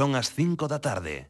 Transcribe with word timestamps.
Son 0.00 0.16
as 0.16 0.32
5 0.32 0.64
da 0.64 0.80
tarde. 0.80 1.28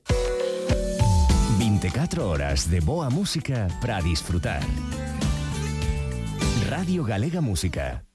24 1.59 2.23
horas 2.23 2.71
de 2.71 2.79
boa 2.79 3.11
música 3.11 3.67
para 3.83 3.99
disfrutar. 3.99 4.63
Radio 6.71 7.03
Galega 7.03 7.41
Música. 7.41 8.07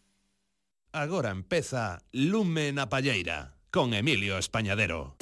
Agora 0.94 1.32
empeza 1.32 2.00
Lume 2.14 2.72
na 2.72 2.88
Palleira 2.88 3.60
con 3.68 3.92
Emilio 3.92 4.40
Españadero. 4.40 5.20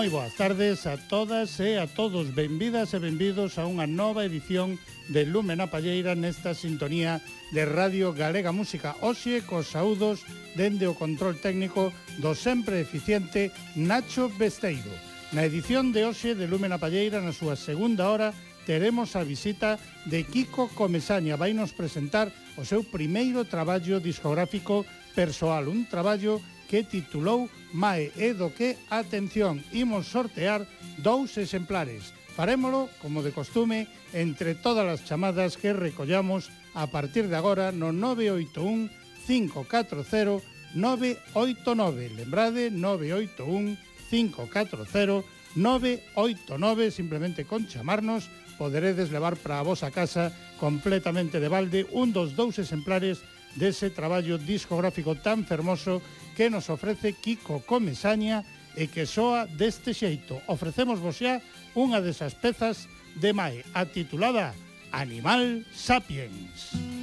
Moi 0.00 0.08
boas 0.08 0.32
tardes 0.32 0.88
a 0.88 0.96
todas 0.96 1.60
e 1.60 1.76
a 1.76 1.84
todos. 1.84 2.32
Benvidas 2.32 2.96
e 2.96 2.98
benvidos 3.04 3.60
a 3.60 3.68
unha 3.68 3.84
nova 3.84 4.24
edición 4.24 4.80
de 5.12 5.28
Lume 5.28 5.52
na 5.60 5.68
Palleira 5.68 6.16
nesta 6.16 6.56
sintonía 6.56 7.20
de 7.52 7.68
Radio 7.68 8.16
Galega 8.16 8.48
Música. 8.48 8.96
Oxe 9.04 9.44
cos 9.44 9.76
saúdos 9.76 10.24
dende 10.56 10.88
o 10.88 10.96
control 10.96 11.36
técnico 11.36 11.92
do 12.16 12.32
sempre 12.32 12.80
eficiente 12.80 13.52
Nacho 13.76 14.32
Besteiro. 14.40 14.88
Na 15.36 15.44
edición 15.44 15.92
de 15.92 16.08
hoxe 16.08 16.32
de 16.32 16.48
Lume 16.48 16.72
na 16.72 16.80
Palleira 16.80 17.20
na 17.20 17.36
súa 17.36 17.52
segunda 17.52 18.08
hora 18.08 18.32
teremos 18.64 19.20
a 19.20 19.20
visita 19.20 19.76
de 20.08 20.24
Kiko 20.24 20.72
Comesaña. 20.72 21.36
Vai 21.36 21.52
nos 21.52 21.76
presentar 21.76 22.32
o 22.56 22.64
seu 22.64 22.80
primeiro 22.88 23.44
traballo 23.44 24.00
discográfico 24.00 24.88
persoal 25.12 25.68
un 25.68 25.84
traballo 25.84 26.40
que 26.70 26.86
titulou 26.86 27.50
Mae 27.74 28.14
e 28.14 28.30
do 28.30 28.54
que, 28.54 28.78
atención, 28.94 29.58
imos 29.74 30.06
sortear 30.06 30.62
dous 31.02 31.34
exemplares. 31.34 32.14
Farémolo, 32.38 32.86
como 33.02 33.26
de 33.26 33.34
costume, 33.34 33.90
entre 34.14 34.54
todas 34.54 34.86
as 34.86 35.02
chamadas 35.02 35.58
que 35.58 35.74
recollamos 35.74 36.54
a 36.78 36.86
partir 36.86 37.26
de 37.26 37.34
agora 37.34 37.74
no 37.74 37.90
981 37.90 38.86
540 39.26 40.46
989. 40.78 42.14
Lembrade, 42.14 42.70
981 42.70 43.74
540 44.06 45.26
989, 45.58 46.94
simplemente 46.94 47.42
con 47.50 47.66
chamarnos, 47.66 48.30
poderedes 48.54 49.10
levar 49.10 49.34
para 49.34 49.58
a 49.58 49.66
vosa 49.66 49.90
casa 49.90 50.30
completamente 50.62 51.42
de 51.42 51.50
balde 51.50 51.90
un 51.90 52.14
dos 52.14 52.38
dous 52.38 52.62
exemplares 52.62 53.26
dese 53.58 53.90
traballo 53.90 54.38
discográfico 54.38 55.18
tan 55.18 55.42
fermoso 55.42 55.98
que 56.36 56.50
nos 56.50 56.70
ofrece 56.70 57.14
Kiko 57.14 57.62
Comesaña 57.66 58.44
e 58.78 58.86
que 58.86 59.06
soa 59.06 59.46
deste 59.46 59.94
xeito. 59.96 60.38
Ofrecemos 60.46 61.02
vos 61.02 61.18
xa 61.18 61.42
unha 61.74 61.98
desas 61.98 62.38
pezas 62.38 62.86
de 63.18 63.34
Mae, 63.34 63.66
a 63.74 63.86
titulada 63.86 64.54
Animal 64.94 65.66
Sapiens. 65.74 66.70
Animal 66.70 66.86
Sapiens. 66.86 66.99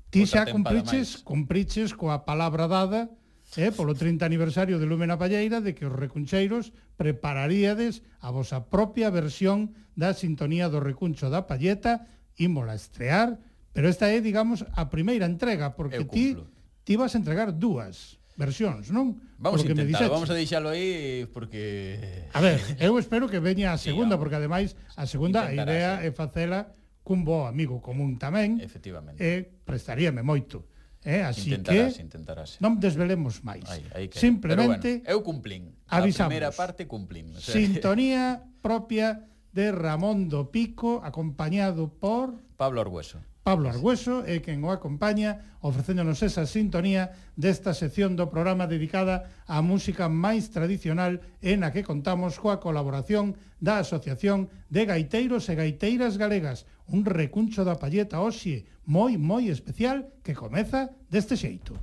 Ti 0.09 0.25
xa 0.25 0.47
cumpriches, 0.47 1.21
cumpriches 1.21 1.93
coa 1.93 2.23
palabra 2.23 2.65
dada, 2.65 3.11
eh, 3.55 3.71
polo 3.71 3.95
30 3.95 4.27
aniversario 4.27 4.75
de 4.75 4.85
Lume 4.89 5.07
na 5.07 5.15
Palleira 5.15 5.63
de 5.63 5.71
que 5.71 5.87
os 5.87 5.95
recuncheiros 5.95 6.75
prepararíades 6.99 8.03
a 8.19 8.33
vosa 8.35 8.67
propia 8.67 9.07
versión 9.07 9.71
da 9.95 10.11
sintonía 10.11 10.67
do 10.67 10.83
recuncho 10.83 11.31
da 11.31 11.47
Palleta, 11.47 12.03
ímola 12.35 12.75
estrear, 12.75 13.39
pero 13.71 13.87
esta 13.87 14.11
é, 14.11 14.19
digamos, 14.19 14.67
a 14.75 14.91
primeira 14.91 15.25
entrega, 15.25 15.77
porque 15.77 16.03
ti, 16.03 16.35
ti 16.83 16.93
vas 16.99 17.15
a 17.15 17.21
entregar 17.21 17.55
dúas 17.55 18.19
versións, 18.37 18.93
non? 18.93 19.17
Vamos 19.41 19.65
a 19.65 19.69
intentar, 19.69 20.05
vamos 20.11 20.29
a 20.29 20.37
deixalo 20.37 20.69
aí 20.69 21.25
porque... 21.33 22.29
A 22.33 22.39
ver, 22.39 22.61
eu 22.77 22.99
espero 23.01 23.25
que 23.25 23.41
veña 23.41 23.73
a 23.73 23.81
segunda, 23.81 24.15
sí, 24.15 24.19
porque 24.21 24.37
ademais 24.37 24.77
a 24.93 25.09
segunda 25.09 25.49
a 25.49 25.53
idea 25.55 26.05
é 26.05 26.13
facela 26.13 26.77
cun 27.01 27.25
bo 27.25 27.49
amigo 27.49 27.81
común 27.81 28.21
tamén. 28.21 28.61
Efectivamente. 28.61 29.17
E 29.17 29.47
prestaríame 29.65 30.21
moito. 30.21 30.69
Eh, 31.05 31.23
así 31.23 31.53
intentarás, 31.53 31.95
que 31.95 32.03
intentarás. 32.03 32.49
non 32.63 32.81
desvelemos 32.81 33.45
máis. 33.45 33.63
Aí, 33.69 33.85
aí 33.93 34.05
que... 34.09 34.17
Simplemente 34.17 35.05
bueno, 35.05 35.11
eu 35.13 35.19
cumplín. 35.23 35.77
Avisamos. 35.87 36.27
A 36.27 36.33
primeira 36.33 36.51
parte 36.51 36.89
cumplín. 36.89 37.31
O 37.35 37.39
sea... 37.39 37.53
Sintonía 37.53 38.43
propia 38.59 39.29
de 39.53 39.71
Ramón 39.71 40.27
do 40.27 40.51
Pico 40.51 41.01
acompañado 41.05 41.87
por 41.87 42.41
Pablo 42.57 42.81
Argueso. 42.81 43.23
Pablo 43.47 43.69
Argüeso 43.69 44.27
é 44.27 44.35
eh, 44.35 44.43
quen 44.43 44.59
o 44.67 44.75
acompaña 44.75 45.55
ofrecéndonos 45.63 46.19
esa 46.19 46.43
sintonía 46.43 47.15
desta 47.39 47.71
sección 47.71 48.19
do 48.19 48.27
programa 48.27 48.67
dedicada 48.67 49.31
á 49.47 49.63
música 49.63 50.11
máis 50.11 50.51
tradicional 50.51 51.23
en 51.39 51.63
a 51.63 51.71
que 51.71 51.87
contamos 51.87 52.43
coa 52.43 52.59
colaboración 52.59 53.39
da 53.63 53.79
Asociación 53.79 54.51
de 54.67 54.83
Gaiteiros 54.83 55.47
e 55.47 55.55
Gaiteiras 55.55 56.19
Galegas, 56.19 56.67
un 56.91 57.07
recuncho 57.07 57.63
da 57.63 57.79
palleta 57.79 58.19
oxe 58.19 58.67
moi 58.83 59.15
moi 59.15 59.47
especial 59.47 60.11
que 60.27 60.35
comeza 60.35 60.91
deste 61.07 61.39
xeito. 61.39 61.79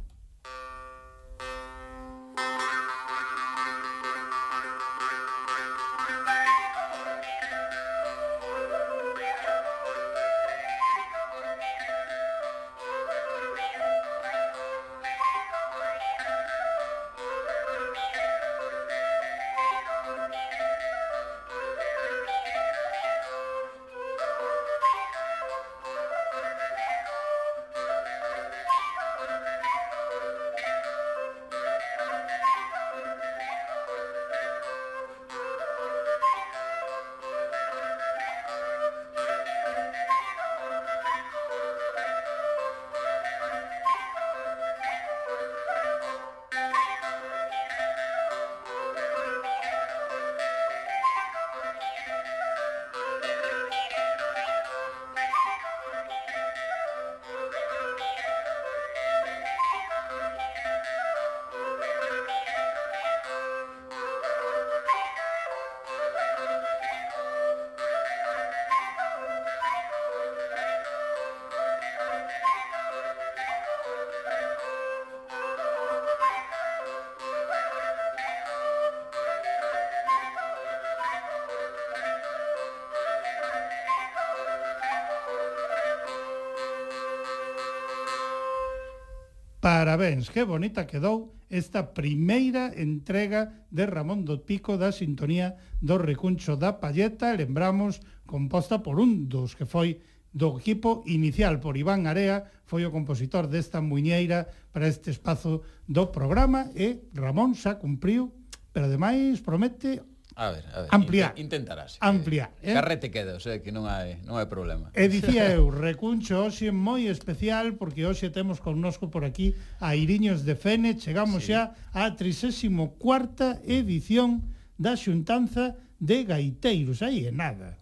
Parabéns, 89.95 90.27
que 90.27 90.43
bonita 90.43 90.91
quedou 90.91 91.39
esta 91.47 91.95
primeira 91.95 92.75
entrega 92.75 93.63
de 93.71 93.87
Ramón 93.87 94.27
do 94.27 94.43
Pico 94.43 94.75
da 94.75 94.91
sintonía 94.91 95.55
do 95.79 96.03
recuncho 96.03 96.59
da 96.59 96.83
Palleta, 96.83 97.31
lembramos, 97.31 98.03
composta 98.27 98.83
por 98.83 98.99
un 98.99 99.31
dos 99.31 99.55
que 99.55 99.63
foi 99.63 100.03
do 100.35 100.59
equipo 100.59 101.07
inicial 101.07 101.63
por 101.63 101.79
Iván 101.79 102.11
Area, 102.11 102.43
foi 102.67 102.83
o 102.83 102.91
compositor 102.91 103.47
desta 103.47 103.79
muñeira 103.79 104.51
para 104.75 104.91
este 104.91 105.15
espazo 105.15 105.63
do 105.87 106.11
programa 106.11 106.75
e 106.75 107.07
Ramón 107.15 107.55
xa 107.55 107.79
cumpriu, 107.79 108.35
pero 108.75 108.91
ademais 108.91 109.39
promete 109.47 110.03
A 110.37 110.51
ver, 110.51 110.65
a 110.75 110.81
ver, 110.83 110.89
ampliar. 110.91 111.35
Intentarás. 111.37 111.95
Eh, 111.95 111.99
ampliar. 112.01 112.51
Eh? 112.63 112.75
Carrete 112.75 113.11
queda, 113.11 113.37
o 113.37 113.41
sea, 113.41 113.63
que 113.63 113.71
non 113.71 113.87
hai, 113.87 114.19
non 114.27 114.35
hai 114.35 114.51
problema. 114.51 114.91
E 114.91 115.07
dicía 115.07 115.47
eu, 115.55 115.71
recuncho 115.71 116.43
hoxe 116.43 116.75
moi 116.75 117.07
especial 117.07 117.79
porque 117.79 118.03
hoxe 118.03 118.35
temos 118.35 118.59
connosco 118.59 119.15
por 119.15 119.23
aquí 119.23 119.55
a 119.79 119.95
Iriños 119.95 120.43
de 120.43 120.59
Fene, 120.59 120.99
chegamos 120.99 121.47
sí. 121.47 121.55
xa 121.55 121.79
á 121.95 122.11
34ª 122.19 123.63
edición 123.63 124.43
da 124.75 124.99
Xuntanza 124.99 125.79
de 126.03 126.27
Gaiteiros, 126.27 126.99
aí 127.07 127.31
é 127.31 127.33
nada. 127.33 127.79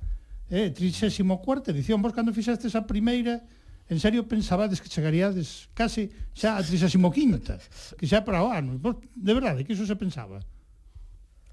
Eh, 0.53 0.69
34ª 0.69 1.73
edición, 1.73 2.05
vos 2.05 2.13
cando 2.13 2.37
fixastes 2.37 2.77
a 2.77 2.85
primeira, 2.85 3.41
en 3.89 3.97
serio 3.97 4.29
pensabades 4.29 4.77
que 4.77 4.93
chegaríades 4.93 5.73
case 5.73 6.13
xa 6.37 6.61
a 6.61 6.61
35ª, 6.61 7.97
que 7.97 8.05
xa 8.05 8.21
para 8.21 8.45
o 8.45 8.53
ano. 8.53 8.77
Vos, 8.77 9.01
de 9.01 9.33
verdade, 9.33 9.65
que 9.65 9.73
iso 9.73 9.89
se 9.89 9.97
pensaba. 9.97 10.45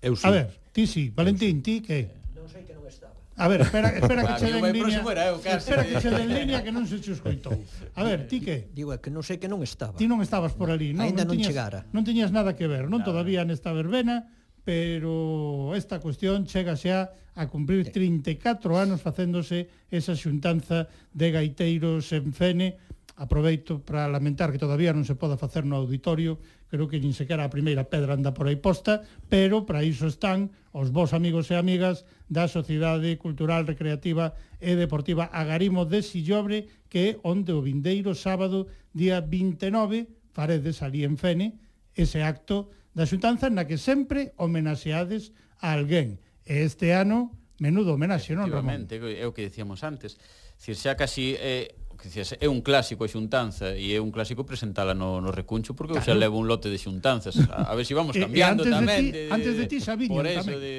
Eu 0.01 0.15
sí. 0.15 0.27
A 0.27 0.31
ver, 0.31 0.47
Ti 0.79 0.87
sí, 0.87 1.11
Valentín, 1.13 1.61
ti 1.61 1.81
que? 1.81 1.99
Eh, 1.99 2.07
non 2.39 2.47
sei 2.47 2.63
que 2.63 2.71
non 2.71 2.87
estaba. 2.87 3.11
A 3.35 3.51
ver, 3.51 3.67
espera, 3.67 3.91
espera 3.99 4.23
que 4.23 4.35
che 4.39 4.47
den 4.47 4.63
línea. 4.71 5.03
Era 5.03 5.23
eu 5.27 5.43
casi, 5.43 5.59
espera 5.59 5.83
que 5.83 5.99
che 5.99 6.07
den 6.07 6.31
línea 6.31 6.63
que 6.63 6.71
non 6.71 6.87
se 6.87 7.03
che 7.03 7.11
escoitou. 7.19 7.51
A 7.99 8.01
ver, 8.07 8.31
ti 8.31 8.39
que? 8.39 8.71
Digo, 8.71 8.95
é 8.95 8.97
que 9.03 9.11
non 9.11 9.19
sei 9.19 9.43
que 9.43 9.51
non 9.51 9.59
estaba. 9.59 9.99
Ti 9.99 10.07
non 10.07 10.23
estabas 10.23 10.55
por 10.55 10.71
ali, 10.71 10.95
non? 10.95 11.03
Ainda 11.03 11.27
non, 11.27 11.35
tiñas, 11.35 11.51
chegara. 11.51 11.83
Non 11.91 12.07
tiñas 12.07 12.31
nada 12.31 12.55
que 12.55 12.63
ver, 12.71 12.87
non? 12.87 13.03
Nada. 13.03 13.11
Todavía 13.11 13.43
nesta 13.43 13.75
verbena, 13.75 14.31
pero 14.63 15.75
esta 15.75 15.99
cuestión 15.99 16.47
chega 16.47 16.79
xa 16.79 17.11
a 17.35 17.43
cumprir 17.51 17.91
34 17.91 18.39
anos 18.79 19.03
facéndose 19.03 19.67
esa 19.91 20.15
xuntanza 20.15 20.87
de 21.11 21.27
gaiteiros 21.35 22.07
en 22.15 22.31
Fene. 22.31 22.79
Aproveito 23.19 23.83
para 23.83 24.07
lamentar 24.07 24.47
que 24.47 24.63
todavía 24.63 24.95
non 24.95 25.03
se 25.03 25.19
poda 25.19 25.35
facer 25.35 25.67
no 25.67 25.75
auditorio 25.75 26.39
creo 26.69 26.87
que 26.87 27.01
nin 27.01 27.17
sequera 27.17 27.43
a 27.43 27.51
primeira 27.51 27.89
pedra 27.89 28.13
anda 28.13 28.31
por 28.31 28.45
aí 28.45 28.55
posta, 28.55 29.01
pero 29.27 29.65
para 29.65 29.81
iso 29.83 30.05
están 30.05 30.53
os 30.71 30.93
vos 30.93 31.17
amigos 31.17 31.49
e 31.49 31.57
amigas 31.57 32.05
da 32.29 32.45
Sociedade 32.45 33.17
Cultural 33.17 33.65
Recreativa 33.65 34.37
e 34.61 34.77
Deportiva 34.77 35.33
Agarimo 35.33 35.89
de 35.89 36.05
Sillobre, 36.05 36.69
que 36.87 37.01
é 37.01 37.09
onde 37.25 37.51
o 37.51 37.65
vindeiro 37.65 38.13
sábado, 38.13 38.69
día 38.93 39.19
29, 39.25 40.05
faredes 40.29 40.85
ali 40.85 41.01
en 41.03 41.17
Fene, 41.17 41.57
ese 41.97 42.21
acto 42.21 42.69
da 42.93 43.09
xuntanza 43.09 43.49
na 43.49 43.65
que 43.65 43.81
sempre 43.81 44.37
homenaxeades 44.37 45.33
a 45.57 45.73
alguén. 45.73 46.21
E 46.45 46.61
este 46.61 46.93
ano, 46.93 47.33
menudo 47.57 47.97
homenaxe, 47.97 48.37
non, 48.37 48.45
Ramón? 48.49 48.85
é 48.85 49.25
o 49.25 49.33
que 49.33 49.49
decíamos 49.49 49.81
antes. 49.81 50.21
Cir, 50.59 50.77
xa 50.77 50.93
casi 50.93 51.33
eh, 51.33 51.78
que 51.99 52.07
dices, 52.07 52.39
é 52.39 52.47
un 52.47 52.63
clásico 52.63 53.03
a 53.03 53.11
xuntanza 53.11 53.75
e 53.75 53.91
é 53.91 53.99
un 53.99 54.09
clásico 54.15 54.47
presentala 54.47 54.95
no, 54.95 55.19
no 55.19 55.35
recuncho 55.35 55.75
porque 55.75 55.99
claro. 55.99 56.07
xa 56.07 56.15
levo 56.15 56.39
un 56.39 56.47
lote 56.47 56.71
de 56.71 56.79
xuntanzas 56.79 57.35
a, 57.51 57.67
a 57.67 57.73
ver 57.75 57.83
se 57.83 57.91
si 57.91 57.93
vamos 57.93 58.15
cambiando 58.15 58.63
e, 58.67 58.71
e 58.71 58.73
antes 58.73 58.79
tamén 58.79 59.03
de 59.03 59.11
ti, 59.11 59.11
de, 59.11 59.23
antes 59.35 59.53
de 59.59 59.65
ti 59.67 59.77
xa 59.83 59.93
viño 59.99 60.15
por 60.15 60.23
eso 60.23 60.47
tamén. 60.47 60.63
de, 60.63 60.75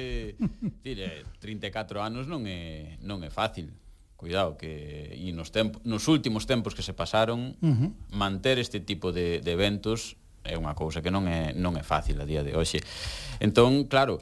dire, 0.81 1.21
34 1.37 2.01
anos 2.01 2.25
non 2.25 2.49
é, 2.49 2.97
non 3.05 3.21
é 3.21 3.29
fácil 3.29 3.69
cuidado 4.17 4.57
que 4.57 5.13
e 5.13 5.29
nos 5.33 5.53
tempo, 5.53 5.77
nos 5.85 6.09
últimos 6.09 6.49
tempos 6.49 6.73
que 6.73 6.81
se 6.81 6.97
pasaron 6.97 7.53
uh 7.61 7.69
-huh. 7.69 7.89
manter 8.09 8.57
este 8.57 8.81
tipo 8.81 9.13
de, 9.13 9.45
de 9.45 9.51
eventos 9.53 10.17
é 10.41 10.57
unha 10.57 10.73
cousa 10.73 11.05
que 11.05 11.13
non 11.13 11.29
é 11.29 11.53
non 11.53 11.77
é 11.77 11.85
fácil 11.85 12.17
a 12.17 12.25
día 12.25 12.41
de 12.41 12.57
hoxe. 12.57 12.81
Entón, 13.37 13.85
claro, 13.85 14.17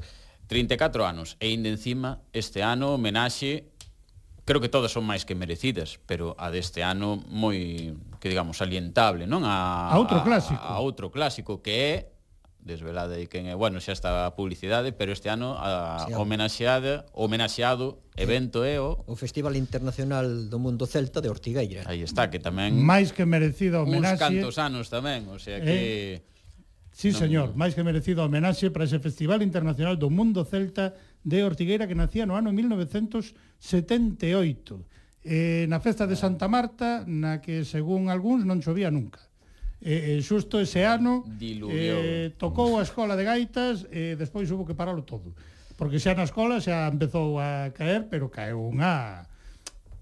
34 0.52 1.08
anos 1.08 1.40
e 1.40 1.52
ainda 1.52 1.72
encima 1.72 2.20
este 2.36 2.60
ano 2.60 2.96
homenaxe 2.96 3.72
creo 4.50 4.62
que 4.66 4.70
todas 4.74 4.90
son 4.90 5.06
máis 5.06 5.30
que 5.30 5.38
merecidas, 5.38 6.02
pero 6.10 6.34
a 6.42 6.50
deste 6.50 6.82
ano 6.82 7.22
moi, 7.30 7.94
que 8.18 8.34
digamos, 8.34 8.58
salientable, 8.58 9.30
non? 9.30 9.46
A, 9.46 9.94
a 9.94 9.96
outro 10.02 10.26
clásico. 10.26 10.58
A, 10.58 10.74
a 10.74 10.82
outro 10.82 11.14
clásico 11.14 11.62
que 11.62 11.74
é 11.78 11.94
desvelada 12.58 13.14
aí 13.22 13.30
quen 13.30 13.46
é, 13.46 13.54
bueno, 13.54 13.78
xa 13.78 13.94
está 13.94 14.26
a 14.26 14.34
publicidade, 14.34 14.90
pero 14.90 15.14
este 15.14 15.30
ano 15.30 15.54
a 15.54 16.10
sí, 16.10 16.18
homenaxeada, 16.18 17.06
homenaxeado 17.14 18.02
evento 18.18 18.66
é 18.66 18.82
o 18.82 19.06
o 19.06 19.14
Festival 19.14 19.54
Internacional 19.54 20.50
do 20.50 20.58
Mundo 20.58 20.90
Celta 20.90 21.22
de 21.22 21.30
Ortigueira. 21.30 21.86
Aí 21.86 22.02
está 22.02 22.34
que 22.34 22.42
tamén 22.42 22.74
máis 22.74 23.14
que 23.14 23.30
merecida 23.30 23.86
homenaxe. 23.86 24.18
Uns 24.18 24.26
cantos 24.26 24.56
anos 24.58 24.90
tamén, 24.90 25.30
o 25.30 25.38
sea 25.38 25.62
que 25.62 26.26
eh, 26.26 26.30
Sí, 27.00 27.16
non... 27.16 27.22
señor, 27.22 27.48
máis 27.56 27.78
que 27.78 27.86
merecido 27.86 28.28
homenaxe 28.28 28.74
para 28.74 28.84
ese 28.84 29.00
Festival 29.00 29.40
Internacional 29.46 29.96
do 29.96 30.12
Mundo 30.12 30.44
Celta 30.44 30.98
de 31.24 31.44
Ortigueira 31.44 31.88
que 31.88 31.96
nacía 31.96 32.26
no 32.26 32.36
ano 32.36 32.52
1978. 32.54 33.28
Eh, 35.20 35.68
na 35.68 35.84
festa 35.84 36.08
de 36.08 36.16
ah. 36.16 36.22
Santa 36.22 36.48
Marta, 36.48 37.04
na 37.04 37.44
que 37.44 37.68
según 37.68 38.08
algúns 38.08 38.48
non 38.48 38.64
chovía 38.64 38.88
nunca. 38.88 39.20
Eh, 39.80 40.20
eh, 40.20 40.22
xusto 40.24 40.60
ese 40.60 40.84
ano 40.84 41.24
Diluviou. 41.24 42.00
eh, 42.04 42.36
tocou 42.36 42.76
a 42.80 42.84
escola 42.84 43.16
de 43.16 43.24
gaitas 43.24 43.88
e 43.88 44.12
eh, 44.12 44.20
despois 44.20 44.52
hubo 44.52 44.68
que 44.68 44.76
paralo 44.76 45.08
todo. 45.08 45.32
Porque 45.80 46.04
xa 46.04 46.12
na 46.12 46.28
escola 46.28 46.60
xa 46.60 46.92
empezou 46.92 47.40
a 47.40 47.72
caer, 47.72 48.12
pero 48.12 48.28
caeu 48.28 48.60
unha... 48.60 49.24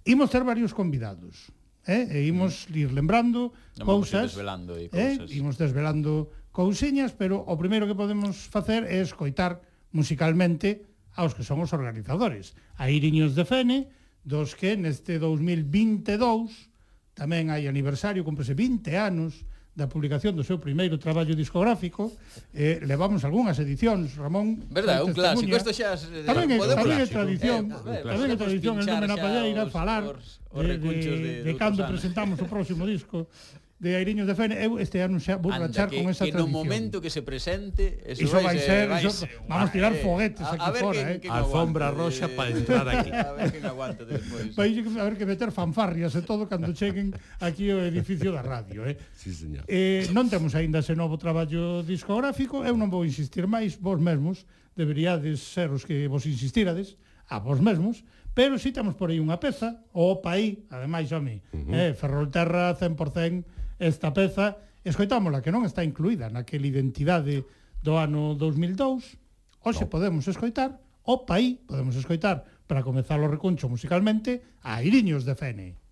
Imos 0.10 0.34
ter 0.34 0.42
varios 0.42 0.74
convidados, 0.74 1.54
eh? 1.86 2.10
e 2.10 2.26
imos 2.26 2.66
mm. 2.66 2.74
ir 2.74 2.90
lembrando 2.90 3.54
non 3.78 3.86
cousas, 3.86 4.34
desvelando 4.34 4.74
aí 4.74 4.90
eh, 4.90 5.22
cousas. 5.22 5.30
Eh? 5.30 5.38
Imos 5.38 5.62
desvelando 5.62 6.34
cousiñas, 6.50 7.14
pero 7.14 7.46
o 7.46 7.54
primeiro 7.54 7.86
que 7.86 7.94
podemos 7.94 8.50
facer 8.50 8.90
é 8.90 8.98
escoitar 9.06 9.62
musicalmente 9.94 10.97
aos 11.18 11.34
que 11.34 11.42
son 11.42 11.66
os 11.66 11.74
organizadores. 11.74 12.54
A 12.78 12.94
Iriños 12.94 13.34
de 13.34 13.44
Fene, 13.44 13.90
dos 14.22 14.54
que 14.54 14.78
neste 14.78 15.18
2022 15.18 16.70
tamén 17.18 17.50
hai 17.50 17.66
aniversario, 17.66 18.22
cumprese 18.22 18.54
20 18.54 18.94
anos 18.94 19.42
da 19.78 19.86
publicación 19.86 20.34
do 20.34 20.42
seu 20.42 20.58
primeiro 20.58 20.98
traballo 20.98 21.38
discográfico, 21.38 22.10
eh, 22.54 22.82
levamos 22.82 23.22
algunhas 23.22 23.62
edicións, 23.62 24.18
Ramón... 24.18 24.66
Verdad, 24.74 25.06
un 25.06 25.14
clásico, 25.14 25.54
isto 25.54 25.70
xa... 25.70 25.94
Es, 25.94 26.10
eh, 26.10 26.26
tamén 26.26 26.50
é, 26.50 26.58
tamén 26.58 26.98
é 26.98 27.06
tradición, 27.06 27.62
eh, 27.86 28.02
tamén 28.02 28.30
é 28.34 28.38
tradición, 28.38 28.74
el 28.82 28.90
nome 28.90 29.06
na 29.06 29.18
palleira, 29.18 29.70
falar 29.70 30.02
os, 30.18 30.42
os 30.50 30.66
de, 30.66 30.82
de, 30.82 30.90
de, 30.98 31.14
de, 31.18 31.34
de 31.46 31.54
cando 31.54 31.86
presentamos 31.86 32.42
o 32.42 32.50
próximo 32.50 32.90
disco. 32.90 33.30
de 33.80 33.96
Airiños 33.96 34.26
de 34.26 34.34
Fene, 34.34 34.58
eu 34.58 34.82
este 34.82 35.06
ano 35.06 35.22
xa 35.22 35.38
vou 35.38 35.54
Anda, 35.54 35.70
rachar 35.70 35.94
que, 35.94 36.02
con 36.02 36.10
esa 36.10 36.26
que 36.26 36.34
tradición. 36.34 36.50
Que 36.50 36.58
no 36.58 36.66
momento 36.66 36.98
que 36.98 37.14
se 37.14 37.22
presente, 37.22 38.02
eso, 38.10 38.26
iso 38.26 38.42
vai 38.42 38.58
ser, 38.58 38.90
vai 38.90 39.06
ser 39.06 39.14
iso, 39.14 39.30
vamos 39.46 39.70
tirar 39.70 39.94
eh, 39.94 40.02
foguetes 40.02 40.42
a, 40.42 40.58
aquí 40.58 40.66
eh. 40.66 40.66
a 40.66 40.72
ver 40.74 40.82
fora, 40.82 40.98
quen, 40.98 41.08
eh. 41.14 41.20
Quen 41.22 41.32
Alfombra 41.32 41.88
roxa 41.94 42.26
eh, 42.26 42.34
para 42.34 42.50
entrar 42.50 42.86
aquí. 42.90 43.14
A 43.14 43.38
ver 43.38 43.54
quen 43.54 43.66
aguanta 43.70 44.02
despois. 44.02 44.50
Vai 44.58 44.74
a 44.74 45.04
ver 45.06 45.16
que 45.22 45.30
meter 45.30 45.54
fanfarrias 45.54 46.18
e 46.18 46.26
todo 46.26 46.50
cando 46.50 46.74
cheguen 46.74 47.14
aquí 47.38 47.70
ao 47.70 47.86
edificio 47.86 48.34
da 48.34 48.42
radio, 48.42 48.82
eh. 48.90 48.98
Sí, 49.14 49.30
señor. 49.30 49.62
Eh, 49.70 50.10
non 50.10 50.26
temos 50.26 50.58
aínda 50.58 50.82
ese 50.82 50.98
novo 50.98 51.22
traballo 51.22 51.86
discográfico, 51.86 52.66
eu 52.66 52.74
non 52.74 52.90
vou 52.90 53.06
insistir 53.06 53.46
máis, 53.46 53.78
vos 53.78 54.02
mesmos 54.02 54.50
deberíades 54.74 55.38
ser 55.42 55.70
os 55.70 55.86
que 55.86 56.10
vos 56.10 56.26
insistirades 56.26 56.98
a 57.30 57.38
vos 57.38 57.62
mesmos, 57.62 58.02
pero 58.34 58.58
si 58.58 58.70
sí 58.70 58.72
temos 58.74 58.98
por 58.98 59.14
aí 59.14 59.22
unha 59.22 59.38
peza, 59.38 59.86
o 59.94 60.18
paí, 60.18 60.66
ademais, 60.74 61.14
home, 61.14 61.46
uh 61.54 61.62
-huh. 61.62 61.74
eh, 61.78 61.92
Ferrolterra 61.94 62.74
100% 62.74 63.57
esta 63.80 64.14
peza, 64.14 64.58
escoitámola, 64.84 65.42
que 65.42 65.54
non 65.54 65.66
está 65.66 65.86
incluída 65.86 66.30
naquela 66.30 66.68
identidade 66.68 67.46
do 67.82 67.98
ano 67.98 68.34
2002, 68.36 69.18
hoxe 69.64 69.86
no. 69.86 69.92
podemos 69.92 70.26
escoitar, 70.28 70.82
o 71.08 71.24
paí 71.24 71.62
podemos 71.66 71.96
escoitar, 71.96 72.44
para 72.68 72.84
comezar 72.84 73.24
o 73.24 73.32
recuncho 73.32 73.72
musicalmente, 73.72 74.60
a 74.62 74.84
Iriños 74.84 75.24
de 75.24 75.36
Fene. 75.40 75.87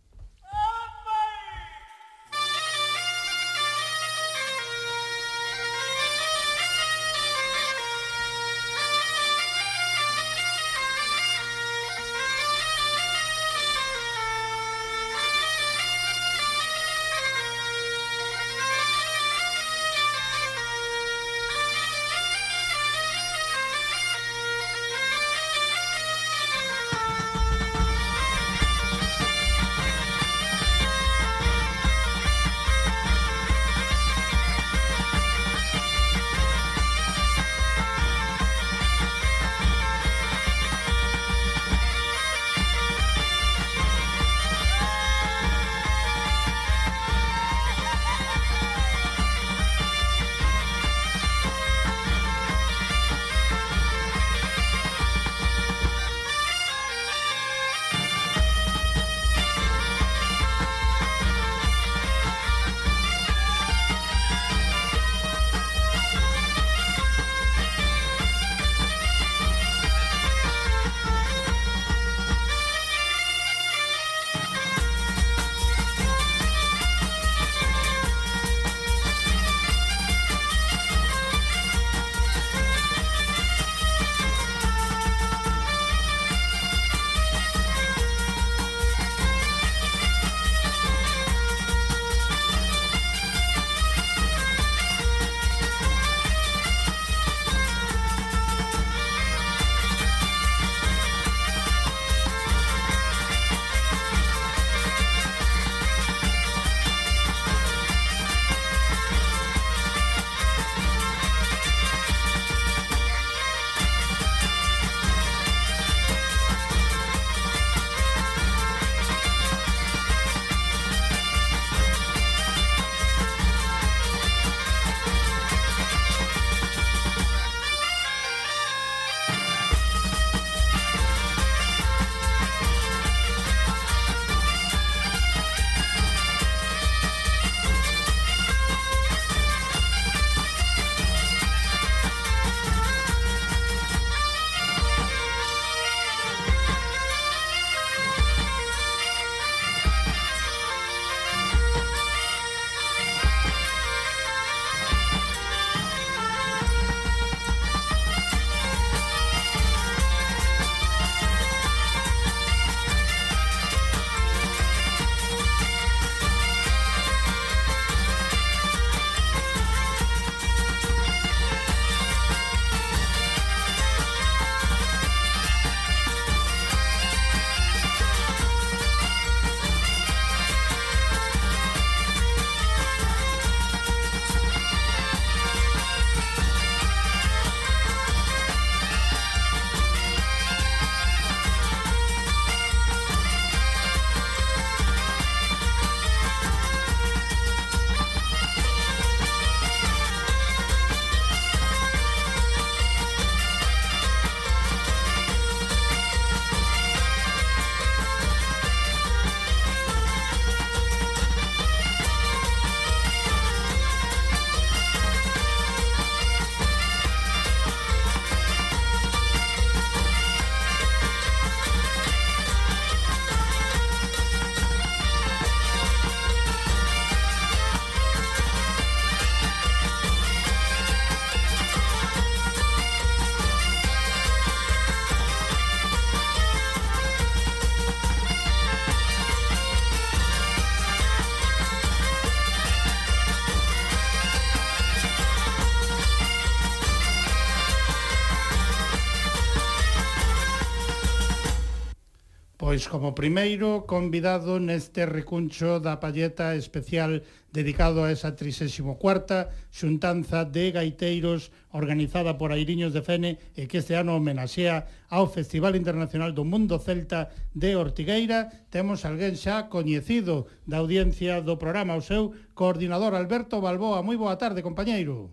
Pois 252.76 252.92
como 252.92 253.16
primeiro 253.16 253.88
convidado 253.88 254.60
neste 254.60 255.08
recuncho 255.08 255.80
da 255.80 255.96
palleta 256.04 256.60
especial 256.60 257.24
dedicado 257.48 258.04
a 258.04 258.12
esa 258.12 258.36
34ª 258.36 259.48
xuntanza 259.72 260.44
de 260.44 260.76
gaiteiros 260.76 261.56
organizada 261.72 262.36
por 262.36 262.52
Airiños 262.52 262.92
de 262.92 263.00
Fene 263.00 263.40
e 263.56 263.72
que 263.72 263.80
este 263.80 263.96
ano 263.96 264.20
homenaxea 264.20 265.08
ao 265.08 265.32
Festival 265.32 265.80
Internacional 265.80 266.36
do 266.36 266.44
Mundo 266.44 266.76
Celta 266.76 267.32
de 267.56 267.80
Ortigueira. 267.80 268.52
Temos 268.68 269.08
alguén 269.08 269.40
xa 269.40 269.72
coñecido 269.72 270.52
da 270.68 270.84
audiencia 270.84 271.40
do 271.40 271.56
programa, 271.56 271.96
o 271.96 272.04
seu 272.04 272.36
coordinador 272.60 273.16
Alberto 273.16 273.64
Balboa. 273.64 274.04
Moi 274.04 274.20
boa 274.20 274.36
tarde, 274.36 274.60
compañeiro. 274.60 275.32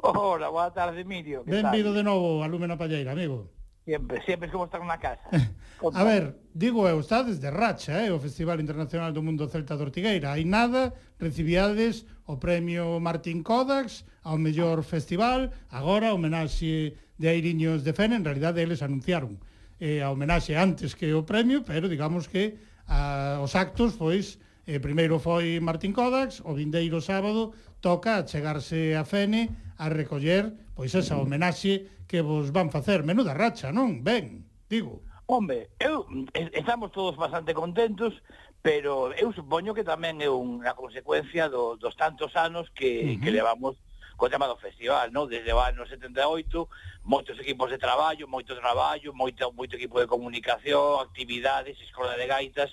Hola, 0.00 0.48
boa 0.48 0.72
tarde, 0.72 1.04
Emilio. 1.04 1.44
Benvido 1.44 1.92
de 1.92 2.00
novo 2.00 2.40
a 2.40 2.48
Lúmena 2.48 2.80
Palleira, 2.80 3.12
amigo. 3.12 3.60
Siempre, 3.84 4.22
siempre 4.24 4.46
es 4.46 4.52
como 4.52 4.66
estar 4.66 4.84
na 4.84 4.98
casa. 4.98 5.28
A 5.94 6.04
ver, 6.04 6.38
digo 6.54 6.86
eh, 6.86 6.94
eu, 6.94 7.02
estades 7.02 7.42
de 7.42 7.50
racha, 7.50 8.06
eh, 8.06 8.14
o 8.14 8.22
Festival 8.22 8.62
Internacional 8.62 9.10
do 9.10 9.26
Mundo 9.26 9.50
Celta 9.50 9.74
de 9.74 9.82
Ortigueira. 9.82 10.30
Hai 10.30 10.46
nada, 10.46 10.94
recibiades 11.18 12.06
o 12.22 12.38
premio 12.38 13.02
Martín 13.02 13.42
Kodax 13.42 14.06
ao 14.22 14.38
mellor 14.38 14.86
festival, 14.86 15.50
agora 15.74 16.14
homenaxe 16.14 16.94
de 17.18 17.26
Airiños 17.26 17.82
de 17.82 17.90
Fene, 17.90 18.14
en 18.14 18.22
realidade 18.22 18.62
eles 18.62 18.86
anunciaron 18.86 19.42
eh, 19.82 19.98
a 19.98 20.14
homenaxe 20.14 20.54
antes 20.54 20.94
que 20.94 21.10
o 21.10 21.26
premio, 21.26 21.66
pero 21.66 21.90
digamos 21.90 22.30
que 22.30 22.62
a, 22.86 23.42
os 23.42 23.58
actos, 23.58 23.98
pois, 23.98 24.38
eh, 24.62 24.78
primeiro 24.78 25.18
foi 25.18 25.58
Martín 25.58 25.90
Kodax, 25.90 26.38
o 26.46 26.54
vindeiro 26.54 27.02
sábado 27.02 27.50
toca 27.82 28.24
chegarse 28.24 28.96
a 28.96 29.04
Fene 29.04 29.74
a 29.76 29.90
recoller 29.90 30.54
pois 30.74 30.94
esa 30.94 31.20
homenaxe 31.20 31.90
que 32.08 32.20
vos 32.22 32.52
van 32.52 32.70
facer. 32.70 33.04
Menuda 33.04 33.34
racha, 33.34 33.72
non? 33.72 34.00
Ben, 34.00 34.44
digo. 34.68 35.04
Hombre, 35.26 35.70
eu, 35.78 36.04
eh, 36.34 36.50
estamos 36.52 36.92
todos 36.92 37.16
bastante 37.16 37.54
contentos, 37.54 38.22
pero 38.60 39.12
eu 39.14 39.32
supoño 39.32 39.74
que 39.74 39.84
tamén 39.84 40.20
é 40.20 40.28
unha 40.28 40.72
consecuencia 40.76 41.48
do, 41.48 41.76
dos 41.76 41.96
tantos 41.96 42.32
anos 42.36 42.68
que, 42.72 42.90
uh 42.90 43.08
-huh. 43.16 43.20
que 43.20 43.30
levamos 43.30 43.76
co 44.16 44.28
tema 44.28 44.46
do 44.46 44.56
festival, 44.56 45.10
non? 45.10 45.28
Desde 45.28 45.52
o 45.52 45.60
ano 45.60 45.86
78, 45.86 46.68
moitos 47.04 47.38
equipos 47.38 47.70
de 47.70 47.78
traballo, 47.78 48.28
moito 48.28 48.54
traballo, 48.54 49.10
moito, 49.12 49.50
moito 49.52 49.76
equipo 49.76 49.98
de 49.98 50.06
comunicación, 50.06 51.00
actividades, 51.00 51.78
escola 51.80 52.16
de 52.16 52.26
gaitas, 52.26 52.70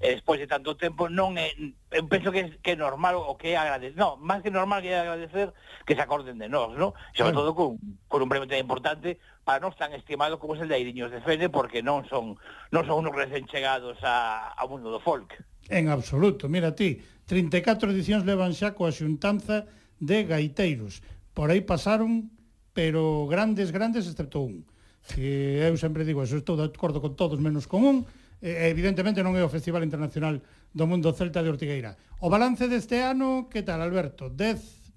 e 0.00 0.16
despois 0.16 0.40
de 0.40 0.48
tanto 0.48 0.76
tempo 0.76 1.08
non 1.12 1.36
é, 1.36 1.52
eu 1.92 2.04
penso 2.08 2.32
que, 2.32 2.56
que 2.64 2.72
é 2.72 2.76
normal 2.76 3.20
o 3.20 3.36
que 3.36 3.52
é 3.52 3.60
agradecer, 3.60 3.96
non, 3.96 4.16
máis 4.20 4.40
que 4.40 4.52
normal 4.52 4.80
que 4.80 4.92
é 4.92 5.00
agradecer 5.00 5.52
que 5.84 5.92
se 5.92 6.02
acorden 6.02 6.40
de 6.40 6.48
nós, 6.48 6.72
no? 6.76 6.96
Sobre 7.12 7.36
todo 7.36 7.52
con, 7.52 7.76
con 8.08 8.24
un 8.24 8.28
premio 8.28 8.48
tan 8.48 8.60
importante 8.60 9.20
para 9.44 9.60
nós 9.60 9.76
tan 9.76 9.92
estimado 9.92 10.38
como 10.38 10.56
é 10.56 10.62
o 10.62 10.68
de 10.68 10.76
Airiños 10.76 11.12
de 11.12 11.20
Fene, 11.20 11.48
porque 11.48 11.84
non 11.84 12.04
son, 12.08 12.40
non 12.72 12.84
son 12.88 13.04
unos 13.04 13.16
recén 13.16 13.44
chegados 13.48 14.00
a, 14.04 14.52
ao 14.56 14.68
mundo 14.68 14.88
do 14.88 15.00
folk. 15.00 15.36
En 15.68 15.92
absoluto, 15.92 16.48
mira 16.48 16.72
ti, 16.72 17.00
34 17.28 17.92
edicións 17.92 18.24
levan 18.24 18.56
xa 18.56 18.72
coa 18.72 18.90
xuntanza 18.90 19.68
de 20.00 20.24
gaiteiros. 20.24 21.04
Por 21.36 21.52
aí 21.52 21.60
pasaron, 21.60 22.32
pero 22.72 23.28
grandes, 23.28 23.70
grandes, 23.70 24.08
excepto 24.08 24.40
un. 24.40 24.66
Que 25.14 25.62
eu 25.64 25.76
sempre 25.76 26.04
digo, 26.04 26.24
eso 26.24 26.40
estou 26.40 26.58
de 26.58 26.66
acordo 26.66 26.98
con 26.98 27.14
todos, 27.14 27.38
menos 27.38 27.68
con 27.68 27.84
un, 27.84 27.96
e, 28.40 28.72
evidentemente 28.72 29.20
non 29.20 29.36
é 29.36 29.44
o 29.44 29.52
Festival 29.52 29.84
Internacional 29.84 30.40
do 30.72 30.84
Mundo 30.88 31.12
Celta 31.12 31.44
de 31.44 31.52
Ortigueira. 31.52 31.94
O 32.24 32.32
balance 32.32 32.66
deste 32.66 32.98
ano, 33.04 33.46
que 33.52 33.62
tal, 33.62 33.80
Alberto? 33.84 34.32
Dez, 34.32 34.90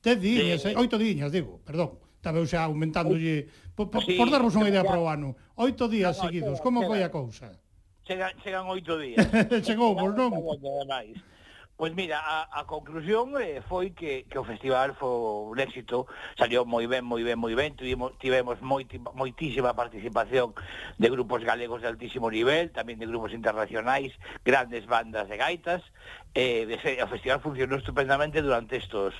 dez 0.00 0.18
diñas, 0.18 0.64
sí. 0.64 0.72
oito 0.74 0.96
diñas, 0.96 1.30
digo, 1.30 1.60
perdón. 1.62 2.00
Estaba 2.16 2.40
eu 2.40 2.48
xa 2.48 2.64
aumentándolle, 2.64 3.52
por, 3.76 3.92
por, 3.92 4.00
sí, 4.00 4.16
por 4.16 4.32
darvos 4.32 4.56
unha 4.56 4.72
idea 4.72 4.80
para 4.80 4.96
o 4.96 5.04
ano. 5.12 5.36
Oito 5.60 5.92
días 5.92 6.16
no, 6.16 6.20
no, 6.20 6.24
seguidos, 6.24 6.56
chega, 6.56 6.64
como 6.64 6.78
chega, 6.80 6.88
foi 6.88 7.00
a 7.04 7.10
cousa? 7.12 7.48
Chegan, 8.08 8.32
chegan 8.40 8.64
oito 8.72 8.96
días. 8.96 9.20
Chegou, 9.68 9.92
por 9.92 10.16
non? 10.16 10.32
Pois 11.84 11.94
mira, 11.94 12.16
a, 12.18 12.48
a 12.60 12.64
conclusión 12.64 13.36
eh, 13.36 13.60
foi 13.68 13.92
que, 13.92 14.24
que 14.24 14.40
o 14.40 14.44
festival 14.48 14.96
foi 14.96 15.52
un 15.52 15.60
éxito, 15.60 16.08
salió 16.32 16.64
moi 16.64 16.88
ben, 16.88 17.04
moi 17.04 17.20
ben, 17.20 17.36
moi 17.36 17.52
ben, 17.52 17.76
tivemos, 17.76 18.16
tivemos 18.16 18.56
moiti, 18.64 18.96
moitísima 19.12 19.76
participación 19.76 20.56
de 20.96 21.08
grupos 21.12 21.44
galegos 21.44 21.84
de 21.84 21.92
altísimo 21.92 22.32
nivel, 22.32 22.72
tamén 22.72 22.96
de 22.96 23.04
grupos 23.04 23.36
internacionais, 23.36 24.16
grandes 24.40 24.88
bandas 24.88 25.28
de 25.28 25.36
gaitas, 25.36 25.84
eh, 26.32 26.64
o 26.64 27.08
festival 27.12 27.44
funcionou 27.44 27.76
estupendamente 27.76 28.40
durante 28.40 28.80
estos 28.80 29.12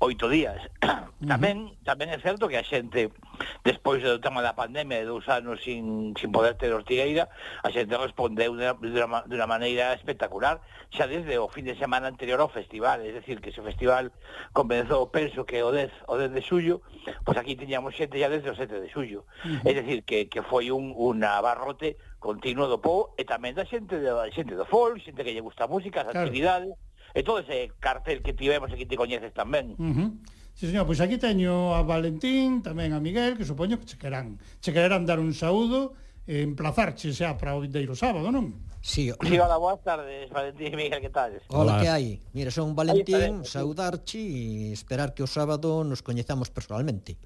oito 0.00 0.28
días. 0.28 0.60
tamén 1.28 1.76
tamén 1.84 2.08
é 2.08 2.18
certo 2.24 2.48
que 2.48 2.56
a 2.56 2.64
xente, 2.64 3.12
despois 3.60 4.00
do 4.00 4.16
tema 4.24 4.40
da 4.40 4.56
pandemia 4.56 5.04
de 5.04 5.06
dous 5.06 5.28
anos 5.28 5.60
sin, 5.60 6.16
sin 6.16 6.32
poder 6.32 6.56
ter 6.56 6.72
ortigueira, 6.72 7.28
a 7.60 7.68
xente 7.68 7.92
respondeu 7.92 8.56
de, 8.56 8.72
unha 8.72 9.28
de 9.28 9.36
maneira 9.44 9.92
espectacular, 9.92 10.64
xa 10.88 11.04
desde 11.04 11.36
o 11.36 11.52
fin 11.52 11.68
de 11.68 11.76
semana 11.76 12.08
anterior 12.08 12.40
ao 12.40 12.48
festival, 12.48 13.04
é 13.04 13.12
dicir, 13.12 13.44
que 13.44 13.52
ese 13.52 13.60
festival 13.60 14.08
comenzou, 14.56 15.12
penso 15.12 15.44
que 15.44 15.60
o 15.60 15.68
10, 15.68 15.92
o 16.08 16.16
10 16.16 16.32
de 16.32 16.40
xullo, 16.40 16.80
pois 17.20 17.36
aquí 17.36 17.52
teñamos 17.52 17.92
xente 17.92 18.16
xa 18.16 18.32
desde 18.32 18.48
o 18.48 18.56
7 18.56 18.80
de 18.80 18.88
xullo. 18.88 19.28
Uh 19.44 19.60
-huh. 19.60 19.68
É 19.68 19.76
dicir, 19.76 20.08
que, 20.08 20.32
que 20.32 20.40
foi 20.40 20.72
un, 20.72 20.96
un 20.96 21.20
abarrote 21.20 22.00
continuo 22.16 22.64
do 22.72 22.80
povo 22.80 23.12
e 23.20 23.28
tamén 23.28 23.52
da 23.52 23.68
xente, 23.68 24.00
da 24.00 24.24
xente 24.32 24.56
do 24.56 24.64
folk, 24.64 24.96
xente 25.04 25.20
que 25.20 25.36
lle 25.36 25.44
gusta 25.44 25.68
a 25.68 25.72
música, 25.72 26.00
as 26.00 26.08
claro. 26.08 26.24
actividades, 26.24 26.72
e 27.14 27.20
todo 27.22 27.42
ese 27.42 27.72
cartel 27.80 28.22
que 28.22 28.32
tivemos 28.32 28.70
e 28.70 28.76
que 28.78 28.86
ti 28.86 28.94
coñeces 28.94 29.34
tamén. 29.34 29.74
Uh 29.78 29.92
-huh. 29.94 30.08
Sí, 30.54 30.68
señor, 30.68 30.84
pois 30.84 31.00
aquí 31.00 31.16
teño 31.16 31.72
a 31.72 31.80
Valentín, 31.80 32.60
tamén 32.60 32.92
a 32.92 33.00
Miguel, 33.00 33.38
que 33.38 33.48
supoño 33.48 33.80
que 33.80 33.86
che 33.88 33.96
querán, 33.96 34.36
che 34.60 34.74
quererán 34.74 35.08
dar 35.08 35.16
un 35.16 35.32
saúdo 35.32 35.96
e 36.28 36.44
emplazarche 36.44 37.10
xa 37.16 37.34
para 37.40 37.56
o 37.56 37.64
vindeiro 37.64 37.96
sábado, 37.96 38.28
non? 38.28 38.68
Sí, 38.84 39.08
o... 39.08 39.16
sí, 39.24 39.36
hola, 39.40 39.56
boas 39.56 39.80
tardes, 39.80 40.28
Valentín 40.28 40.72
e 40.72 40.76
Miguel, 40.76 41.00
que 41.00 41.08
tal? 41.08 41.32
Hola, 41.48 41.76
hola. 41.76 41.82
que 41.82 41.88
hai? 41.88 42.06
Mira, 42.36 42.52
son 42.52 42.76
Valentín, 42.76 43.44
saudarche 43.44 44.20
e 44.20 44.72
esperar 44.76 45.16
que 45.16 45.24
o 45.24 45.28
sábado 45.28 45.80
nos 45.80 46.04
coñezamos 46.04 46.52
personalmente. 46.52 47.16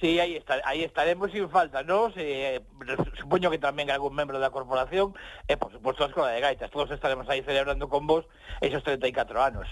Sí, 0.00 0.20
aí, 0.20 0.36
está, 0.36 0.62
aí 0.64 0.84
estaremos 0.84 1.32
sin 1.32 1.50
falta, 1.50 1.82
¿no? 1.82 2.12
Eh, 2.14 2.62
supoño 3.18 3.50
que 3.50 3.58
tamén 3.58 3.90
algún 3.90 4.14
membro 4.14 4.38
da 4.38 4.54
corporación 4.54 5.10
e, 5.50 5.54
eh, 5.54 5.56
por 5.58 5.74
suposto, 5.74 6.06
a 6.06 6.10
Escola 6.10 6.30
de 6.30 6.38
Gaitas. 6.38 6.70
Todos 6.70 6.94
estaremos 6.94 7.26
aí 7.26 7.42
celebrando 7.42 7.90
con 7.90 8.06
vos 8.06 8.22
esos 8.62 8.86
34 8.86 9.42
anos. 9.42 9.66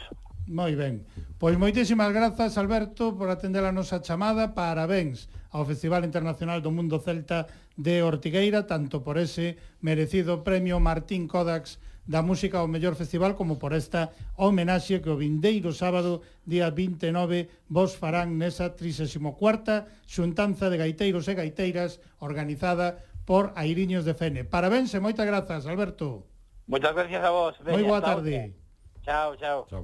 Moi 0.50 0.74
ben. 0.74 1.06
Pois 1.38 1.54
moitísimas 1.54 2.10
grazas, 2.10 2.58
Alberto, 2.58 3.14
por 3.14 3.30
atender 3.30 3.62
a 3.62 3.70
nosa 3.70 4.02
chamada. 4.02 4.50
Parabéns 4.50 5.30
ao 5.54 5.62
Festival 5.62 6.02
Internacional 6.02 6.58
do 6.58 6.74
Mundo 6.74 6.98
Celta 6.98 7.46
de 7.78 8.02
Ortigueira, 8.02 8.66
tanto 8.66 9.06
por 9.06 9.22
ese 9.22 9.58
merecido 9.78 10.42
premio 10.42 10.82
Martín 10.82 11.30
Kodax 11.30 11.78
da 12.06 12.22
música 12.22 12.62
ao 12.62 12.70
mellor 12.70 12.94
festival 12.94 13.34
como 13.34 13.58
por 13.58 13.74
esta 13.74 14.14
homenaxe 14.38 15.02
que 15.02 15.10
o 15.10 15.18
vindeiro 15.18 15.74
sábado 15.74 16.22
día 16.46 16.70
29 16.70 17.66
vos 17.66 17.98
farán 17.98 18.38
nesa 18.38 18.70
34ª 18.72 20.06
xuntanza 20.06 20.70
de 20.70 20.78
gaiteiros 20.78 21.26
e 21.26 21.34
gaiteiras 21.34 21.98
organizada 22.22 23.02
por 23.26 23.50
Airiños 23.58 24.06
de 24.06 24.14
Fene. 24.14 24.46
Parabéns 24.46 24.94
e 24.94 25.02
moitas 25.02 25.26
grazas, 25.26 25.66
Alberto. 25.66 26.30
Moitas 26.70 26.94
gracias 26.94 27.22
a 27.26 27.30
vos. 27.34 27.58
Moi 27.66 27.82
boa 27.82 27.98
tarde. 27.98 28.54
Chao, 29.02 29.34
chao. 29.34 29.66
Chao. 29.66 29.82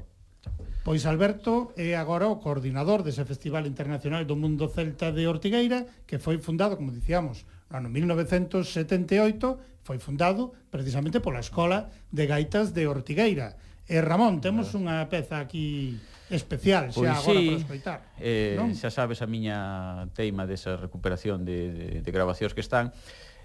Pois 0.83 1.07
Alberto 1.07 1.71
é 1.79 1.95
agora 1.95 2.27
o 2.27 2.43
coordinador 2.43 3.03
dese 3.03 3.23
Festival 3.27 3.67
Internacional 3.67 4.27
do 4.27 4.35
Mundo 4.35 4.67
Celta 4.67 5.15
de 5.15 5.27
Ortigueira, 5.31 5.87
que 6.07 6.19
foi 6.19 6.43
fundado, 6.43 6.75
como 6.75 6.91
dicíamos, 6.91 7.47
ano 7.73 7.89
1978 7.89 9.83
foi 9.83 9.99
fundado 9.99 10.53
precisamente 10.71 11.19
pola 11.19 11.41
Escola 11.41 11.91
de 12.13 12.25
Gaitas 12.29 12.71
de 12.71 12.87
Ortigueira. 12.87 13.57
E 13.89 13.99
Ramón, 13.99 14.39
temos 14.39 14.71
unha 14.79 15.11
peza 15.11 15.43
aquí 15.43 15.99
especial 16.31 16.95
xa 16.95 16.97
pois 16.97 17.11
agora 17.11 17.41
sí, 17.41 17.47
para 17.51 17.61
escoitar. 17.61 17.99
Eh, 18.23 18.55
non? 18.55 18.73
xa 18.79 18.95
sabes 18.95 19.21
a 19.21 19.27
miña 19.27 20.07
teima 20.15 20.47
desa 20.47 20.79
recuperación 20.79 21.43
de, 21.43 21.59
de, 21.75 21.87
de 22.01 22.11
grabacións 22.15 22.55
que 22.55 22.63
están. 22.63 22.95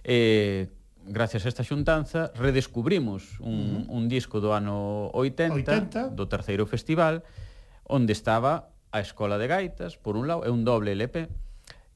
Eh, 0.06 0.70
gracias 1.08 1.44
a 1.46 1.50
esta 1.50 1.64
xuntanza 1.66 2.32
redescubrimos 2.36 3.40
un, 3.40 3.88
uh 3.88 3.90
-huh. 3.90 3.98
un 3.98 4.04
disco 4.12 4.40
do 4.40 4.54
ano 4.54 5.10
80, 5.16 6.12
80 6.12 6.16
do 6.16 6.28
terceiro 6.28 6.68
festival 6.68 7.24
onde 7.88 8.12
estaba 8.12 8.70
a 8.92 9.00
Escola 9.00 9.40
de 9.40 9.48
Gaitas 9.48 9.96
por 9.98 10.20
un 10.20 10.28
lado 10.28 10.44
é 10.44 10.52
un 10.52 10.68
doble 10.68 10.92
LP 10.92 11.32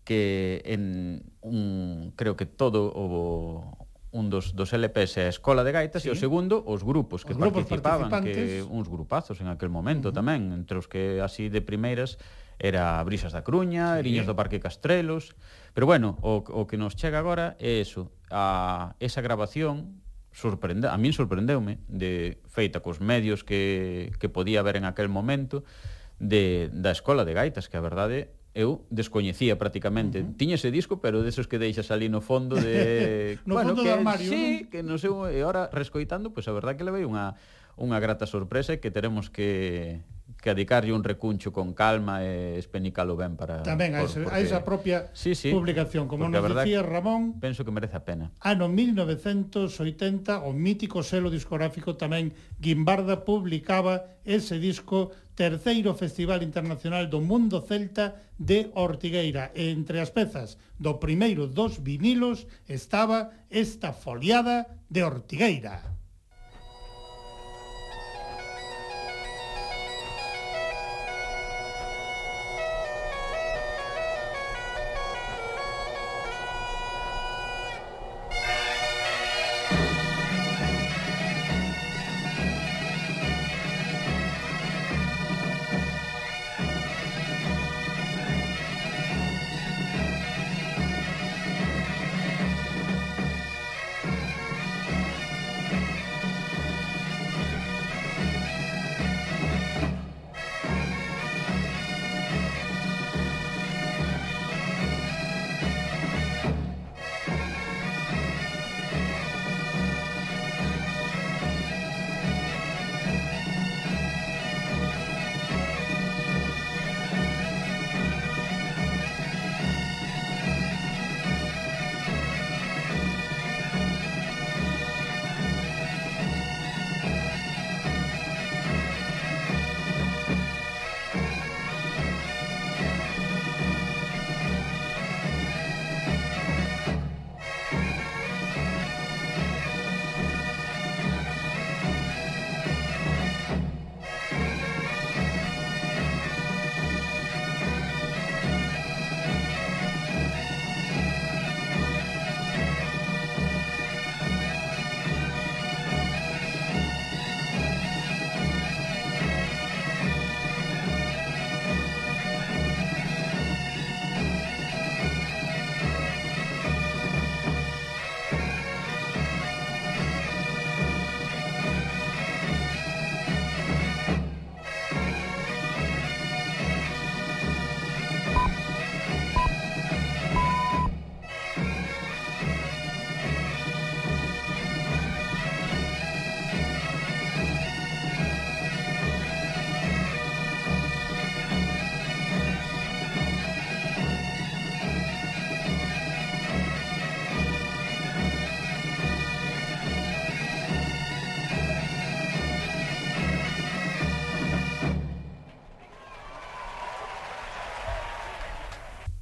que 0.03 0.63
en 0.65 1.23
un, 1.41 2.13
creo 2.15 2.35
que 2.35 2.45
todo 2.45 2.91
o, 2.93 3.87
un 4.11 4.29
dos, 4.29 4.55
dos 4.55 4.73
LPs 4.73 5.17
é 5.17 5.23
a 5.27 5.31
Escola 5.31 5.63
de 5.63 5.71
Gaitas 5.71 6.03
sí. 6.03 6.09
e 6.09 6.11
o 6.11 6.17
segundo 6.19 6.59
os 6.67 6.83
grupos 6.83 7.23
que 7.23 7.31
os 7.31 7.39
grupos 7.39 7.63
participaban, 7.63 8.11
que 8.27 8.59
uns 8.67 8.91
grupazos 8.91 9.39
en 9.39 9.47
aquel 9.47 9.71
momento 9.71 10.09
uh 10.09 10.11
-huh. 10.11 10.19
tamén, 10.19 10.51
entre 10.51 10.75
os 10.75 10.91
que 10.91 11.23
así 11.23 11.47
de 11.47 11.63
primeiras 11.63 12.19
era 12.61 13.01
Brisas 13.07 13.33
da 13.33 13.41
Cruña, 13.41 13.97
sí. 13.97 14.05
Eriños 14.05 14.27
do 14.27 14.35
Parque 14.35 14.59
Castrelos, 14.59 15.33
pero 15.73 15.87
bueno, 15.87 16.19
o, 16.21 16.43
o 16.43 16.67
que 16.67 16.77
nos 16.77 16.93
chega 16.93 17.17
agora 17.17 17.55
é 17.57 17.81
eso, 17.81 18.11
a 18.29 18.93
esa 18.99 19.23
grabación 19.23 20.03
sorprende, 20.35 20.91
a 20.91 20.97
min 20.99 21.15
sorprendeume 21.15 21.79
de 21.87 22.43
feita 22.51 22.83
cos 22.83 22.99
medios 22.99 23.47
que, 23.47 24.11
que 24.19 24.27
podía 24.27 24.59
haber 24.59 24.75
en 24.75 24.85
aquel 24.85 25.07
momento 25.07 25.63
de, 26.19 26.69
da 26.71 26.91
Escola 26.91 27.23
de 27.23 27.33
Gaitas, 27.33 27.71
que 27.71 27.79
a 27.79 27.83
verdade 27.83 28.35
eu 28.51 28.83
descoñecía 28.91 29.55
prácticamente. 29.55 30.21
Uh 30.21 30.31
-huh. 30.31 30.37
Tiña 30.37 30.55
ese 30.55 30.71
disco, 30.71 30.99
pero 30.99 31.23
desos 31.23 31.47
que 31.47 31.59
deixas 31.59 31.87
ali 31.91 32.11
no 32.11 32.19
fondo 32.19 32.59
de... 32.59 33.39
no 33.47 33.55
bueno, 33.55 33.71
fondo 33.71 33.83
que, 33.83 33.89
do 33.89 33.95
armario. 33.95 34.27
Sí, 34.27 34.67
que 34.67 34.83
non 34.83 34.99
sei, 34.99 35.11
e 35.11 35.39
agora 35.39 35.71
rescoitando, 35.71 36.35
pois 36.35 36.45
pues, 36.45 36.51
a 36.51 36.55
verdad 36.55 36.75
que 36.75 36.83
levei 36.83 37.07
unha 37.07 37.39
unha 37.79 37.97
grata 38.03 38.27
sorpresa 38.27 38.75
e 38.75 38.83
que 38.83 38.91
teremos 38.91 39.31
que 39.31 40.03
que 40.41 40.49
dedicarlle 40.49 40.91
un 40.91 41.05
recuncho 41.05 41.53
con 41.53 41.77
calma 41.77 42.25
e 42.25 42.57
espenicalo 42.57 43.13
ben 43.13 43.37
para... 43.37 43.61
Tamén 43.61 43.93
a, 43.93 44.01
ese, 44.01 44.25
porque, 44.25 44.35
a 44.35 44.37
esa 44.41 44.65
propia 44.65 45.13
sí, 45.13 45.37
sí, 45.37 45.53
publicación, 45.53 46.09
como 46.09 46.25
nos 46.25 46.41
verdad, 46.41 46.65
dicía 46.65 46.81
Ramón... 46.81 47.37
Penso 47.37 47.61
que 47.61 47.69
merece 47.69 47.95
a 47.95 48.03
pena. 48.03 48.33
Ano 48.41 48.65
1980, 48.65 50.41
o 50.41 50.49
mítico 50.51 51.05
selo 51.05 51.29
discográfico 51.29 51.93
tamén 51.93 52.33
Guimbarda 52.57 53.21
publicaba 53.21 54.17
ese 54.25 54.57
disco 54.57 55.13
terceiro 55.37 55.93
Festival 55.93 56.41
Internacional 56.41 57.05
do 57.05 57.21
Mundo 57.21 57.61
Celta 57.61 58.17
de 58.41 58.73
Ortigueira. 58.73 59.53
E 59.53 59.69
entre 59.69 60.01
as 60.01 60.09
pezas 60.09 60.57
do 60.81 60.97
primeiro 60.97 61.45
dos 61.45 61.77
vinilos 61.77 62.49
estaba 62.65 63.45
esta 63.53 63.93
foliada 63.93 64.81
de 64.89 65.05
Ortigueira. 65.05 66.00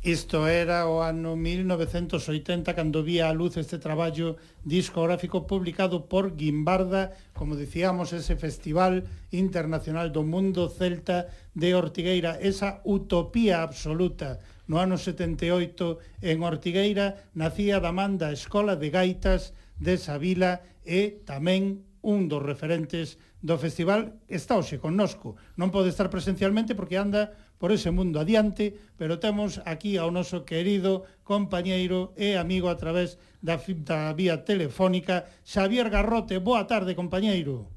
Isto 0.09 0.47
era 0.47 0.89
o 0.89 1.05
ano 1.05 1.37
1980 1.37 2.73
cando 2.73 3.05
vía 3.05 3.29
a 3.29 3.37
luz 3.37 3.61
este 3.61 3.77
traballo 3.77 4.41
discográfico 4.65 5.45
publicado 5.45 6.09
por 6.09 6.33
Guimbarda, 6.33 7.13
como 7.37 7.53
dicíamos, 7.53 8.09
ese 8.09 8.33
Festival 8.33 9.05
Internacional 9.29 10.09
do 10.09 10.25
Mundo 10.25 10.65
Celta 10.65 11.29
de 11.53 11.77
Ortigueira, 11.77 12.41
esa 12.41 12.81
utopía 12.89 13.61
absoluta. 13.61 14.41
No 14.65 14.81
ano 14.81 14.97
78, 14.97 16.01
en 16.25 16.41
Ortigueira, 16.41 17.29
nacía 17.37 17.77
da 17.77 17.93
man 17.93 18.17
da 18.17 18.33
Escola 18.33 18.73
de 18.81 18.89
Gaitas 18.89 19.53
de 19.77 20.01
Savila 20.01 20.65
e 20.81 21.21
tamén 21.21 21.85
un 22.01 22.25
dos 22.25 22.41
referentes 22.41 23.21
do 23.45 23.61
festival 23.61 24.17
está 24.27 24.57
hoxe 24.57 24.81
connosco. 24.81 25.37
Non 25.53 25.69
pode 25.69 25.93
estar 25.93 26.09
presencialmente 26.09 26.73
porque 26.73 26.97
anda 26.97 27.37
por 27.59 27.71
ese 27.71 27.91
mundo 27.91 28.19
adiante, 28.19 28.73
pero 28.97 29.19
temos 29.19 29.61
aquí 29.67 29.99
ao 29.99 30.09
noso 30.09 30.47
querido 30.47 31.03
compañeiro 31.27 32.15
e 32.15 32.39
amigo 32.39 32.71
a 32.71 32.79
través 32.79 33.19
da, 33.43 33.59
da 33.59 34.15
vía 34.15 34.47
telefónica, 34.47 35.27
Xavier 35.43 35.91
Garrote. 35.91 36.39
Boa 36.39 36.65
tarde, 36.65 36.95
compañeiro. 36.95 37.67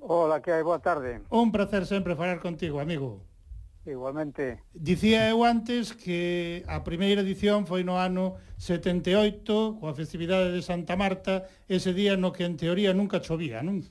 Hola, 0.00 0.40
que 0.40 0.50
hai? 0.50 0.64
Boa 0.64 0.80
tarde. 0.80 1.20
Un 1.28 1.52
placer 1.52 1.84
sempre 1.84 2.16
falar 2.16 2.40
contigo, 2.40 2.80
amigo. 2.80 3.20
Igualmente. 3.84 4.64
Dicía 4.74 5.30
eu 5.30 5.44
antes 5.44 5.94
que 5.94 6.64
a 6.66 6.82
primeira 6.82 7.22
edición 7.22 7.68
foi 7.68 7.86
no 7.86 8.00
ano 8.00 8.40
78, 8.58 9.78
coa 9.78 9.94
festividade 9.94 10.50
de 10.50 10.64
Santa 10.64 10.98
Marta, 10.98 11.46
ese 11.70 11.94
día 11.94 12.18
no 12.18 12.32
que 12.34 12.48
en 12.48 12.56
teoría 12.56 12.96
nunca 12.96 13.22
chovía, 13.22 13.62
non? 13.62 13.84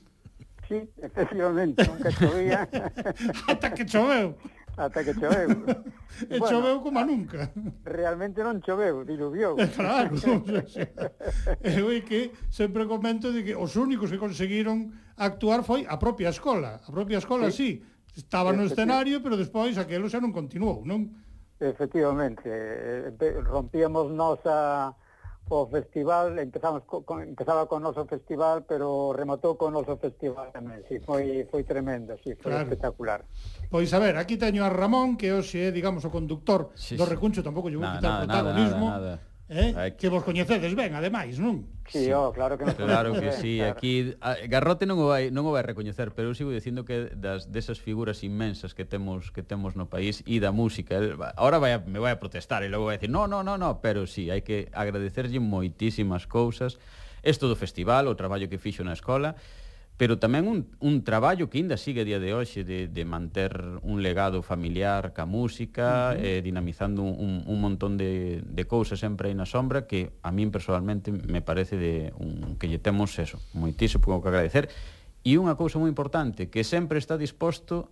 Sí, 0.68 0.84
efectivamente, 1.00 1.86
nunca 1.86 2.10
chovía. 2.12 2.66
Ata 3.48 3.72
que 3.72 3.86
choveu. 3.86 4.34
ata 4.76 5.02
que 5.02 5.16
choveu. 5.16 5.50
e 6.28 6.38
bueno, 6.38 6.46
choveu 6.46 6.76
como 6.84 7.00
nunca. 7.02 7.50
Realmente 7.84 8.44
non 8.44 8.60
choveu, 8.60 9.02
diluviou. 9.02 9.56
Eh, 9.56 9.72
claro, 9.76 10.14
o 10.14 10.20
sea, 10.20 10.38
eu 11.64 11.90
é 11.90 12.00
que 12.04 12.30
sempre 12.52 12.84
comento 12.84 13.32
de 13.32 13.42
que 13.42 13.56
os 13.56 13.74
únicos 13.74 14.12
que 14.12 14.20
conseguiron 14.20 14.92
actuar 15.16 15.64
foi 15.64 15.88
a 15.88 15.96
propia 15.96 16.28
escola. 16.28 16.84
A 16.84 16.90
propia 16.92 17.18
escola, 17.18 17.48
sí, 17.50 17.80
sí 17.80 17.96
estaba 18.16 18.52
no 18.52 18.64
escenario, 18.64 19.20
pero 19.20 19.36
despois 19.36 19.76
aquelo 19.76 20.08
xa 20.08 20.24
non 20.24 20.32
continuou, 20.32 20.80
non? 20.88 21.12
Efectivamente, 21.60 22.48
eh, 22.48 23.12
rompíamos 23.44 24.08
nós 24.12 24.40
a 24.48 24.92
o 25.48 25.66
festival 25.70 26.38
empezamos 26.38 26.82
co, 26.82 27.06
empezaba 27.22 27.70
con 27.70 27.82
noso 27.82 28.02
festival, 28.06 28.66
pero 28.66 29.14
rematou 29.14 29.54
con 29.54 29.70
noso 29.70 29.94
festival 29.94 30.50
tamén, 30.50 30.82
si, 30.90 30.98
sí, 30.98 31.04
foi 31.06 31.46
foi 31.46 31.62
tremendo, 31.62 32.18
si, 32.18 32.34
sí, 32.34 32.42
foi 32.42 32.50
claro. 32.50 32.66
espectacular. 32.66 33.20
Pois 33.70 33.94
a 33.94 34.02
ver, 34.02 34.18
aquí 34.18 34.34
teño 34.34 34.66
a 34.66 34.70
Ramón 34.70 35.14
que 35.14 35.30
hoxe 35.30 35.70
é, 35.70 35.74
digamos, 35.74 36.02
o 36.02 36.10
conductor 36.10 36.74
sí, 36.74 36.98
do 36.98 37.06
Recuncho, 37.06 37.46
tampouco 37.46 37.70
lle 37.70 37.78
vou 37.78 37.86
quitar 37.86 38.10
nada, 38.10 38.26
protagonismo. 38.26 38.86
Nada, 38.90 39.22
nada. 39.22 39.35
Eh? 39.48 39.74
Aquí. 39.76 39.96
Que 39.96 40.08
vos 40.08 40.26
coñecedes 40.26 40.74
ben, 40.74 40.90
ademais, 40.98 41.38
non? 41.38 41.70
Sí, 41.86 42.10
sí. 42.10 42.10
Oh, 42.10 42.34
claro 42.34 42.58
que 42.58 42.66
non. 42.66 42.74
Claro 42.74 43.14
que 43.14 43.30
sí, 43.30 43.62
claro. 43.62 43.78
aquí 43.78 44.18
a, 44.18 44.34
Garrote 44.50 44.90
non 44.90 44.98
o 44.98 45.06
vai 45.06 45.30
non 45.30 45.46
o 45.46 45.54
vai 45.54 45.62
recoñecer, 45.62 46.10
pero 46.10 46.30
eu 46.30 46.34
sigo 46.34 46.50
dicindo 46.50 46.82
que 46.82 47.14
das 47.14 47.46
desas 47.54 47.78
figuras 47.78 48.26
inmensas 48.26 48.74
que 48.74 48.82
temos 48.82 49.30
que 49.30 49.46
temos 49.46 49.78
no 49.78 49.86
país 49.86 50.26
e 50.26 50.42
da 50.42 50.50
música, 50.50 50.98
el, 50.98 51.14
ahora 51.38 51.62
vai 51.62 51.78
a, 51.78 51.78
me 51.78 52.02
vai 52.02 52.10
a 52.10 52.18
protestar 52.18 52.66
e 52.66 52.68
logo 52.68 52.90
vai 52.90 52.94
a 52.94 52.98
decir, 52.98 53.06
"No, 53.06 53.30
no, 53.30 53.46
no, 53.46 53.54
no", 53.54 53.78
pero 53.78 54.10
sí, 54.10 54.34
hai 54.34 54.42
que 54.42 54.66
agradecerlle 54.74 55.38
moitísimas 55.38 56.26
cousas. 56.26 56.82
Isto 57.22 57.46
do 57.46 57.54
festival, 57.54 58.10
o 58.10 58.18
traballo 58.18 58.50
que 58.50 58.58
fixo 58.58 58.82
na 58.82 58.98
escola, 58.98 59.38
pero 59.96 60.20
tamén 60.20 60.44
un, 60.44 60.68
un 60.84 61.00
traballo 61.08 61.48
que 61.48 61.56
ainda 61.56 61.80
sigue 61.80 62.04
a 62.04 62.08
día 62.08 62.20
de 62.20 62.36
hoxe 62.36 62.68
de, 62.68 62.84
de 62.84 63.04
manter 63.08 63.80
un 63.80 64.04
legado 64.04 64.44
familiar 64.44 65.16
ca 65.16 65.24
música, 65.24 66.12
uh 66.12 66.20
-huh. 66.20 66.24
eh, 66.24 66.40
dinamizando 66.44 67.00
un, 67.00 67.44
un 67.48 67.58
montón 67.60 67.96
de, 67.96 68.44
de 68.44 68.64
cousas 68.68 69.00
sempre 69.00 69.32
aí 69.32 69.36
na 69.36 69.48
sombra 69.48 69.88
que 69.88 70.12
a 70.20 70.28
min 70.28 70.52
personalmente 70.52 71.08
me 71.08 71.40
parece 71.40 71.80
de 71.80 72.12
un, 72.20 72.60
que 72.60 72.68
lle 72.68 72.76
temos 72.76 73.16
eso, 73.16 73.40
moitísimo 73.56 74.04
que 74.04 74.28
agradecer 74.28 74.68
e 75.24 75.40
unha 75.40 75.56
cousa 75.56 75.80
moi 75.80 75.88
importante 75.88 76.52
que 76.52 76.60
sempre 76.60 77.00
está 77.00 77.16
disposto 77.16 77.88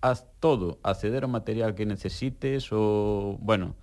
a 0.00 0.16
todo, 0.16 0.80
a 0.80 0.94
ceder 0.94 1.26
o 1.26 1.28
material 1.28 1.74
que 1.74 1.84
necesites 1.84 2.72
ou, 2.72 3.36
bueno, 3.42 3.76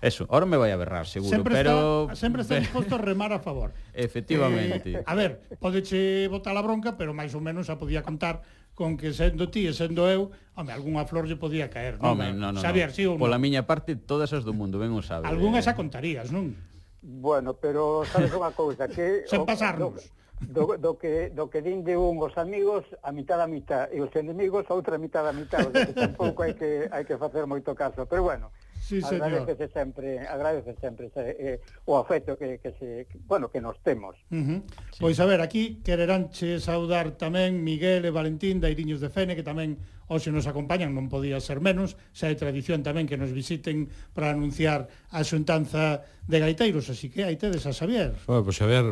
Eso, 0.00 0.26
ahora 0.28 0.46
me 0.46 0.56
vai 0.56 0.72
a 0.72 0.78
berrar, 0.78 1.06
seguro, 1.06 1.30
sempre 1.30 1.54
pero... 1.54 2.10
Está, 2.10 2.16
sempre 2.16 2.42
está 2.42 2.54
disposto 2.62 2.96
a 2.96 3.00
remar 3.00 3.32
a 3.32 3.40
favor. 3.40 3.72
Efectivamente. 3.94 5.00
Eh, 5.00 5.04
a 5.04 5.14
ver, 5.14 5.40
podeche 5.58 6.28
botar 6.28 6.56
a 6.56 6.62
bronca, 6.62 6.96
pero 6.96 7.16
máis 7.16 7.32
ou 7.32 7.40
menos 7.40 7.66
xa 7.66 7.80
podía 7.80 8.04
contar 8.04 8.44
con 8.76 9.00
que 9.00 9.16
sendo 9.16 9.48
ti 9.48 9.64
e 9.64 9.72
sendo 9.72 10.04
eu, 10.04 10.28
home, 10.52 10.68
algunha 10.68 11.08
flor 11.08 11.24
lle 11.24 11.40
podía 11.40 11.72
caer, 11.72 11.96
non? 11.96 12.12
Home, 12.12 12.36
non, 12.36 12.52
non, 12.52 12.60
Xavier, 12.60 12.92
no. 12.92 12.96
sí 12.96 13.02
ou 13.08 13.16
non? 13.16 13.24
Pola 13.24 13.40
miña 13.40 13.64
parte, 13.64 13.96
todas 13.96 14.28
as 14.36 14.44
do 14.44 14.52
mundo, 14.52 14.76
ben 14.76 14.92
o 14.92 15.00
sabe. 15.00 15.24
Algúnhas 15.24 15.64
eh... 15.64 15.72
a 15.72 15.74
contarías, 15.74 16.28
non? 16.28 16.52
Bueno, 17.00 17.56
pero 17.56 18.04
sabes 18.04 18.28
unha 18.36 18.52
cousa, 18.52 18.84
que... 18.84 19.24
Sen 19.32 19.48
pasarnos. 19.48 19.96
O, 19.96 20.16
do, 20.40 20.76
do 20.76 20.98
que 21.00 21.32
do 21.32 21.48
que 21.48 21.64
din 21.64 21.80
de 21.80 21.96
un 21.96 22.20
os 22.20 22.36
amigos 22.36 22.84
a 23.00 23.08
mitad 23.08 23.40
a 23.40 23.48
mitad 23.48 23.88
e 23.88 24.04
os 24.04 24.12
enemigos 24.12 24.68
a 24.68 24.76
outra 24.76 25.00
mitad 25.00 25.24
a 25.24 25.32
mitad, 25.32 25.64
o 25.64 25.72
sea, 25.72 25.88
que 25.88 25.96
tampouco 25.96 26.44
hai 26.44 26.52
que 26.52 26.84
hai 26.92 27.08
que 27.08 27.16
facer 27.16 27.48
moito 27.48 27.72
caso, 27.72 28.04
pero 28.04 28.20
bueno, 28.20 28.52
Sí, 28.80 29.02
señor. 29.02 29.24
Agradecese 29.24 29.68
sempre, 29.72 30.20
agradece 30.26 30.74
sempre 30.80 31.10
eh, 31.16 31.60
o 31.84 31.98
afecto 31.98 32.38
que, 32.38 32.58
que 32.58 32.70
se, 32.78 33.06
que, 33.10 33.18
bueno, 33.26 33.50
que 33.50 33.60
nos 33.60 33.78
temos. 33.82 34.16
Uh 34.30 34.36
-huh. 34.36 34.62
sí. 34.92 35.00
Pois 35.00 35.18
a 35.20 35.26
ver, 35.26 35.40
aquí 35.40 35.82
quereránche 35.82 36.60
saudar 36.60 37.18
tamén 37.18 37.62
Miguel 37.62 38.04
e 38.04 38.10
Valentín 38.10 38.60
da 38.60 38.70
Iriños 38.70 39.00
de 39.00 39.10
Fene, 39.10 39.34
que 39.34 39.42
tamén 39.42 39.78
hoxe 40.06 40.30
nos 40.30 40.46
acompañan, 40.46 40.94
non 40.94 41.10
podía 41.10 41.42
ser 41.42 41.58
menos, 41.58 41.98
xa 42.14 42.30
é 42.30 42.38
tradición 42.38 42.86
tamén 42.86 43.10
que 43.10 43.18
nos 43.18 43.34
visiten 43.34 43.90
para 44.14 44.30
anunciar 44.30 44.86
a 45.10 45.26
xuntanza 45.26 46.06
de 46.30 46.38
gaiteiros, 46.38 46.86
así 46.90 47.10
que 47.10 47.26
aí 47.26 47.34
tedes 47.34 47.66
a 47.66 47.74
Xavier. 47.74 48.14
Bueno, 48.30 48.46
pois 48.46 48.54
Xavier, 48.54 48.86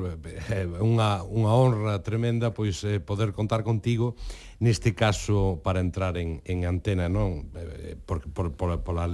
é 0.51 0.67
unha, 0.67 1.23
unha 1.23 1.53
honra 1.55 2.03
tremenda 2.03 2.51
pois 2.51 2.83
eh, 2.83 2.99
poder 2.99 3.31
contar 3.31 3.63
contigo 3.63 4.19
neste 4.59 4.95
caso 4.95 5.63
para 5.63 5.79
entrar 5.79 6.19
en, 6.19 6.43
en 6.43 6.67
antena, 6.67 7.07
non? 7.07 7.47
Eh, 7.55 7.84
por, 7.95 8.27
por, 8.31 8.53
por, 8.53 8.83
pola 8.83 9.07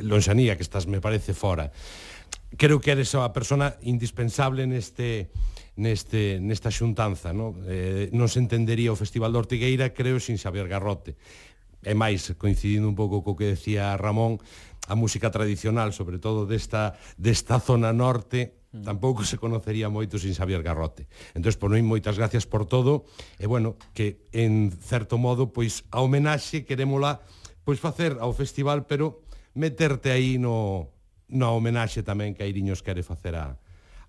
lonxanía 0.00 0.56
que 0.56 0.62
estás, 0.62 0.86
me 0.86 1.00
parece, 1.00 1.34
fora. 1.34 1.72
Creo 2.56 2.80
que 2.80 2.92
eres 2.92 3.14
a 3.16 3.32
persona 3.32 3.74
indispensable 3.82 4.68
neste 4.68 5.32
neste 5.76 6.40
nesta 6.40 6.72
xuntanza, 6.72 7.36
no? 7.36 7.52
Eh, 7.68 8.08
non 8.16 8.32
se 8.32 8.40
entendería 8.40 8.92
o 8.92 8.96
Festival 8.96 9.32
de 9.32 9.40
Ortigueira, 9.44 9.92
creo, 9.92 10.16
sin 10.16 10.40
Xavier 10.40 10.68
Garrote. 10.68 11.16
E 11.84 11.92
máis, 11.92 12.32
coincidindo 12.40 12.88
un 12.88 12.96
pouco 12.96 13.20
co 13.20 13.36
que 13.36 13.52
decía 13.52 13.92
Ramón, 14.00 14.40
a 14.88 14.94
música 14.94 15.30
tradicional, 15.30 15.92
sobre 15.92 16.18
todo 16.18 16.46
desta, 16.46 16.96
desta 17.20 17.60
zona 17.60 17.92
norte, 17.92 18.56
mm. 18.72 18.82
tampouco 18.88 19.20
se 19.26 19.36
conocería 19.36 19.92
moito 19.92 20.16
sin 20.16 20.32
Xavier 20.32 20.64
Garrote. 20.64 21.06
Entón, 21.36 21.52
por 21.60 21.68
non 21.70 21.82
moitas 21.84 22.16
gracias 22.16 22.48
por 22.48 22.64
todo, 22.64 23.04
e 23.36 23.44
bueno, 23.44 23.76
que 23.92 24.24
en 24.32 24.72
certo 24.72 25.20
modo, 25.20 25.52
pois 25.52 25.84
a 25.92 26.00
homenaxe 26.00 26.64
querémola 26.64 27.20
pois 27.66 27.82
facer 27.82 28.22
ao 28.22 28.30
festival, 28.30 28.86
pero 28.86 29.26
meterte 29.58 30.14
aí 30.14 30.38
no 30.38 30.94
na 31.26 31.50
homenaxe 31.50 32.06
tamén 32.06 32.38
que 32.38 32.46
Airiños 32.46 32.86
quere 32.86 33.02
facer 33.02 33.34
a 33.34 33.58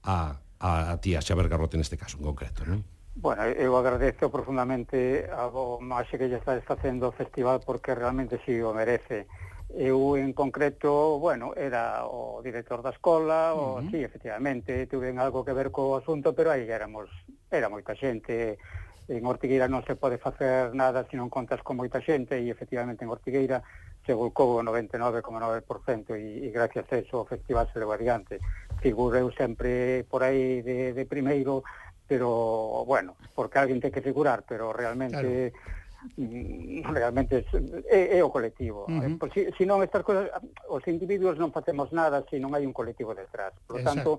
a 0.05 0.37
a, 0.61 0.93
a 0.93 1.01
tía 1.01 1.17
a 1.17 1.49
Garrote 1.49 1.81
neste 1.81 1.97
caso 1.97 2.21
en 2.21 2.23
concreto, 2.29 2.61
non? 2.69 2.85
Bueno, 3.17 3.49
eu 3.49 3.73
agradezo 3.73 4.29
profundamente 4.29 5.25
a 5.33 5.49
homenaxe 5.49 6.21
que 6.21 6.29
lle 6.29 6.37
está 6.37 6.53
facendo 6.61 7.09
o 7.09 7.17
festival 7.17 7.65
porque 7.65 7.97
realmente 7.97 8.37
si 8.45 8.53
sí, 8.53 8.61
o 8.61 8.77
merece. 8.77 9.25
Eu 9.73 10.15
en 10.15 10.31
concreto, 10.31 11.19
bueno, 11.19 11.51
era 11.57 12.05
o 12.07 12.39
director 12.45 12.85
da 12.85 12.93
escola, 12.93 13.57
uh 13.57 13.81
-huh. 13.81 13.89
o, 13.89 13.89
sí, 13.89 13.99
efectivamente, 14.05 14.85
tuve 14.85 15.11
algo 15.17 15.41
que 15.43 15.57
ver 15.57 15.73
co 15.73 15.97
asunto, 15.97 16.31
pero 16.37 16.53
aí 16.53 16.69
éramos, 16.69 17.09
era 17.49 17.67
moita 17.67 17.97
xente, 17.97 18.61
En 19.07 19.23
Ortigueira 19.23 19.71
non 19.71 19.87
se 19.87 19.95
pode 19.95 20.19
facer 20.19 20.75
nada 20.75 21.07
se 21.07 21.15
non 21.15 21.31
contas 21.31 21.63
con 21.63 21.79
moita 21.79 22.03
xente 22.03 22.35
e 22.35 22.51
efectivamente 22.51 23.07
en 23.07 23.11
Ortigueira 23.11 23.63
se 24.03 24.11
volcou 24.11 24.59
o 24.59 24.63
99,9% 24.63 26.15
e, 26.15 26.43
e 26.43 26.49
gracias 26.51 26.87
a 26.91 26.99
eso 26.99 27.23
o 27.23 27.29
Festival 27.29 27.71
se 27.71 27.79
levou 27.79 27.95
adiante. 27.95 28.43
Figureu 28.83 29.31
sempre 29.31 30.03
por 30.07 30.23
aí 30.27 30.59
de, 30.61 30.91
de 30.91 31.03
primeiro, 31.07 31.63
pero, 32.07 32.83
bueno, 32.87 33.15
porque 33.35 33.59
alguén 33.59 33.79
ten 33.79 33.91
que 33.91 34.03
figurar, 34.03 34.43
pero 34.43 34.71
realmente... 34.71 35.51
Claro 35.51 35.75
Mm, 36.15 36.81
realmente 36.93 37.45
é, 37.89 38.17
é 38.17 38.23
o 38.23 38.29
colectivo. 38.29 38.85
Eh, 38.87 38.93
uh 38.93 39.01
-huh. 39.01 39.17
Por 39.17 39.33
si, 39.33 39.49
si 39.57 39.65
non 39.65 39.81
estas 39.81 40.05
cosas, 40.05 40.29
os 40.69 40.83
individuos 40.85 41.37
non 41.41 41.49
facemos 41.49 41.89
nada 41.89 42.21
se 42.29 42.37
si 42.37 42.43
non 42.43 42.53
hai 42.53 42.65
un 42.65 42.73
colectivo 42.73 43.17
detrás. 43.17 43.53
Por 43.65 43.81
lo 43.81 43.83
tanto, 43.83 44.09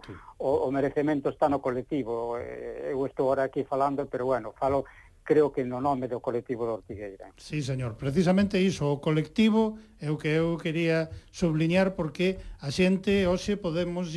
o, 0.42 0.66
o 0.66 0.68
merecemento 0.74 1.30
está 1.30 1.46
no 1.46 1.62
colectivo. 1.62 2.36
Eh, 2.38 2.90
eu 2.92 3.06
estou 3.06 3.30
ahora 3.30 3.46
aquí 3.46 3.62
falando, 3.62 4.06
pero 4.10 4.26
bueno, 4.26 4.50
falo 4.58 4.84
creo 5.28 5.52
que 5.52 5.62
no 5.62 5.76
nome 5.76 6.08
do 6.08 6.24
colectivo 6.24 6.64
de 6.64 6.72
Ortigueira. 6.80 7.28
Sí, 7.36 7.60
señor, 7.60 8.00
precisamente 8.00 8.56
iso, 8.64 8.88
o 8.88 8.98
colectivo 8.98 9.76
é 10.00 10.08
o 10.08 10.16
que 10.16 10.40
eu 10.40 10.56
quería 10.56 11.12
subliñar 11.28 11.92
porque 11.92 12.40
a 12.64 12.72
xente 12.72 13.28
hoxe 13.28 13.60
podemos 13.60 14.08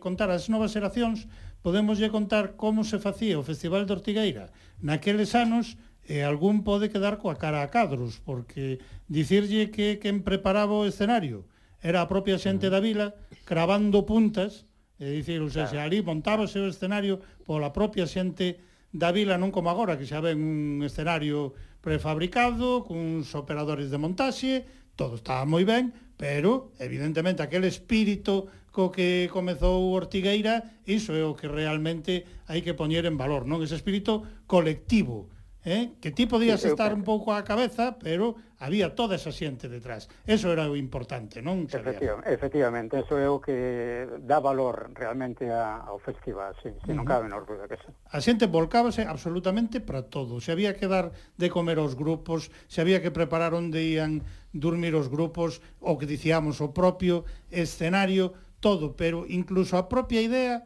contar 0.00 0.32
as 0.32 0.48
novas 0.48 0.72
xeracións 0.72 1.28
podemoslle 1.64 2.12
contar 2.12 2.60
como 2.60 2.84
se 2.84 3.00
facía 3.00 3.40
o 3.40 3.44
Festival 3.44 3.88
de 3.88 3.92
Ortigueira 3.96 4.52
naqueles 4.84 5.32
anos 5.32 5.80
e 6.04 6.20
algún 6.20 6.64
pode 6.64 6.92
quedar 6.92 7.16
coa 7.16 7.40
cara 7.40 7.64
a 7.64 7.72
cadros, 7.72 8.20
porque 8.20 8.80
dicirlle 9.08 9.72
que 9.72 9.96
quen 10.00 10.20
preparaba 10.20 10.76
o 10.76 10.88
escenario 10.88 11.48
era 11.80 12.04
a 12.04 12.08
propia 12.08 12.40
xente 12.40 12.68
da 12.68 12.80
vila 12.80 13.16
cravando 13.44 14.04
puntas, 14.08 14.68
é 15.00 15.10
dicir, 15.10 15.40
ou 15.40 15.50
sea, 15.52 15.68
se 15.68 15.76
ali 15.76 16.00
montábase 16.00 16.60
o 16.60 16.68
escenario 16.68 17.20
pola 17.44 17.72
propia 17.72 18.08
xente 18.08 18.60
da 18.94 19.10
vila, 19.10 19.34
non 19.36 19.50
como 19.50 19.68
agora, 19.68 19.98
que 19.98 20.06
xa 20.06 20.22
ven 20.22 20.38
un 20.38 20.86
escenario 20.86 21.52
prefabricado, 21.82 22.86
cuns 22.86 23.34
operadores 23.34 23.90
de 23.90 23.98
montaxe, 23.98 24.64
todo 24.94 25.18
estaba 25.18 25.44
moi 25.44 25.66
ben, 25.66 25.92
pero, 26.16 26.72
evidentemente, 26.78 27.42
aquel 27.42 27.66
espírito 27.66 28.46
co 28.70 28.90
que 28.90 29.30
comezou 29.30 29.92
Ortigueira, 29.94 30.78
iso 30.86 31.14
é 31.14 31.22
o 31.22 31.34
que 31.34 31.50
realmente 31.50 32.26
hai 32.46 32.62
que 32.62 32.74
poñer 32.74 33.06
en 33.06 33.18
valor, 33.18 33.46
non? 33.46 33.62
Ese 33.62 33.74
espírito 33.78 34.22
colectivo, 34.46 35.30
eh? 35.64 35.96
que 36.00 36.12
ti 36.12 36.26
podías 36.26 36.60
sí, 36.60 36.68
estar 36.68 36.92
un 36.92 37.02
pouco 37.02 37.32
á 37.32 37.42
cabeza, 37.42 37.96
pero 37.98 38.36
había 38.60 38.94
toda 38.94 39.16
esa 39.16 39.32
xente 39.32 39.68
detrás. 39.68 40.08
Eso 40.28 40.52
era 40.52 40.68
o 40.68 40.76
importante, 40.76 41.40
non, 41.40 41.64
Efectivamente, 41.66 42.28
efectivamente 42.28 42.92
eso 43.00 43.16
é 43.16 43.28
o 43.28 43.40
que 43.40 44.04
dá 44.24 44.38
valor 44.40 44.92
realmente 44.92 45.48
a, 45.48 45.80
ao 45.88 45.96
festival, 45.96 46.52
sí, 46.60 46.68
si, 46.84 46.92
uh 46.92 46.92
-huh. 46.92 46.96
non 47.00 47.08
cabe 47.08 47.26
menor 47.26 47.48
dúda 47.48 47.64
que 47.64 47.80
eso. 47.80 47.90
A 48.12 48.20
xente 48.20 48.44
volcábase 48.46 49.08
absolutamente 49.08 49.80
para 49.80 50.04
todo. 50.04 50.38
Se 50.44 50.52
había 50.52 50.76
que 50.76 50.86
dar 50.86 51.16
de 51.40 51.48
comer 51.48 51.80
aos 51.80 51.96
grupos, 51.96 52.52
se 52.68 52.84
había 52.84 53.00
que 53.00 53.10
preparar 53.10 53.56
onde 53.56 53.80
ían 53.80 54.22
dormir 54.52 54.94
os 54.94 55.08
grupos, 55.08 55.64
o 55.80 55.96
que 55.98 56.06
dicíamos 56.06 56.60
o 56.60 56.70
propio 56.70 57.24
escenario, 57.50 58.36
todo, 58.60 58.96
pero 58.96 59.24
incluso 59.28 59.76
a 59.76 59.88
propia 59.88 60.22
idea 60.22 60.64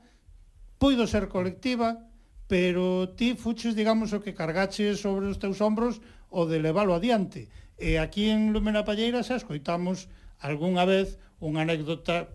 puido 0.79 1.07
ser 1.07 1.27
colectiva, 1.27 2.08
pero 2.49 3.13
ti 3.13 3.37
fuches, 3.37 3.77
digamos, 3.77 4.17
o 4.17 4.25
que 4.25 4.33
cargaches 4.33 5.05
sobre 5.05 5.29
os 5.29 5.37
teus 5.37 5.61
hombros 5.61 6.01
o 6.33 6.49
de 6.49 6.59
leválo 6.59 6.97
adiante. 6.97 7.53
E 7.77 8.01
aquí 8.01 8.33
en 8.33 8.51
Lumena 8.57 8.83
Palleira 8.83 9.23
xa 9.23 9.37
escoitamos 9.37 10.09
algunha 10.41 10.89
vez 10.89 11.21
unha 11.39 11.63
anécdota, 11.63 12.33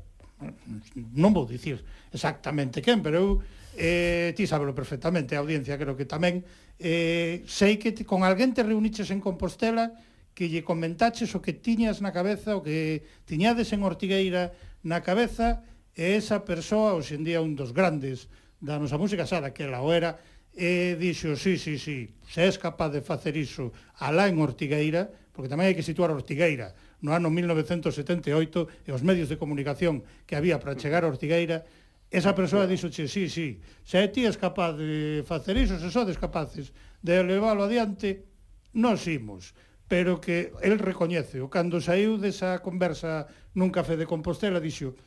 non 1.17 1.35
vou 1.35 1.49
dicir 1.49 1.81
exactamente 2.13 2.79
quen, 2.79 3.01
pero 3.01 3.17
eu, 3.17 3.29
eh, 3.75 4.31
ti 4.37 4.45
sábelo 4.45 4.77
perfectamente, 4.77 5.33
a 5.35 5.41
audiencia 5.41 5.75
creo 5.81 5.97
que 5.97 6.07
tamén, 6.07 6.45
eh, 6.77 7.41
sei 7.49 7.81
que 7.81 7.91
te, 7.91 8.05
con 8.05 8.21
alguén 8.21 8.53
te 8.53 8.61
reuniches 8.63 9.09
en 9.09 9.19
Compostela 9.19 9.97
que 10.37 10.49
lle 10.49 10.61
comentaches 10.61 11.33
o 11.33 11.41
que 11.41 11.57
tiñas 11.57 12.01
na 12.05 12.13
cabeza, 12.13 12.53
o 12.53 12.61
que 12.61 13.05
tiñades 13.25 13.73
en 13.73 13.81
Ortigueira 13.81 14.53
na 14.85 15.01
cabeza, 15.01 15.65
e 15.93 16.17
esa 16.17 16.41
persoa, 16.41 16.97
hoxendía 16.97 17.41
un 17.41 17.53
dos 17.53 17.73
grandes 17.73 18.29
da 18.63 18.79
nosa 18.79 18.95
música 18.95 19.27
xa 19.27 19.43
daquela 19.43 19.83
o 19.83 19.91
era, 19.91 20.15
e 20.55 20.95
dixo, 20.95 21.35
sí, 21.35 21.59
sí, 21.59 21.75
sí, 21.75 22.15
se 22.23 22.47
és 22.47 22.55
capaz 22.55 22.95
de 22.95 23.03
facer 23.03 23.35
iso 23.35 23.75
alá 23.99 24.31
en 24.31 24.39
Ortigueira, 24.39 25.11
porque 25.35 25.51
tamén 25.51 25.67
hai 25.67 25.75
que 25.75 25.83
situar 25.83 26.15
Ortigueira, 26.15 26.71
no 27.03 27.11
ano 27.11 27.27
1978, 27.27 28.87
e 28.87 28.89
os 28.95 29.03
medios 29.03 29.27
de 29.27 29.35
comunicación 29.35 30.07
que 30.23 30.39
había 30.39 30.63
para 30.63 30.79
chegar 30.79 31.03
a 31.03 31.11
Ortigueira, 31.11 31.67
esa 32.07 32.31
persoa 32.31 32.63
dixo, 32.63 32.87
sí, 32.87 33.11
sí, 33.11 33.27
sí, 33.27 33.59
se 33.83 33.99
ti 34.07 34.23
és 34.23 34.39
capaz 34.39 34.79
de 34.79 35.27
facer 35.27 35.59
iso, 35.59 35.75
se 35.75 35.91
sodes 35.91 36.15
capaces 36.15 36.71
de 37.03 37.19
leválo 37.19 37.67
adiante, 37.67 38.23
nos 38.71 39.03
imos 39.11 39.51
pero 39.93 40.19
que 40.19 40.51
el 40.63 40.79
recoñece. 40.79 41.37
O 41.37 41.53
cando 41.53 41.77
saiu 41.77 42.17
desa 42.17 42.65
conversa 42.65 43.29
nun 43.53 43.69
café 43.69 43.93
de 43.93 44.09
Compostela, 44.09 44.57
dixo, 44.57 44.97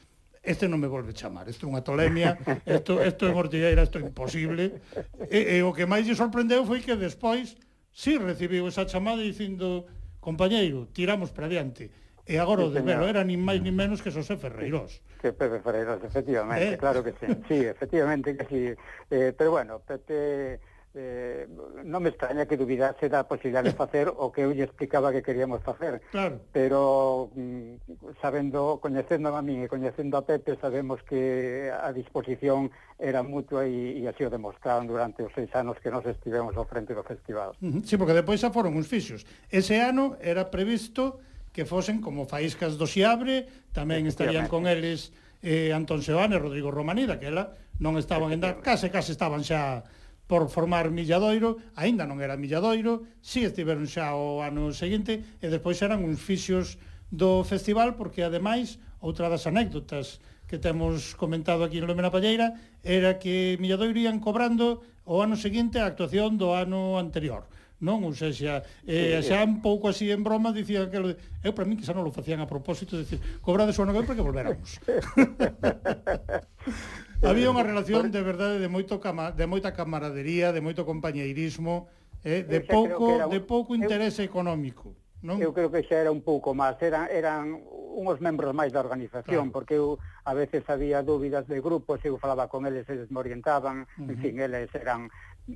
este 0.47 0.71
non 0.71 0.79
me 0.79 0.87
volve 0.87 1.11
chamar, 1.11 1.51
isto 1.51 1.67
é 1.67 1.69
unha 1.69 1.83
tolemia, 1.83 2.39
isto, 2.65 3.03
isto 3.03 3.27
é 3.27 3.33
mortilleira, 3.35 3.83
isto 3.83 3.99
é 3.99 4.07
imposible. 4.07 4.79
E, 5.27 5.59
e 5.59 5.67
o 5.67 5.75
que 5.75 5.85
máis 5.85 6.07
lle 6.07 6.15
sorprendeu 6.15 6.63
foi 6.63 6.79
que 6.79 6.95
despois 6.95 7.59
si 7.91 8.15
sí, 8.15 8.23
recibiu 8.23 8.71
esa 8.71 8.87
chamada 8.87 9.21
dicindo 9.21 9.91
compañeiro, 10.23 10.87
tiramos 10.95 11.35
para 11.35 11.51
diante. 11.51 11.91
E 12.27 12.39
agora 12.43 12.63
sí, 12.63 12.69
o 12.69 12.75
de 12.75 12.83
Velo 12.83 13.07
era 13.07 13.23
nin 13.23 13.39
máis 13.43 13.63
nin 13.63 13.75
menos 13.75 14.03
que 14.03 14.11
Xosé 14.11 14.35
Ferreiros. 14.39 15.03
Que 15.23 15.31
Pepe 15.31 15.63
Ferreiros, 15.63 16.03
efectivamente, 16.03 16.75
eh? 16.75 16.79
claro 16.79 17.03
que 17.03 17.15
sí. 17.19 17.27
Sí, 17.47 17.59
efectivamente 17.67 18.35
que 18.35 18.45
sí. 18.51 18.63
Eh, 19.11 19.31
pero 19.35 19.55
bueno, 19.55 19.79
Pepe 19.83 20.59
eh, 20.97 21.45
non 21.85 22.01
me 22.01 22.09
extraña 22.09 22.49
que 22.49 22.57
dubidase 22.57 23.13
da 23.13 23.29
posibilidad 23.29 23.61
de 23.61 23.77
facer 23.83 24.09
o 24.09 24.33
que 24.33 24.49
eu 24.49 24.51
lle 24.57 24.65
explicaba 24.65 25.13
que 25.13 25.21
queríamos 25.21 25.61
facer. 25.61 26.01
Claro. 26.11 26.41
Pero 26.51 27.29
mm, 27.37 28.17
sabendo, 28.25 28.81
coñecendo 28.81 29.29
a 29.37 29.45
min 29.45 29.63
e 29.63 29.69
coñecendo 29.69 30.17
a 30.17 30.25
Pepe, 30.25 30.57
sabemos 30.57 31.05
que 31.05 31.69
a 31.69 31.93
disposición 31.93 32.73
era 32.97 33.21
mutua 33.21 33.69
e, 33.69 34.01
e 34.01 34.09
así 34.09 34.25
o 34.25 34.33
demostraron 34.33 34.89
durante 34.89 35.21
os 35.21 35.33
seis 35.37 35.53
anos 35.53 35.77
que 35.85 35.93
nos 35.93 36.09
estivemos 36.09 36.57
ao 36.57 36.65
frente 36.65 36.97
do 36.97 37.05
festival. 37.05 37.53
Uh 37.61 37.79
-huh. 37.79 37.83
Sí, 37.85 38.01
porque 38.01 38.17
depois 38.17 38.41
xa 38.41 38.49
foron 38.49 38.73
uns 38.73 38.89
fixos. 38.89 39.29
Ese 39.53 39.77
ano 39.85 40.17
era 40.25 40.49
previsto 40.49 41.21
que 41.53 41.69
fosen 41.69 42.01
como 42.01 42.25
faíscas 42.25 42.81
do 42.81 42.89
Xiabre, 42.89 43.49
tamén 43.73 44.09
estarían 44.09 44.49
con 44.49 44.65
eles 44.65 45.13
eh, 45.45 45.73
Antón 45.73 46.01
Seoane 46.01 46.37
e 46.37 46.41
Rodrigo 46.41 46.73
Romanida, 46.73 47.21
que 47.21 47.29
ela 47.29 47.53
non 47.81 48.01
estaban 48.01 48.33
en 48.33 48.41
da... 48.41 48.57
case, 48.61 48.89
case 48.89 49.13
estaban 49.13 49.45
xa 49.45 49.85
por 50.27 50.51
formar 50.51 50.91
Milladoiro, 50.91 51.63
aínda 51.79 52.03
non 52.03 52.19
era 52.19 52.35
Milladoiro, 52.35 53.07
si 53.23 53.47
estiveron 53.47 53.87
xa 53.87 54.19
o 54.19 54.43
ano 54.43 54.75
seguinte, 54.75 55.23
e 55.39 55.47
despois 55.47 55.79
eran 55.83 56.03
uns 56.03 56.19
fixos 56.19 56.83
do 57.15 57.47
festival, 57.47 57.95
porque 57.95 58.27
ademais, 58.27 58.83
outra 58.99 59.31
das 59.31 59.47
anécdotas 59.47 60.19
que 60.51 60.59
temos 60.59 61.15
comentado 61.15 61.63
aquí 61.63 61.79
en 61.79 61.87
Lomena 61.87 62.11
Palleira, 62.11 62.59
era 62.83 63.23
que 63.23 63.55
Milladoiro 63.63 64.03
ian 64.03 64.19
cobrando 64.19 64.83
o 65.07 65.23
ano 65.23 65.39
seguinte 65.39 65.79
a 65.79 65.87
actuación 65.87 66.35
do 66.35 66.55
ano 66.55 66.99
anterior 66.99 67.47
non? 67.81 68.05
Ou 68.09 68.17
sea, 68.17 68.33
xa, 68.33 68.65
eh, 68.89 69.21
xa 69.21 69.45
un 69.45 69.61
pouco 69.61 69.93
así 69.93 70.09
en 70.09 70.25
broma 70.25 70.49
dicía 70.53 70.89
que 70.89 70.97
lo, 70.97 71.13
eu 71.45 71.53
para 71.53 71.69
min 71.69 71.77
que 71.77 71.85
xa 71.85 71.93
non 71.93 72.09
lo 72.09 72.15
facían 72.15 72.41
a 72.41 72.49
propósito, 72.49 72.97
dicir, 72.97 73.21
cobrades 73.45 73.77
o 73.77 73.85
ano 73.85 73.93
que 73.93 74.09
porque 74.09 74.25
volveramos. 74.25 74.81
Había 77.23 77.49
eh, 77.49 77.53
unha 77.53 77.65
relación 77.65 78.13
de 78.13 78.21
verdade 78.21 78.61
de 78.61 78.69
moito 78.69 79.01
cama, 79.01 79.33
de 79.33 79.47
moita 79.49 79.73
camaradería, 79.73 80.53
de 80.53 80.61
moito 80.61 80.85
compañeirismo, 80.85 81.89
eh, 82.21 82.45
de 82.45 82.61
Esa 82.61 82.73
pouco 82.73 83.25
un... 83.25 83.31
de 83.33 83.41
pouco 83.41 83.71
interese 83.73 84.21
eu, 84.25 84.29
económico, 84.29 84.93
non? 85.25 85.41
Eu 85.41 85.57
creo 85.57 85.73
que 85.73 85.81
xa 85.87 86.05
era 86.05 86.13
un 86.13 86.21
pouco 86.21 86.53
máis, 86.53 86.77
eran 86.85 87.09
eran 87.09 87.57
unhos 87.97 88.21
membros 88.21 88.53
máis 88.53 88.69
da 88.77 88.85
organización, 88.85 89.49
claro. 89.49 89.55
porque 89.57 89.81
eu 89.81 89.97
a 90.29 90.37
veces 90.37 90.61
había 90.69 91.01
dúbidas 91.01 91.49
de 91.49 91.57
grupos, 91.65 92.05
eu 92.05 92.21
falaba 92.21 92.53
con 92.53 92.69
eles, 92.69 92.85
eles 92.93 93.09
me 93.09 93.25
orientaban, 93.25 93.89
uh 93.97 94.05
-huh. 94.05 94.13
en 94.13 94.17
fin, 94.21 94.35
eles 94.37 94.69
eran 94.77 95.09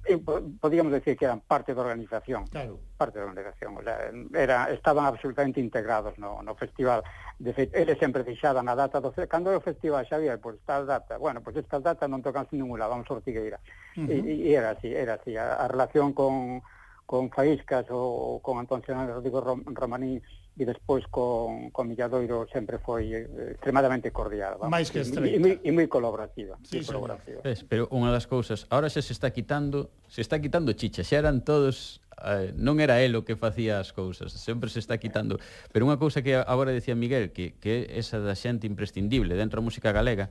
Eh, 0.07 0.18
podíamos 0.61 0.93
decir 0.93 1.16
que 1.16 1.24
eran 1.24 1.41
parte 1.41 1.74
da 1.74 1.82
organización. 1.82 2.47
Claro. 2.47 2.78
Parte 2.97 3.18
da 3.18 3.24
organización. 3.26 3.76
O 3.76 3.82
sea, 3.82 3.99
era, 4.34 4.70
estaban 4.70 5.05
absolutamente 5.05 5.59
integrados 5.61 6.16
no, 6.18 6.43
no 6.43 6.55
festival. 6.55 7.03
De 7.38 7.53
feito, 7.53 7.76
eles 7.76 7.99
sempre 7.99 8.22
fixaban 8.22 8.68
a 8.68 8.76
data 8.76 9.01
do... 9.01 9.11
Cando 9.26 9.51
era 9.51 9.59
o 9.59 9.61
festival, 9.61 10.07
Xavier, 10.07 10.38
pois 10.38 10.62
tal 10.62 10.86
data. 10.86 11.18
Bueno, 11.18 11.43
pois 11.43 11.57
estas 11.57 11.82
datas 11.82 12.07
non 12.07 12.22
tocan 12.22 12.47
sin 12.47 12.62
ninguna, 12.62 12.86
vamos 12.86 13.11
a 13.11 13.18
Ortigueira. 13.18 13.59
Uh 13.99 14.07
-huh. 14.07 14.30
e, 14.30 14.47
e, 14.47 14.55
era 14.55 14.78
así, 14.78 14.95
era 14.95 15.18
así. 15.18 15.34
A, 15.34 15.59
a 15.59 15.66
relación 15.66 16.14
con, 16.14 16.62
con 17.11 17.26
Faíscas 17.34 17.91
ou, 17.91 18.38
con 18.38 18.62
Antón 18.62 18.86
Senado 18.86 19.18
Rodrigo 19.18 19.43
Rom, 19.43 19.66
Romaní 19.74 20.22
e 20.59 20.64
despois 20.66 21.07
con, 21.09 21.70
con 21.70 21.88
Milladoiro 21.88 22.44
sempre 22.51 22.82
foi 22.82 23.14
eh, 23.14 23.55
extremadamente 23.57 24.11
cordial. 24.11 24.59
Vamos. 24.59 24.72
Mais 24.72 24.90
que 24.90 25.01
estreita. 25.01 25.36
E, 25.36 25.61
e, 25.62 25.68
e 25.68 25.70
moi 25.70 25.86
colaborativa. 25.86 26.59
Sí, 26.66 26.82
colaborativa. 26.84 27.40
Es, 27.46 27.62
pero 27.64 27.86
unha 27.94 28.11
das 28.11 28.26
cousas, 28.26 28.66
ahora 28.68 28.90
xa 28.90 29.01
se 29.01 29.14
está 29.14 29.30
quitando, 29.30 29.94
se 30.11 30.20
está 30.20 30.42
quitando 30.42 30.74
chicha, 30.74 31.07
xa 31.07 31.16
eran 31.22 31.46
todos 31.46 32.03
eh, 32.24 32.53
non 32.57 32.78
era 32.80 33.01
el 33.01 33.16
o 33.16 33.24
que 33.24 33.36
facía 33.36 33.80
as 33.80 33.96
cousas, 33.96 34.32
sempre 34.36 34.68
se 34.68 34.78
está 34.78 35.01
quitando. 35.01 35.40
Pero 35.72 35.88
unha 35.88 35.96
cousa 35.96 36.20
que 36.20 36.36
agora 36.36 36.74
decía 36.74 36.92
Miguel, 36.92 37.32
que, 37.32 37.57
que 37.57 37.88
esa 37.96 38.20
da 38.20 38.36
xente 38.36 38.68
imprescindible 38.68 39.38
dentro 39.38 39.62
da 39.62 39.64
música 39.64 39.94
galega, 39.94 40.28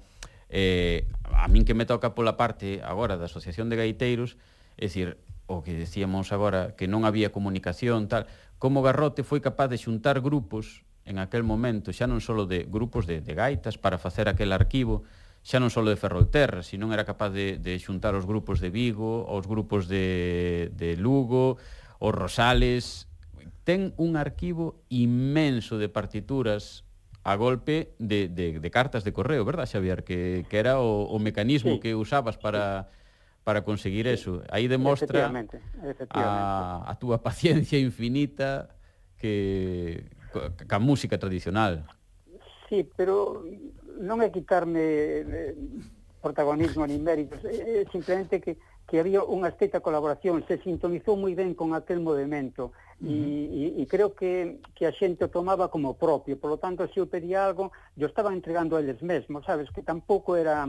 eh, 0.49 1.05
a 1.34 1.49
min 1.49 1.65
que 1.65 1.74
me 1.74 1.86
toca 1.89 2.13
pola 2.13 2.38
parte 2.38 2.82
agora 2.86 3.17
da 3.17 3.26
Asociación 3.26 3.70
de 3.70 3.78
Gaiteiros, 3.82 4.38
é 4.78 4.88
dicir, 4.88 5.17
o 5.49 5.65
que 5.65 5.74
decíamos 5.74 6.30
agora, 6.30 6.78
que 6.78 6.86
non 6.86 7.09
había 7.09 7.34
comunicación, 7.34 8.05
tal, 8.05 8.30
como 8.60 8.84
Garrote 8.84 9.24
foi 9.24 9.39
capaz 9.39 9.72
de 9.72 9.80
xuntar 9.80 10.20
grupos 10.20 10.84
en 11.07 11.18
aquel 11.18 11.41
momento, 11.41 11.89
xa 11.89 12.05
non 12.05 12.22
só 12.22 12.38
de 12.45 12.68
grupos 12.70 13.10
de, 13.10 13.24
de 13.24 13.34
gaitas 13.34 13.82
para 13.82 13.97
facer 13.97 14.30
aquel 14.30 14.53
arquivo, 14.53 15.07
xa 15.41 15.57
non 15.57 15.74
só 15.74 15.82
de 15.82 15.97
Ferrolterra, 15.97 16.62
sino 16.62 16.91
era 16.93 17.07
capaz 17.07 17.34
de, 17.34 17.57
de 17.57 17.74
xuntar 17.80 18.14
os 18.14 18.30
grupos 18.30 18.62
de 18.62 18.70
Vigo, 18.70 19.26
os 19.26 19.47
grupos 19.49 19.89
de, 19.89 20.70
de 20.78 20.99
Lugo, 20.99 21.57
os 21.97 22.14
Rosales... 22.14 23.07
Ten 23.70 23.93
un 24.01 24.18
arquivo 24.18 24.82
inmenso 24.89 25.78
de 25.78 25.93
partituras 25.93 26.89
a 27.22 27.38
golpe 27.38 27.93
de, 28.01 28.26
de, 28.26 28.57
de 28.57 28.70
cartas 28.74 29.05
de 29.05 29.14
correo, 29.14 29.45
verdad, 29.45 29.70
Xavier? 29.70 30.01
Que, 30.01 30.45
que 30.49 30.57
era 30.57 30.82
o, 30.82 31.05
o 31.05 31.22
mecanismo 31.22 31.78
sí. 31.78 31.80
que 31.80 31.93
usabas 31.93 32.34
para, 32.41 32.89
para 33.50 33.64
conseguir 33.64 34.06
sí. 34.06 34.14
eso. 34.14 34.43
Aí 34.52 34.68
demostra 34.68 35.06
efectivamente, 35.06 35.58
efectivamente. 35.82 36.14
A, 36.14 36.86
a 36.86 36.93
túa 37.02 37.18
paciencia 37.18 37.82
infinita 37.82 38.78
que 39.18 40.06
ca 40.70 40.78
música 40.78 41.18
tradicional. 41.18 41.82
Sí, 42.70 42.86
pero 42.93 43.41
non 43.97 44.22
é 44.22 44.30
quitarme 44.30 44.86
eh, 45.26 45.58
protagonismo 46.22 46.86
ni 46.86 47.02
méritos, 47.02 47.41
é 47.41 47.89
simplemente 47.89 48.38
que 48.38 48.62
que 48.86 48.97
había 48.97 49.22
unha 49.22 49.54
estreita 49.54 49.86
colaboración, 49.86 50.41
se 50.50 50.58
sintonizou 50.66 51.14
moi 51.14 51.38
ben 51.38 51.54
con 51.54 51.78
aquel 51.78 52.02
movimento 52.02 52.74
e, 52.97 53.06
uh 53.06 53.14
-huh. 53.14 53.78
e, 53.78 53.82
e 53.82 53.84
creo 53.86 54.18
que, 54.18 54.58
que 54.74 54.89
a 54.89 54.93
xente 54.93 55.22
o 55.22 55.30
tomaba 55.30 55.70
como 55.70 55.93
propio, 55.93 56.41
por 56.41 56.50
lo 56.50 56.58
tanto, 56.58 56.89
se 56.89 56.97
eu 56.97 57.06
pedía 57.06 57.45
algo, 57.45 57.70
yo 57.93 58.10
estaba 58.10 58.34
entregando 58.34 58.74
a 58.74 58.82
eles 58.82 58.97
mesmos, 59.06 59.45
sabes, 59.45 59.70
que 59.70 59.86
tampouco 59.86 60.34
era 60.34 60.66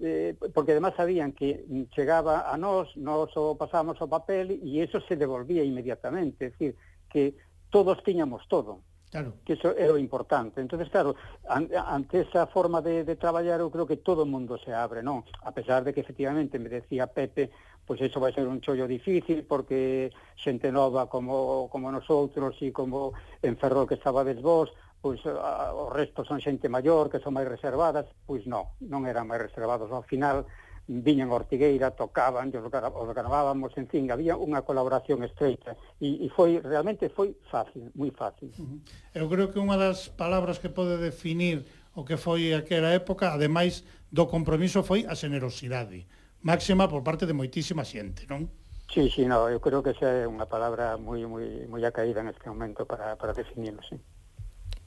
eh, 0.00 0.34
porque 0.54 0.72
además 0.72 0.94
sabían 0.96 1.32
que 1.32 1.64
chegaba 1.94 2.52
a 2.52 2.56
nós, 2.56 2.94
nós 2.96 3.34
o 3.36 3.56
pasamos 3.56 4.00
o 4.00 4.06
papel 4.06 4.50
e 4.62 4.80
eso 4.80 5.00
se 5.02 5.16
devolvía 5.16 5.64
inmediatamente, 5.64 6.46
é 6.46 6.50
decir, 6.50 6.76
que 7.10 7.34
todos 7.70 8.02
tiñamos 8.02 8.46
todo. 8.48 8.80
Claro. 9.10 9.32
Que 9.44 9.54
eso 9.54 9.74
era 9.74 9.94
o 9.94 9.98
importante. 9.98 10.60
Entonces, 10.60 10.90
claro, 10.90 11.16
an, 11.48 11.68
ante 11.72 12.20
esa 12.28 12.46
forma 12.46 12.82
de, 12.82 13.04
de 13.04 13.16
traballar, 13.16 13.60
eu 13.60 13.72
creo 13.72 13.88
que 13.88 13.96
todo 13.96 14.22
o 14.22 14.28
mundo 14.28 14.60
se 14.60 14.70
abre, 14.70 15.00
non? 15.02 15.24
A 15.42 15.50
pesar 15.50 15.80
de 15.82 15.96
que 15.96 16.04
efectivamente 16.04 16.60
me 16.60 16.68
decía 16.68 17.08
Pepe, 17.08 17.48
pois 17.88 18.04
pues 18.04 18.10
eso 18.12 18.20
vai 18.20 18.36
ser 18.36 18.46
un 18.46 18.60
chollo 18.60 18.86
difícil 18.86 19.48
porque 19.48 20.12
xente 20.36 20.68
nova 20.68 21.08
como 21.08 21.72
como 21.72 21.88
nosotros 21.88 22.52
e 22.60 22.68
como 22.68 23.16
en 23.40 23.56
Ferrol 23.56 23.88
que 23.88 23.96
estaba 23.96 24.28
desvós, 24.28 24.68
vos, 24.68 24.76
pois 25.00 25.22
a, 25.26 25.70
o 25.74 25.90
resto 25.90 26.24
son 26.24 26.42
xente 26.42 26.66
maior 26.66 27.06
que 27.10 27.22
son 27.22 27.34
máis 27.38 27.46
reservadas, 27.46 28.06
pois 28.26 28.46
non, 28.50 28.74
non 28.82 29.06
eran 29.06 29.30
máis 29.30 29.46
reservados 29.46 29.90
ao 29.90 30.02
final 30.02 30.46
viñan 30.88 31.30
Ortigueira, 31.30 31.90
tocaban, 31.90 32.48
os, 32.48 33.14
gravábamos, 33.14 33.76
en 33.76 33.86
fin, 33.86 34.10
había 34.10 34.40
unha 34.40 34.64
colaboración 34.64 35.20
estreita 35.20 35.76
e, 36.00 36.24
e 36.24 36.26
foi 36.32 36.64
realmente 36.64 37.12
foi 37.12 37.36
fácil, 37.52 37.92
moi 37.92 38.08
fácil. 38.08 38.48
Uh 38.56 38.64
-huh. 38.64 38.78
Eu 39.12 39.28
creo 39.28 39.52
que 39.52 39.60
unha 39.60 39.76
das 39.76 40.08
palabras 40.08 40.56
que 40.56 40.72
pode 40.72 40.96
definir 40.96 41.68
o 41.92 42.08
que 42.08 42.16
foi 42.16 42.56
aquela 42.56 42.88
época, 42.96 43.36
ademais 43.36 43.84
do 44.08 44.24
compromiso 44.24 44.80
foi 44.80 45.04
a 45.04 45.12
xenerosidade, 45.12 46.08
máxima 46.40 46.88
por 46.88 47.04
parte 47.04 47.28
de 47.28 47.36
moitísima 47.36 47.84
xente, 47.84 48.24
non? 48.24 48.48
Sí, 48.88 49.12
sí, 49.12 49.28
no, 49.28 49.52
eu 49.52 49.60
creo 49.60 49.84
que 49.84 49.92
esa 49.92 50.08
é 50.08 50.24
unha 50.24 50.48
palabra 50.48 50.96
moi 50.96 51.20
moi 51.28 51.68
moi 51.68 51.84
acaída 51.84 52.24
en 52.24 52.32
este 52.32 52.48
momento 52.48 52.88
para 52.88 53.20
para 53.20 53.36
definirlo, 53.36 53.84
sí. 53.84 54.00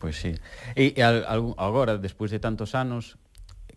Pois 0.01 0.17
sí. 0.17 0.33
E, 0.73 0.97
e 0.97 1.01
al, 1.05 1.21
al, 1.29 1.53
agora, 1.61 2.01
despois 2.01 2.33
de 2.33 2.41
tantos 2.41 2.73
anos, 2.73 3.21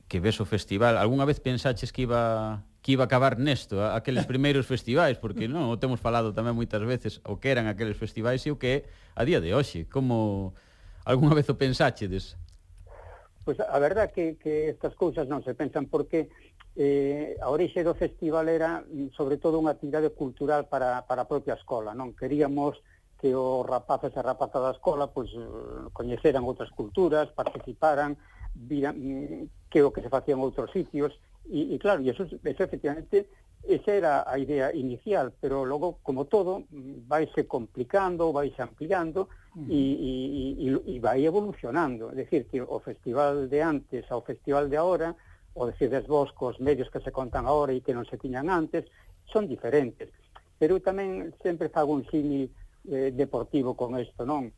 que 0.08 0.24
ves 0.24 0.40
o 0.40 0.48
festival, 0.48 0.96
algunha 0.96 1.28
vez 1.28 1.36
pensaches 1.36 1.92
que 1.92 2.08
iba 2.08 2.64
que 2.80 2.92
iba 2.92 3.04
a 3.04 3.08
acabar 3.08 3.40
nesto, 3.40 3.80
aqueles 3.80 4.24
primeiros 4.28 4.64
festivais, 4.72 5.16
porque 5.16 5.48
non, 5.48 5.68
o 5.68 5.76
temos 5.76 6.00
falado 6.00 6.32
tamén 6.32 6.56
moitas 6.56 6.80
veces 6.84 7.20
o 7.28 7.36
que 7.40 7.52
eran 7.52 7.68
aqueles 7.68 8.00
festivais 8.00 8.40
e 8.44 8.52
o 8.52 8.56
que 8.56 8.68
é 8.68 8.78
a 9.16 9.24
día 9.24 9.40
de 9.40 9.52
hoxe, 9.52 9.84
como 9.88 10.52
algunha 11.04 11.36
vez 11.36 11.48
o 11.52 11.56
pensachedes? 11.60 12.36
Pois 13.44 13.60
a 13.60 13.76
verdad 13.76 14.08
que, 14.08 14.40
que 14.40 14.72
estas 14.72 14.96
cousas 14.96 15.28
non 15.28 15.44
se 15.44 15.52
pensan 15.52 15.88
porque 15.92 16.32
eh, 16.76 17.36
a 17.40 17.52
orixe 17.52 17.84
do 17.84 17.92
festival 17.92 18.48
era 18.48 18.80
mm, 18.80 19.12
sobre 19.12 19.36
todo 19.36 19.60
unha 19.60 19.76
actividade 19.76 20.12
cultural 20.16 20.68
para, 20.68 21.04
para 21.04 21.24
a 21.24 21.28
propia 21.28 21.56
escola, 21.56 21.92
non? 21.92 22.16
Queríamos 22.16 22.80
que 23.24 23.34
os 23.34 23.64
rapaces 23.64 24.12
e 24.12 24.20
rapazas 24.20 24.60
da 24.60 24.76
escola 24.76 25.08
pois, 25.08 25.32
coñeceran 25.96 26.44
outras 26.44 26.68
culturas, 26.76 27.32
participaran, 27.32 28.20
viran 28.52 28.92
mm, 29.00 29.72
que 29.72 29.80
o 29.80 29.88
que 29.88 30.04
se 30.04 30.12
facía 30.12 30.36
en 30.36 30.44
outros 30.44 30.68
sitios, 30.76 31.16
e, 31.48 31.72
e 31.72 31.80
claro, 31.80 32.04
e 32.04 32.12
eso, 32.12 32.28
eso 32.28 32.62
efectivamente 32.68 33.32
esa 33.64 33.96
era 33.96 34.12
a 34.28 34.36
idea 34.36 34.76
inicial, 34.76 35.32
pero 35.40 35.64
logo, 35.64 36.04
como 36.04 36.28
todo, 36.28 36.68
vaise 37.08 37.48
complicando, 37.48 38.28
vaise 38.28 38.60
ampliando 38.60 39.32
mm. 39.56 39.72
e 39.72 39.80
uh 40.60 40.68
-huh. 40.68 40.84
e, 40.84 40.92
e, 40.92 40.92
e 40.92 41.00
vai 41.00 41.24
evolucionando. 41.24 42.12
É 42.12 42.28
dicir, 42.28 42.44
que 42.52 42.60
o 42.60 42.76
festival 42.84 43.48
de 43.48 43.64
antes 43.64 44.04
ao 44.12 44.20
festival 44.20 44.68
de 44.68 44.76
ahora, 44.76 45.16
o 45.56 45.64
decir 45.64 45.88
vos, 46.04 46.28
cos 46.36 46.60
medios 46.60 46.92
que 46.92 47.00
se 47.00 47.08
contan 47.08 47.48
ahora 47.48 47.72
e 47.72 47.80
que 47.80 47.96
non 47.96 48.04
se 48.04 48.20
tiñan 48.20 48.52
antes, 48.52 48.84
son 49.32 49.48
diferentes. 49.48 50.12
Pero 50.60 50.76
tamén 50.84 51.32
sempre 51.40 51.72
fago 51.72 51.96
un 51.96 52.04
símil 52.12 52.52
eh, 52.88 53.12
deportivo 53.12 53.74
con 53.74 53.98
isto, 53.98 54.24
non? 54.24 54.52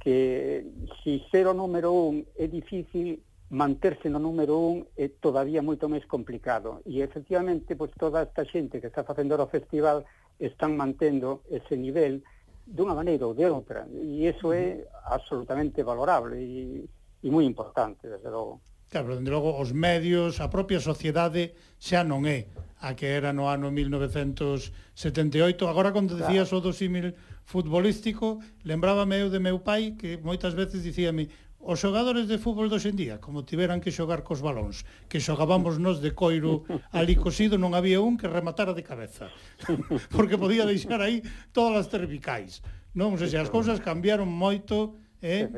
Que 0.00 0.64
si 1.02 1.24
ser 1.32 1.50
o 1.50 1.54
número 1.54 1.92
un 1.92 2.22
é 2.36 2.46
difícil, 2.46 3.18
manterse 3.50 4.08
no 4.10 4.18
número 4.18 4.58
un 4.58 4.86
é 4.98 5.06
todavía 5.22 5.62
moito 5.62 5.86
máis 5.86 6.02
complicado. 6.06 6.82
E 6.86 7.02
efectivamente, 7.02 7.76
pois 7.78 7.94
toda 7.94 8.26
esta 8.26 8.42
xente 8.42 8.82
que 8.82 8.90
está 8.90 9.06
facendo 9.06 9.38
o 9.38 9.46
festival 9.46 10.02
están 10.38 10.76
mantendo 10.76 11.42
ese 11.48 11.76
nivel 11.78 12.22
dunha 12.66 12.94
maneira 12.94 13.26
ou 13.26 13.34
de 13.34 13.46
outra. 13.46 13.86
E 13.86 14.26
iso 14.26 14.50
é 14.50 14.82
absolutamente 15.06 15.82
valorable 15.86 16.42
e, 16.42 16.82
e 17.22 17.30
moi 17.30 17.46
importante, 17.46 18.10
desde 18.10 18.26
logo. 18.26 18.58
Claro, 18.90 19.14
desde 19.14 19.30
logo, 19.30 19.54
os 19.54 19.70
medios, 19.70 20.42
a 20.42 20.50
propia 20.50 20.82
sociedade 20.82 21.54
xa 21.78 22.02
non 22.02 22.26
é 22.26 22.50
a 22.82 22.98
que 22.98 23.06
era 23.06 23.32
no 23.32 23.46
ano 23.46 23.70
1978. 23.70 25.70
Agora, 25.70 25.94
cando 25.94 26.18
decías 26.18 26.50
claro. 26.50 26.58
o 26.58 26.64
do 26.66 26.74
símil 26.74 27.14
futbolístico, 27.46 28.42
lembrábame 28.66 29.22
eu 29.22 29.30
de 29.30 29.38
meu 29.38 29.62
pai 29.62 29.94
que 29.94 30.18
moitas 30.18 30.52
veces 30.52 30.82
dicíame 30.82 31.30
os 31.62 31.78
xogadores 31.78 32.26
de 32.26 32.38
fútbol 32.38 32.68
dos 32.68 32.86
en 32.86 32.94
día, 32.98 33.18
como 33.18 33.46
tiveran 33.46 33.82
que 33.82 33.94
xogar 33.94 34.22
cos 34.26 34.42
balóns, 34.42 34.82
que 35.06 35.22
xogábamos 35.22 35.78
nos 35.78 36.02
de 36.02 36.10
coiro 36.10 36.66
ali 36.94 37.14
cosido, 37.14 37.54
non 37.58 37.74
había 37.74 38.02
un 38.02 38.18
que 38.18 38.30
rematara 38.30 38.74
de 38.74 38.86
cabeza, 38.86 39.30
porque 40.14 40.38
podía 40.38 40.66
deixar 40.66 41.02
aí 41.02 41.22
todas 41.54 41.86
as 41.86 41.90
cervicais. 41.90 42.62
Non, 42.94 43.14
sei 43.18 43.30
se 43.30 43.38
as 43.38 43.50
cousas 43.50 43.82
cambiaron 43.82 44.30
moito, 44.30 44.98
eh? 45.22 45.50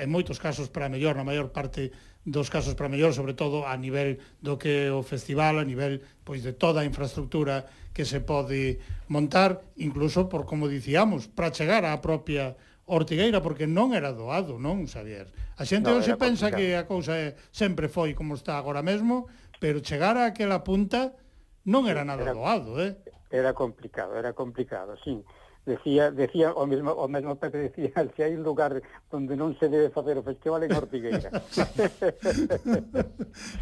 en 0.00 0.08
moitos 0.08 0.36
casos 0.36 0.68
para 0.68 0.92
mellor, 0.92 1.16
na 1.16 1.24
maior 1.24 1.52
parte 1.52 1.92
dos 2.24 2.50
casos 2.50 2.74
para 2.78 2.88
mellor, 2.88 3.14
sobre 3.14 3.34
todo 3.34 3.66
a 3.66 3.74
nivel 3.74 4.22
do 4.38 4.54
que 4.54 4.90
o 4.90 5.02
festival, 5.02 5.58
a 5.58 5.66
nivel 5.66 6.02
pois 6.22 6.46
de 6.46 6.54
toda 6.54 6.82
a 6.82 6.88
infraestructura 6.88 7.66
que 7.92 8.06
se 8.06 8.22
pode 8.22 8.78
montar, 9.10 9.60
incluso 9.76 10.30
por 10.30 10.46
como 10.46 10.70
dicíamos, 10.70 11.26
para 11.26 11.50
chegar 11.50 11.82
á 11.84 11.92
propia 11.98 12.54
Ortigueira 12.86 13.38
porque 13.38 13.66
non 13.66 13.94
era 13.94 14.10
doado, 14.10 14.58
non, 14.58 14.86
Xavier. 14.90 15.30
A 15.58 15.62
xente 15.62 15.86
no, 15.86 15.98
hoxe 15.98 16.18
pensa 16.18 16.50
complicado. 16.50 16.58
que 16.58 16.66
a 16.74 16.84
cousa 16.84 17.14
é, 17.14 17.28
sempre 17.54 17.86
foi 17.86 18.14
como 18.14 18.34
está 18.34 18.58
agora 18.58 18.82
mesmo, 18.82 19.30
pero 19.62 19.78
chegar 19.82 20.18
a 20.18 20.30
aquela 20.30 20.66
punta 20.66 21.14
non 21.66 21.86
era 21.86 22.02
nada 22.02 22.26
era, 22.26 22.34
doado, 22.34 22.78
eh? 22.82 22.98
Era 23.30 23.54
complicado, 23.54 24.18
era 24.18 24.34
complicado, 24.34 24.98
sí. 24.98 25.22
Decía, 25.64 26.10
decía 26.10 26.50
o, 26.52 26.66
mesmo, 26.66 26.90
o 26.90 27.06
mesmo 27.06 27.36
Pepe 27.38 27.70
decía 27.70 27.94
se 28.16 28.26
hai 28.26 28.34
un 28.34 28.42
lugar 28.42 28.82
onde 29.14 29.38
non 29.38 29.54
se 29.54 29.70
debe 29.70 29.94
facer 29.94 30.18
o 30.18 30.26
festival 30.26 30.66
en 30.66 30.74
Ortigueira. 30.74 31.30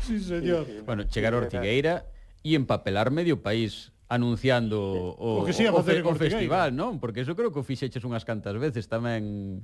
sí, 0.09 0.17
señor. 0.17 0.65
Sí, 0.65 0.81
sí, 0.81 0.85
bueno, 0.89 1.05
chegar 1.13 1.37
a 1.37 1.45
Ortigueira 1.45 2.09
e 2.41 2.57
empapelar 2.57 3.13
medio 3.13 3.45
país 3.45 3.93
anunciando 4.09 4.81
o, 4.81 5.45
o, 5.45 5.45
que 5.45 5.53
o, 5.53 5.83
fe, 5.85 6.01
o 6.01 6.15
festival, 6.17 6.73
non? 6.73 6.97
Porque 6.97 7.21
eso 7.21 7.37
creo 7.37 7.53
que 7.53 7.61
o 7.61 7.67
fixeches 7.69 8.01
unhas 8.01 8.25
cantas 8.25 8.57
veces 8.57 8.89
tamén 8.89 9.61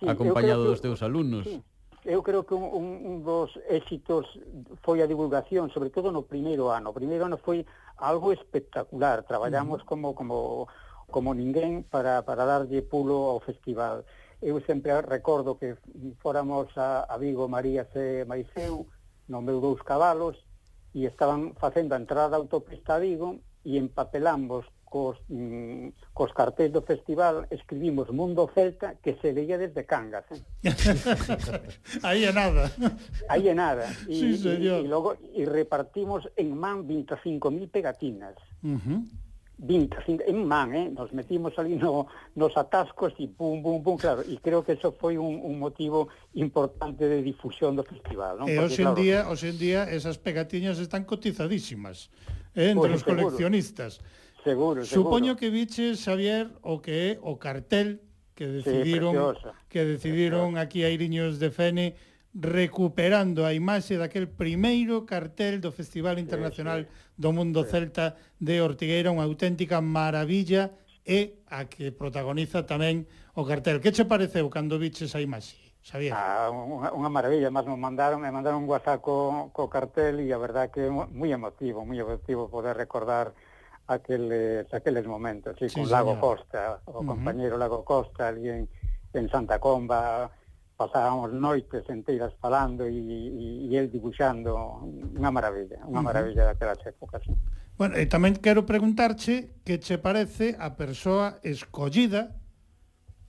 sí, 0.00 0.08
acompañado 0.08 0.64
que, 0.64 0.68
dos 0.72 0.80
teus 0.80 1.04
alumnos. 1.04 1.44
Sí. 1.44 1.60
Eu 2.04 2.20
creo 2.20 2.44
que 2.44 2.52
un, 2.52 2.64
un, 2.64 2.86
un 3.00 3.16
dos 3.24 3.52
éxitos 3.68 4.28
foi 4.84 5.00
a 5.00 5.08
divulgación, 5.08 5.72
sobre 5.72 5.88
todo 5.88 6.12
no 6.12 6.24
primeiro 6.24 6.68
ano. 6.68 6.92
O 6.92 6.96
primeiro 6.96 7.24
ano 7.24 7.36
foi 7.36 7.64
algo 7.96 8.32
espectacular. 8.32 9.24
Traballamos 9.24 9.80
uh 9.80 9.84
-huh. 9.84 9.88
como 9.88 10.06
como 10.12 10.36
como 11.14 11.30
ninguén 11.30 11.86
para, 11.86 12.26
para 12.26 12.42
darlle 12.42 12.82
pulo 12.82 13.30
ao 13.30 13.38
festival. 13.38 14.02
Eu 14.42 14.58
sempre 14.66 14.90
recordo 14.98 15.54
que 15.54 15.78
fóramos 16.18 16.74
a, 16.74 17.06
a 17.06 17.14
Vigo 17.22 17.46
María 17.46 17.86
C. 17.94 18.26
Maiseu 18.26 18.90
no 19.30 19.38
meu 19.38 19.62
dous 19.62 19.78
cabalos 19.86 20.34
e 20.90 21.06
estaban 21.06 21.54
facendo 21.54 21.94
a 21.94 22.02
entrada 22.02 22.34
autopista 22.34 22.98
a 22.98 22.98
Vigo 22.98 23.38
e 23.62 23.78
empapelamos 23.78 24.66
cos, 24.82 25.22
mm, 25.30 26.10
cos 26.10 26.34
cartéis 26.34 26.74
do 26.74 26.82
festival 26.82 27.46
escribimos 27.54 28.10
Mundo 28.10 28.50
Celta 28.50 28.98
que 28.98 29.14
se 29.22 29.30
veía 29.30 29.54
desde 29.54 29.86
Cangas. 29.86 30.26
Eh? 30.34 30.42
Aí 32.02 32.26
é 32.26 32.34
nada. 32.34 32.74
Aí 33.30 33.46
é 33.46 33.54
nada. 33.54 33.86
E, 34.10 34.18
sí, 34.18 34.34
señor. 34.34 34.82
E, 34.82 34.86
e, 34.86 34.90
logo, 34.90 35.14
e 35.30 35.46
repartimos 35.46 36.26
en 36.34 36.58
man 36.58 36.82
25.000 36.90 37.70
pegatinas. 37.70 38.34
Uh 38.66 38.82
-huh. 38.82 39.23
25 39.58 40.24
en 40.26 40.46
man, 40.46 40.74
eh? 40.74 40.90
nos 40.90 41.12
metimos 41.12 41.56
ali 41.58 41.76
no, 41.76 42.06
nos 42.34 42.56
atascos 42.56 43.14
e 43.18 43.28
pum, 43.28 43.62
pum, 43.62 43.82
pum, 43.82 43.96
claro, 43.96 44.22
e 44.26 44.36
creo 44.42 44.64
que 44.64 44.72
eso 44.72 44.90
foi 44.98 45.16
un, 45.16 45.38
un 45.42 45.58
motivo 45.58 46.08
importante 46.34 47.06
de 47.06 47.22
difusión 47.22 47.78
do 47.78 47.86
festival. 47.86 48.42
Non? 48.42 48.50
E 48.50 48.58
hoxe 48.58 48.82
en, 48.82 48.90
claro, 48.90 48.98
día, 48.98 49.18
hoxe 49.30 49.54
en 49.54 49.58
día 49.58 49.80
esas 49.86 50.18
pegatiñas 50.18 50.82
están 50.82 51.06
cotizadísimas 51.06 52.10
eh, 52.58 52.74
entre 52.74 52.98
pois, 52.98 53.02
pues, 53.02 53.02
os 53.02 53.04
coleccionistas. 53.06 53.92
Seguro, 54.42 54.84
seguro. 54.84 54.84
Supoño 54.84 55.38
que 55.38 55.48
viche, 55.48 55.94
Xavier, 55.94 56.50
o 56.60 56.82
que 56.82 57.14
é 57.14 57.22
o 57.22 57.38
cartel 57.38 58.02
que 58.34 58.50
decidiron 58.50 59.14
sí, 59.38 59.48
que 59.70 59.86
decidiron 59.86 60.58
preciosa. 60.58 60.66
aquí 60.66 60.82
a 60.82 60.90
Iriños 60.90 61.38
de 61.38 61.54
Fene 61.54 61.94
recuperando 62.34 63.46
a 63.46 63.54
imaxe 63.54 63.94
daquel 63.94 64.26
primeiro 64.26 65.06
cartel 65.06 65.62
do 65.62 65.70
Festival 65.70 66.18
Internacional 66.18 66.90
do 67.14 67.30
Mundo 67.30 67.62
Celta 67.62 68.18
de 68.42 68.58
Ortigueira, 68.58 69.14
unha 69.14 69.22
auténtica 69.22 69.78
maravilla 69.78 70.74
e 71.06 71.46
a 71.46 71.70
que 71.70 71.94
protagoniza 71.94 72.66
tamén 72.66 73.06
o 73.38 73.46
cartel. 73.46 73.78
Que 73.78 73.94
che 73.94 74.02
pareceu 74.02 74.50
cando 74.50 74.82
viches 74.82 75.14
a 75.14 75.22
imaxe? 75.22 75.54
Xavier. 75.84 76.16
Ah, 76.16 76.48
unha, 76.48 76.96
unha 76.96 77.12
maravilla, 77.12 77.52
máis 77.52 77.68
me 77.68 77.76
mandaron, 77.76 78.24
me 78.24 78.32
mandaron 78.32 78.64
un 78.64 78.68
WhatsApp 78.72 79.04
co, 79.04 79.52
co 79.52 79.68
cartel 79.68 80.24
e 80.24 80.32
a 80.32 80.40
verdad 80.40 80.72
que 80.72 80.88
é 80.88 80.90
moi 80.90 81.28
emotivo, 81.28 81.84
moi 81.84 82.00
emotivo 82.00 82.48
poder 82.48 82.72
recordar 82.72 83.36
aqueles, 83.86 84.64
eh, 84.64 84.74
aqueles 84.74 85.04
momentos, 85.04 85.52
sí, 85.60 85.68
sí 85.68 85.84
con 85.84 85.92
Lago. 85.92 86.16
Costa, 86.18 86.80
o 86.88 86.90
uh 86.90 86.94
-huh. 86.98 87.06
compañero 87.06 87.60
Lago 87.60 87.84
Costa, 87.84 88.32
ali 88.32 88.48
en, 88.48 88.64
en 89.12 89.28
Santa 89.28 89.60
Comba, 89.60 90.32
pasábamos 90.76 91.32
noites 91.32 91.86
enteiras 91.88 92.34
falando 92.40 92.86
e, 92.86 92.98
e, 92.98 93.70
e 93.70 93.76
el 93.78 93.90
dibuixando 93.90 94.82
unha 95.14 95.30
maravilla, 95.30 95.78
unha 95.86 95.88
uh 95.88 96.02
-huh. 96.02 96.02
maravilla 96.02 96.42
daquelas 96.50 96.80
épocas. 96.86 97.22
Sí. 97.22 97.32
Bueno, 97.74 97.98
e 97.98 98.06
tamén 98.06 98.38
quero 98.38 98.62
preguntarche 98.62 99.58
que 99.66 99.82
che 99.82 99.98
parece 99.98 100.54
a 100.58 100.78
persoa 100.78 101.42
escollida 101.42 102.38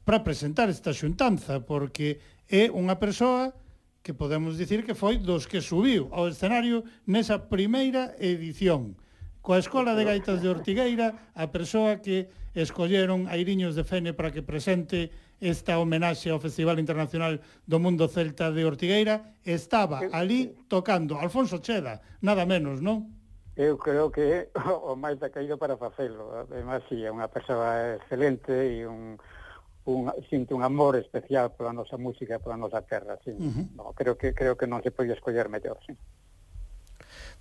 para 0.06 0.22
presentar 0.22 0.70
esta 0.70 0.94
xuntanza, 0.94 1.66
porque 1.66 2.22
é 2.46 2.70
unha 2.70 3.02
persoa 3.02 3.58
que 4.06 4.14
podemos 4.14 4.54
dicir 4.54 4.86
que 4.86 4.94
foi 4.94 5.18
dos 5.18 5.50
que 5.50 5.66
subiu 5.66 6.14
ao 6.14 6.30
escenario 6.30 6.86
nesa 7.10 7.50
primeira 7.50 8.14
edición. 8.22 8.94
Coa 9.42 9.58
Escola 9.58 9.98
de 9.98 10.06
Gaitas 10.06 10.46
de 10.46 10.50
Ortigueira, 10.50 11.34
a 11.34 11.50
persoa 11.50 11.98
que 11.98 12.30
escolleron 12.54 13.26
a 13.26 13.42
Iriños 13.42 13.74
de 13.74 13.82
Fene 13.82 14.14
para 14.14 14.30
que 14.30 14.46
presente 14.46 15.10
esta 15.42 15.80
homenaxe 15.80 16.30
ao 16.30 16.40
Festival 16.40 16.80
Internacional 16.80 17.40
do 17.68 17.78
Mundo 17.80 18.08
Celta 18.08 18.52
de 18.52 18.64
Ortigueira, 18.64 19.36
estaba 19.44 20.02
ali 20.12 20.56
tocando 20.68 21.18
Alfonso 21.20 21.60
Cheda, 21.60 22.02
nada 22.22 22.46
menos, 22.46 22.80
non? 22.82 23.12
Eu 23.56 23.80
creo 23.80 24.12
que 24.12 24.52
o 24.84 24.96
máis 25.00 25.20
da 25.20 25.32
caído 25.32 25.58
para 25.58 25.80
facelo. 25.80 26.44
Ademais, 26.44 26.84
si 26.92 27.00
sí, 27.00 27.08
é 27.08 27.12
unha 27.12 27.32
persoa 27.32 27.96
excelente 27.96 28.52
e 28.52 28.84
un, 28.84 29.16
un 29.88 30.12
sinto 30.28 30.56
un 30.56 30.64
amor 30.64 31.00
especial 31.00 31.56
pola 31.56 31.72
nosa 31.72 31.96
música, 31.96 32.40
pola 32.40 32.60
nosa 32.60 32.84
terra, 32.84 33.16
sí. 33.24 33.32
Uh 33.32 33.52
-huh. 33.52 33.66
no, 33.80 33.84
creo 33.96 34.20
que 34.20 34.36
creo 34.36 34.60
que 34.60 34.68
non 34.68 34.84
se 34.84 34.92
pode 34.92 35.16
escoller 35.16 35.48
mellor, 35.48 35.80
sí. 35.88 35.96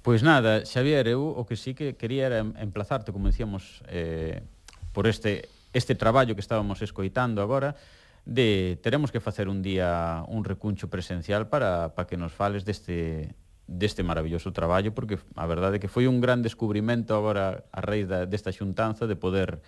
Pois 0.07 0.22
nada, 0.22 0.62
Xavier, 0.62 1.09
eu 1.09 1.24
o 1.24 1.42
que 1.49 1.57
sí 1.57 1.74
que 1.74 1.97
quería 1.99 2.30
era 2.30 2.47
emplazarte, 2.62 3.11
como 3.11 3.26
decíamos, 3.26 3.82
eh, 3.88 4.45
por 4.92 5.11
este 5.11 5.49
este 5.75 5.95
traballo 5.95 6.33
que 6.33 6.41
estábamos 6.41 6.81
escoitando 6.81 7.43
agora 7.43 7.77
de 8.25 8.79
teremos 8.81 9.12
que 9.12 9.20
facer 9.20 9.51
un 9.53 9.61
día 9.61 10.25
un 10.29 10.49
recuncho 10.49 10.89
presencial 10.89 11.51
para, 11.51 11.95
para 11.95 12.09
que 12.09 12.16
nos 12.16 12.33
fales 12.33 12.64
deste, 12.64 13.35
deste 13.66 14.03
maravilloso 14.03 14.53
traballo 14.57 14.95
porque 14.95 15.20
a 15.37 15.45
verdade 15.45 15.77
é 15.77 15.83
que 15.83 15.93
foi 15.93 16.09
un 16.09 16.25
gran 16.25 16.41
descubrimento 16.41 17.12
agora 17.12 17.68
a 17.68 17.81
raíz 17.85 18.09
da, 18.09 18.25
desta 18.25 18.49
xuntanza 18.49 19.05
de 19.05 19.18
poder 19.18 19.61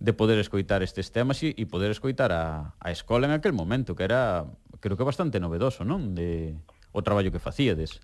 de 0.00 0.16
poder 0.16 0.40
escoitar 0.40 0.80
estes 0.80 1.12
temas 1.12 1.44
e, 1.44 1.52
e 1.52 1.68
poder 1.68 1.92
escoitar 1.92 2.32
a, 2.32 2.72
a 2.80 2.88
escola 2.88 3.28
en 3.28 3.36
aquel 3.36 3.52
momento, 3.52 3.92
que 3.92 4.08
era, 4.08 4.48
creo 4.80 4.96
que 4.96 5.04
bastante 5.04 5.36
novedoso, 5.36 5.84
non? 5.84 6.16
De, 6.16 6.56
o 6.96 7.04
traballo 7.04 7.28
que 7.28 7.36
facíades 7.36 8.00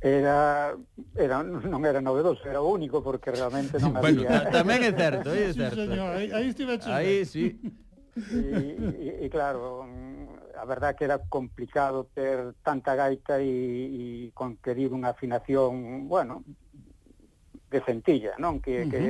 era, 0.00 0.76
era 1.14 1.42
non 1.42 1.80
era 1.84 2.00
novedoso, 2.00 2.44
era 2.44 2.60
o 2.60 2.68
único 2.68 3.00
porque 3.00 3.32
realmente 3.32 3.80
non 3.80 3.96
bueno, 4.00 4.28
había. 4.28 4.52
Tamén 4.52 4.84
é 4.84 4.92
certo, 4.92 5.32
é 5.32 5.52
certo. 5.56 5.80
Sí, 5.80 5.88
señor, 5.88 6.10
aí, 6.12 6.28
aí 6.32 6.46
estive 6.52 6.76
a 6.76 6.96
Aí 7.00 7.24
sí. 7.24 7.56
E, 8.16 8.40
e, 8.96 9.08
e 9.24 9.26
claro, 9.28 9.84
a 10.56 10.64
verdad 10.64 10.96
que 10.96 11.04
era 11.04 11.20
complicado 11.28 12.08
ter 12.12 12.56
tanta 12.64 12.96
gaita 12.96 13.40
e, 13.40 13.48
e 13.48 14.32
conquerir 14.32 14.92
unha 14.92 15.12
afinación, 15.12 16.08
bueno, 16.08 16.44
de 17.68 17.80
centilla, 17.84 18.36
non? 18.40 18.60
Que, 18.60 18.84
uh 18.84 18.88
-huh. 18.88 18.92
que 18.92 19.02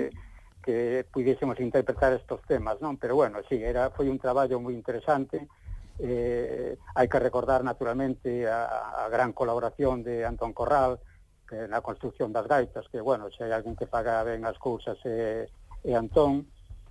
que 0.66 1.07
pudiésemos 1.14 1.62
interpretar 1.62 2.11
estos 2.18 2.43
temas, 2.43 2.82
non? 2.82 2.99
Pero 2.99 3.14
bueno, 3.14 3.39
sí, 3.47 3.55
era 3.62 3.95
foi 3.95 4.11
un 4.11 4.18
traballo 4.18 4.59
moi 4.59 4.74
interesante. 4.74 5.47
Uh 5.47 5.66
Eh, 5.99 6.76
hai 6.92 7.09
que 7.09 7.18
recordar 7.18 7.64
naturalmente 7.64 8.44
a, 8.44 9.05
a 9.05 9.09
gran 9.09 9.32
colaboración 9.32 10.05
de 10.05 10.28
Antón 10.28 10.53
Corral 10.53 11.01
que 11.47 11.70
na 11.70 11.80
construcción 11.80 12.34
das 12.34 12.51
gaitas, 12.51 12.90
que, 12.90 13.01
bueno, 13.01 13.30
se 13.30 13.47
hai 13.47 13.53
algún 13.55 13.78
que 13.78 13.86
paga 13.86 14.20
ben 14.26 14.42
as 14.44 14.59
cousas 14.59 14.99
e, 15.07 15.47
e 15.86 15.90
Antón, 15.94 16.51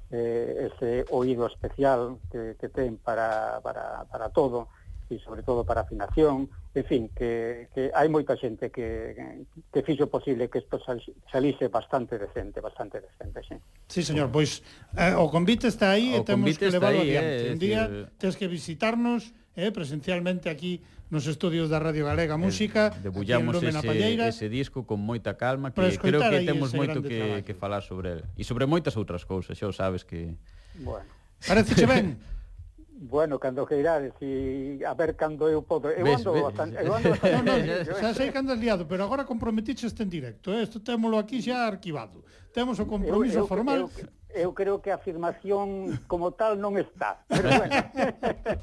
eh, 0.10 0.72
ese 0.72 1.06
oído 1.12 1.46
especial 1.46 2.24
que, 2.32 2.56
que 2.56 2.70
ten 2.72 2.98
para, 2.98 3.60
para, 3.60 4.08
para 4.08 4.32
todo, 4.32 4.72
e 5.10 5.22
sobre 5.22 5.46
todo 5.46 5.62
para 5.62 5.86
afinación, 5.86 6.50
en 6.74 6.86
fin, 6.86 7.04
que, 7.14 7.70
que 7.74 7.94
hai 7.94 8.10
moita 8.10 8.34
xente 8.34 8.74
que, 8.74 9.14
que 9.70 9.80
fixo 9.86 10.10
posible 10.10 10.50
que 10.50 10.66
isto 10.66 10.82
salise 11.30 11.70
bastante 11.70 12.18
decente, 12.18 12.58
bastante 12.58 13.02
decente, 13.02 13.42
sí. 13.46 13.56
Sí, 13.86 14.02
señor, 14.02 14.34
pois 14.34 14.66
eh, 14.98 15.14
o 15.14 15.30
convite 15.30 15.70
está 15.70 15.94
aí 15.94 16.18
o 16.18 16.22
eh, 16.22 16.26
e 16.26 16.28
temos 16.28 16.58
que 16.58 16.74
levarlo 16.74 17.06
adiante. 17.06 17.38
Eh, 17.46 17.54
Un 17.54 17.60
día 17.62 17.82
decir... 17.86 18.10
Eh, 18.10 18.18
tes 18.18 18.34
que 18.34 18.50
visitarnos 18.50 19.30
eh, 19.54 19.70
presencialmente 19.70 20.50
aquí 20.50 20.82
nos 21.14 21.30
estudios 21.30 21.70
da 21.70 21.78
Radio 21.78 22.10
Galega 22.10 22.34
Música 22.34 22.90
Debullamos 22.90 23.62
ese, 23.62 23.78
ese 24.26 24.50
disco 24.50 24.90
con 24.90 24.98
moita 24.98 25.38
calma 25.38 25.70
que 25.70 25.86
creo 26.02 26.18
que 26.18 26.42
temos 26.42 26.74
moito 26.74 27.06
que, 27.06 27.46
que 27.46 27.54
falar 27.54 27.86
sobre 27.86 28.18
el 28.18 28.20
e 28.34 28.42
sobre 28.42 28.66
moitas 28.66 28.98
outras 28.98 29.22
cousas, 29.22 29.54
xa 29.54 29.70
sabes 29.70 30.02
que 30.02 30.34
Bueno 30.82 31.06
Parece 31.48 31.86
ben 31.86 32.18
Bueno, 32.98 33.38
cando 33.40 33.66
queirades, 33.66 34.14
e 34.24 34.80
a 34.88 34.94
ver 34.96 35.20
cando 35.20 35.52
eu 35.52 35.62
podo. 35.68 35.92
Eu 35.92 36.08
ando 36.08 36.32
ves, 36.32 36.44
bastante... 36.44 36.78
Ves. 36.80 36.88
Eu 36.88 36.94
ando 36.96 37.10
bastante... 37.20 37.44
no, 37.44 37.60
no, 37.60 38.00
xa 38.00 38.10
eh. 38.10 38.14
sei 38.16 38.32
cando 38.32 38.54
es 38.56 38.60
liado, 38.60 38.88
pero 38.88 39.04
agora 39.04 39.28
comprometiches 39.28 39.92
este 39.92 40.04
en 40.04 40.10
directo. 40.10 40.56
Eh? 40.56 40.64
Isto 40.64 40.80
témolo 40.80 41.20
aquí 41.20 41.44
xa 41.44 41.68
arquivado. 41.68 42.24
Temos 42.56 42.80
o 42.80 42.88
compromiso 42.88 43.36
eu, 43.36 43.44
eu, 43.44 43.48
formal. 43.52 43.78
Eu, 43.84 43.92
eu, 44.00 44.48
eu 44.48 44.54
creo 44.56 44.80
que 44.80 44.92
a 44.92 44.96
afirmación 44.96 46.00
como 46.08 46.32
tal 46.32 46.56
non 46.56 46.80
está. 46.80 47.20
Pero 47.28 47.52
bueno. 47.52 47.76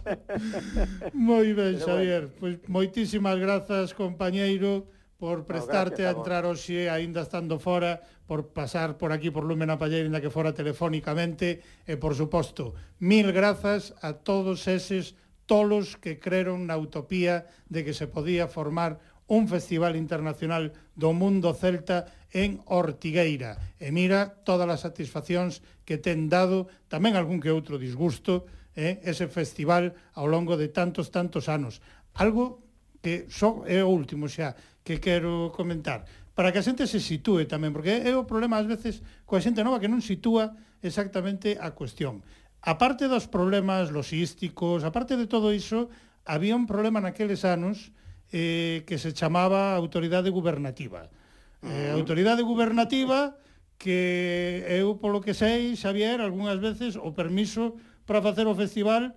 Moi 1.13 1.53
ben, 1.53 1.77
Xavier. 1.77 2.33
Bueno. 2.33 2.41
Pois 2.41 2.55
moitísimas 2.73 3.37
grazas, 3.37 3.93
compañeiro 3.93 4.89
por 5.23 5.47
prestarte 5.47 6.03
no, 6.03 6.09
a 6.11 6.13
entrar 6.19 6.43
hoxe 6.43 6.83
eh, 6.83 6.91
aínda 6.91 7.23
estando 7.23 7.63
fora, 7.63 8.03
por 8.27 8.51
pasar 8.51 8.99
por 8.99 9.15
aquí 9.15 9.31
por 9.31 9.47
Lumen 9.47 9.71
a 9.71 9.79
Palleira 9.79 10.03
aínda 10.03 10.19
que 10.19 10.35
fora 10.35 10.51
telefónicamente 10.51 11.63
e 11.87 11.95
por 11.95 12.19
suposto, 12.19 12.75
mil 12.99 13.31
grazas 13.31 13.95
a 14.03 14.19
todos 14.19 14.67
eses 14.67 15.15
tolos 15.47 15.95
que 15.95 16.19
creron 16.19 16.67
na 16.67 16.75
utopía 16.75 17.47
de 17.71 17.87
que 17.87 17.95
se 17.95 18.11
podía 18.11 18.51
formar 18.51 18.99
un 19.31 19.47
festival 19.47 19.95
internacional 19.95 20.75
do 20.99 21.15
mundo 21.15 21.55
celta 21.55 22.11
en 22.35 22.59
Ortigueira. 22.67 23.63
E 23.79 23.95
mira 23.95 24.43
todas 24.43 24.67
as 24.67 24.83
satisfaccións 24.83 25.63
que 25.87 26.03
ten 26.03 26.27
dado, 26.27 26.67
tamén 26.91 27.15
algún 27.15 27.39
que 27.39 27.55
outro 27.55 27.79
disgusto, 27.79 28.51
eh, 28.75 28.99
ese 29.07 29.31
festival 29.31 29.95
ao 30.19 30.27
longo 30.27 30.59
de 30.59 30.67
tantos, 30.67 31.15
tantos 31.15 31.47
anos. 31.47 31.79
Algo 32.19 32.59
que 33.03 33.27
só 33.29 33.67
é 33.67 33.83
eh, 33.83 33.87
o 33.87 33.91
último 33.91 34.31
xa, 34.31 34.55
que 34.83 34.99
quero 34.99 35.55
comentar 35.55 36.05
para 36.35 36.53
que 36.53 36.59
a 36.61 36.65
xente 36.65 36.89
se 36.89 37.01
sitúe 37.01 37.45
tamén, 37.45 37.77
porque 37.77 38.09
é 38.09 38.13
o 38.17 38.25
problema 38.25 38.57
ás 38.57 38.69
veces 38.69 39.05
coa 39.29 39.43
xente 39.43 39.61
nova 39.61 39.81
que 39.81 39.91
non 39.91 40.01
sitúa 40.01 40.57
exactamente 40.81 41.61
a 41.61 41.77
cuestión. 41.77 42.25
A 42.65 42.81
parte 42.81 43.11
dos 43.11 43.29
problemas 43.29 43.93
logísticos, 43.93 44.87
a 44.87 44.95
parte 44.95 45.21
de 45.21 45.29
todo 45.29 45.53
iso, 45.53 45.93
había 46.25 46.57
un 46.57 46.65
problema 46.65 47.05
naqueles 47.05 47.45
anos 47.45 47.93
eh, 48.33 48.81
que 48.89 48.97
se 48.97 49.13
chamaba 49.13 49.77
autoridade 49.77 50.33
gubernativa. 50.33 51.13
Eh, 51.61 51.93
autoridade 51.93 52.41
gubernativa 52.41 53.37
que 53.77 54.65
eu 54.73 54.97
polo 54.97 55.21
que 55.21 55.37
sei, 55.37 55.77
Xavier, 55.77 56.23
algunhas 56.23 56.57
veces 56.63 56.97
o 56.97 57.13
permiso 57.13 57.77
para 58.09 58.25
facer 58.25 58.49
o 58.49 58.57
festival 58.57 59.13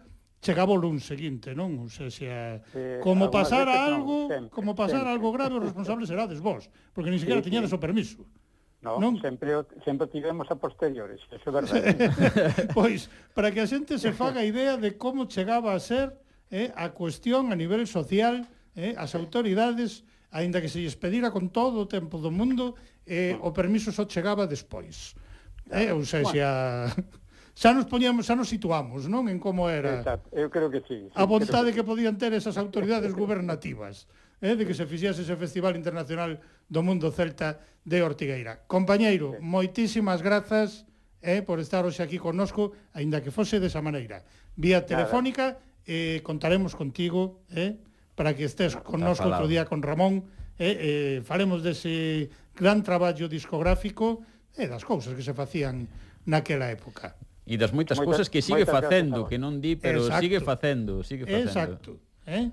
chegaba 0.45 0.77
o 0.77 0.77
lunes 0.77 1.09
seguinte, 1.09 1.57
non? 1.57 1.81
O 1.81 1.89
sea, 1.89 2.13
se 2.13 2.29
eh, 2.29 3.01
como 3.01 3.33
pasara 3.33 3.89
algo, 3.89 4.29
sempre, 4.29 4.53
como 4.53 4.77
pasara 4.77 5.09
sempre. 5.09 5.15
algo 5.17 5.33
grave, 5.33 5.57
o 5.57 5.65
responsables 5.65 6.05
serades 6.05 6.37
vos, 6.37 6.69
porque 6.93 7.09
ni 7.09 7.17
sequera 7.17 7.41
sí, 7.41 7.49
tiñades 7.49 7.73
sí. 7.73 7.75
o 7.75 7.81
permiso. 7.81 8.21
No, 8.85 9.01
non? 9.01 9.17
sempre, 9.17 9.65
sempre 9.81 10.05
tivemos 10.13 10.45
a 10.53 10.61
posteriores, 10.61 11.17
eso 11.33 11.49
é 11.49 11.53
verdade. 11.57 11.89
pois, 12.77 13.09
para 13.33 13.49
que 13.49 13.57
a 13.57 13.65
xente 13.65 13.97
se 13.97 14.13
faga 14.13 14.45
idea 14.45 14.77
de 14.77 14.93
como 14.93 15.25
chegaba 15.25 15.73
a 15.73 15.81
ser 15.81 16.13
eh, 16.53 16.69
a 16.77 16.93
cuestión 16.93 17.49
a 17.49 17.57
nivel 17.57 17.89
social, 17.89 18.45
eh, 18.77 18.93
as 18.93 19.17
autoridades, 19.17 20.05
aínda 20.29 20.61
que 20.61 20.69
se 20.69 20.77
lles 20.77 20.93
pedira 20.93 21.33
con 21.33 21.49
todo 21.49 21.81
o 21.81 21.89
tempo 21.89 22.21
do 22.21 22.29
mundo, 22.29 22.77
eh, 23.09 23.33
ah. 23.33 23.49
o 23.49 23.49
permiso 23.49 23.89
só 23.89 24.05
chegaba 24.05 24.45
despois. 24.45 25.17
Eh, 25.73 25.89
ou 25.89 26.05
sea, 26.05 26.21
bueno. 26.21 26.45
a... 26.45 26.93
xa 27.55 27.71
nos 27.71 27.87
poñamos, 27.87 28.27
xa 28.27 28.35
nos 28.35 28.51
situamos, 28.51 29.07
non? 29.07 29.31
En 29.31 29.39
como 29.39 29.71
era. 29.71 30.03
Exacto, 30.03 30.27
eu 30.35 30.51
creo 30.51 30.67
que 30.67 30.83
sí. 30.83 31.07
sí 31.07 31.15
a 31.15 31.23
vontade 31.23 31.71
que... 31.71 31.81
que 31.81 31.87
podían 31.87 32.19
ter 32.19 32.35
esas 32.35 32.59
autoridades 32.59 33.15
gubernativas, 33.15 34.11
eh, 34.43 34.59
de 34.59 34.67
que 34.67 34.75
se 34.75 34.83
fixese 34.83 35.23
ese 35.23 35.39
Festival 35.39 35.79
Internacional 35.79 36.43
do 36.67 36.83
Mundo 36.83 37.15
Celta 37.15 37.63
de 37.87 38.03
Ortigueira. 38.03 38.67
Compañeiro, 38.67 39.39
sí. 39.39 39.41
moitísimas 39.41 40.19
grazas 40.19 40.83
eh, 41.23 41.41
por 41.41 41.63
estar 41.63 41.87
hoxe 41.87 42.03
aquí 42.03 42.19
connosco, 42.19 42.75
aínda 42.91 43.23
que 43.23 43.31
fose 43.31 43.63
desa 43.63 43.79
maneira. 43.79 44.27
Vía 44.59 44.83
telefónica 44.83 45.57
eh, 45.87 46.19
contaremos 46.27 46.75
contigo, 46.75 47.47
eh, 47.55 47.79
para 48.19 48.35
que 48.35 48.43
estés 48.43 48.75
connosco 48.75 49.31
outro 49.31 49.47
día 49.47 49.63
con 49.63 49.79
Ramón, 49.79 50.27
eh, 50.59 50.75
eh, 50.75 51.17
faremos 51.23 51.63
dese 51.63 52.27
gran 52.55 52.83
traballo 52.83 53.27
discográfico 53.27 54.23
e 54.55 54.63
eh, 54.63 54.67
das 54.67 54.87
cousas 54.87 55.15
que 55.15 55.23
se 55.23 55.35
facían 55.35 55.87
naquela 56.23 56.71
época 56.71 57.15
e 57.45 57.55
das 57.61 57.69
moitas 57.69 58.01
moita, 58.01 58.09
cousas 58.09 58.27
que 58.27 58.41
sigue 58.41 58.65
facendo, 58.65 59.29
que 59.29 59.37
non 59.37 59.61
di, 59.61 59.77
pero 59.77 60.01
Exacto. 60.01 60.21
sigue 60.21 60.39
facendo, 60.41 60.93
sigue 61.05 61.23
facendo. 61.29 61.49
Exacto. 61.49 61.91
Eh? 62.25 62.49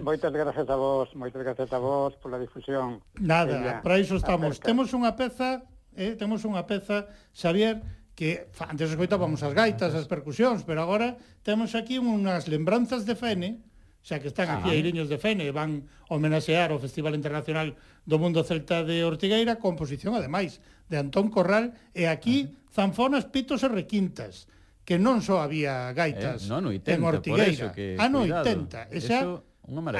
Moitas 0.00 0.32
gracias 0.32 0.64
a 0.64 0.76
vos, 0.80 1.12
moitas 1.12 1.44
gracias 1.44 1.70
a 1.72 1.78
vos 1.78 2.16
pola 2.16 2.40
difusión. 2.40 3.04
Nada, 3.20 3.84
para 3.84 4.00
iso 4.00 4.16
estamos. 4.16 4.56
Acerca. 4.56 4.72
Temos 4.72 4.88
unha 4.96 5.12
peza, 5.12 5.60
eh, 5.92 6.16
temos 6.16 6.40
unha 6.48 6.64
peza, 6.64 7.12
Xavier, 7.36 7.84
que 8.16 8.48
antes 8.64 8.88
escoitábamos 8.88 9.44
as 9.44 9.52
gaitas, 9.52 9.92
as 9.92 10.08
percusións, 10.08 10.64
pero 10.64 10.80
agora 10.80 11.20
temos 11.44 11.76
aquí 11.76 12.00
unhas 12.00 12.48
lembranzas 12.48 13.04
de 13.04 13.12
Fene, 13.12 13.60
xa 14.00 14.16
que 14.18 14.32
están 14.32 14.48
aquí 14.48 14.72
aí 14.72 14.80
liños 14.80 15.12
de 15.12 15.20
Fene 15.20 15.52
van 15.52 15.84
homenaxear 16.08 16.72
o 16.72 16.80
Festival 16.80 17.12
Internacional 17.12 17.76
do 18.08 18.16
Mundo 18.16 18.40
Celta 18.42 18.80
de 18.80 19.04
Ortigueira 19.04 19.60
con 19.60 19.76
posición 19.76 20.16
ademais 20.16 20.64
de 20.88 20.96
Antón 20.96 21.28
Corral 21.28 21.76
e 21.92 22.08
aquí 22.08 22.56
zanfonas, 22.72 23.28
pitos 23.28 23.60
e 23.60 23.68
requintas 23.68 24.48
que 24.88 24.96
non 24.96 25.20
só 25.20 25.44
había 25.44 25.92
gaitas 25.92 26.48
eh, 26.48 26.50
no, 26.50 26.72
80, 26.72 26.88
en 26.88 27.00
Ortigueira 27.04 27.66
que, 27.76 28.00
ano 28.00 28.24
no, 28.24 28.40
80 28.40 28.88
e 28.88 28.98
xa 29.04 29.20
eso, 29.20 29.44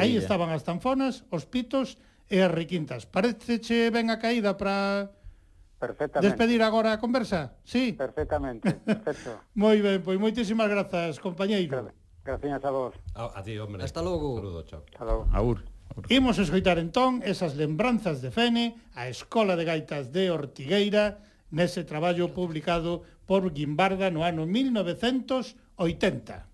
aí 0.01 0.17
estaban 0.17 0.49
as 0.49 0.65
zanfonas, 0.65 1.29
os 1.29 1.45
pitos 1.45 2.01
e 2.33 2.41
as 2.41 2.51
requintas 2.51 3.05
pareceche 3.05 3.93
ben 3.93 4.09
a 4.09 4.17
caída 4.17 4.57
para 4.57 5.13
Perfectamente. 5.81 6.37
Despedir 6.37 6.61
agora 6.61 6.93
a 6.93 7.01
conversa? 7.01 7.57
Sí. 7.65 7.97
Perfectamente, 7.97 8.69
perfecto. 8.85 9.41
Moi 9.57 9.81
ben, 9.81 10.05
pois 10.05 10.21
moitísimas 10.21 10.69
grazas, 10.69 11.17
compañeiro. 11.17 11.89
Gracias 12.25 12.65
a 12.65 12.71
vos. 12.71 12.95
A, 13.15 13.39
a 13.39 13.43
ti, 13.43 13.59
hombre. 13.59 13.85
Hasta 13.85 14.01
logo. 14.03 14.37
Saludo, 14.37 14.63
chao. 14.63 14.85
Hasta 14.93 15.05
logo. 15.05 15.27
Aur. 15.33 15.65
Aur. 15.97 16.07
Imos 16.09 16.39
escoitar 16.39 16.79
entón 16.79 17.23
esas 17.25 17.57
lembranzas 17.57 18.23
de 18.23 18.31
Fene 18.31 18.77
a 18.95 19.09
Escola 19.09 19.57
de 19.57 19.65
Gaitas 19.65 20.13
de 20.13 20.31
Ortigueira 20.31 21.19
nese 21.51 21.83
traballo 21.83 22.31
publicado 22.31 23.03
por 23.27 23.51
Guimbarda 23.53 24.11
no 24.11 24.23
ano 24.23 24.47
1980. 24.47 26.47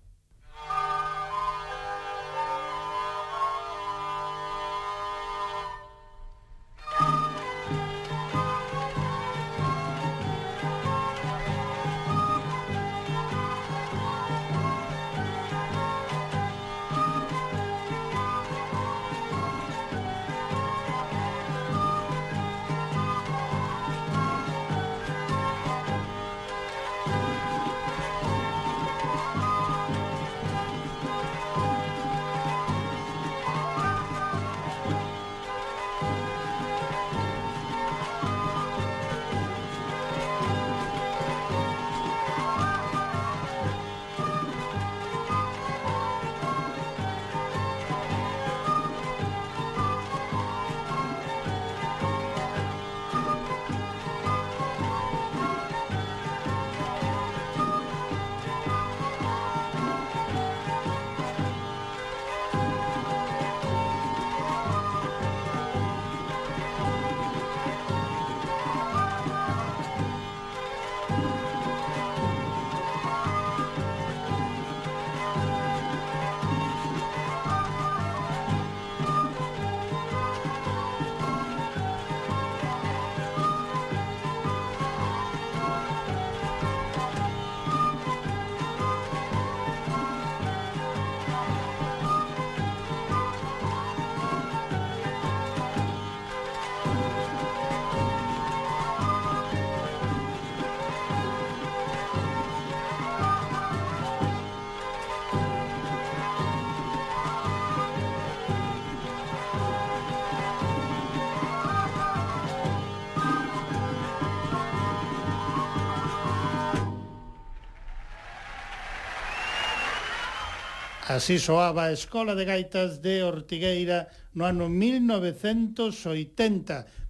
Así 121.17 121.39
soaba 121.39 121.89
a 121.89 121.91
Escola 121.97 122.37
de 122.37 122.45
Gaitas 122.45 123.01
de 123.01 123.25
Ortigueira 123.25 124.13
no 124.37 124.45
ano 124.45 124.69
1980, 124.69 125.89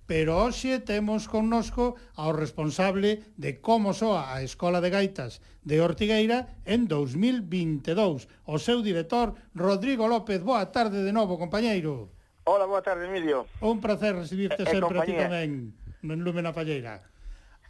pero 0.08 0.40
hoxe 0.40 0.80
temos 0.80 1.28
connosco 1.28 2.00
ao 2.16 2.32
responsable 2.32 3.28
de 3.36 3.60
como 3.60 3.92
soa 3.92 4.32
a 4.32 4.40
Escola 4.48 4.80
de 4.80 4.96
Gaitas 4.96 5.44
de 5.68 5.84
Ortigueira 5.84 6.56
en 6.64 6.88
2022, 6.88 8.32
o 8.48 8.56
seu 8.64 8.80
director 8.80 9.36
Rodrigo 9.52 10.08
López. 10.08 10.40
Boa 10.40 10.72
tarde 10.72 11.04
de 11.04 11.12
novo, 11.12 11.36
compañeiro. 11.36 12.08
Hola, 12.48 12.64
boa 12.64 12.80
tarde, 12.80 13.12
Emilio. 13.12 13.44
Un 13.60 13.84
placer 13.84 14.16
recibirte 14.16 14.64
e, 14.64 14.72
sempre 14.72 15.04
aquí 15.04 15.20
a 15.20 15.20
ti 15.20 15.24
tamén, 15.28 15.76
en 16.00 16.20
Lúmena 16.24 16.56
Palleira. 16.56 17.04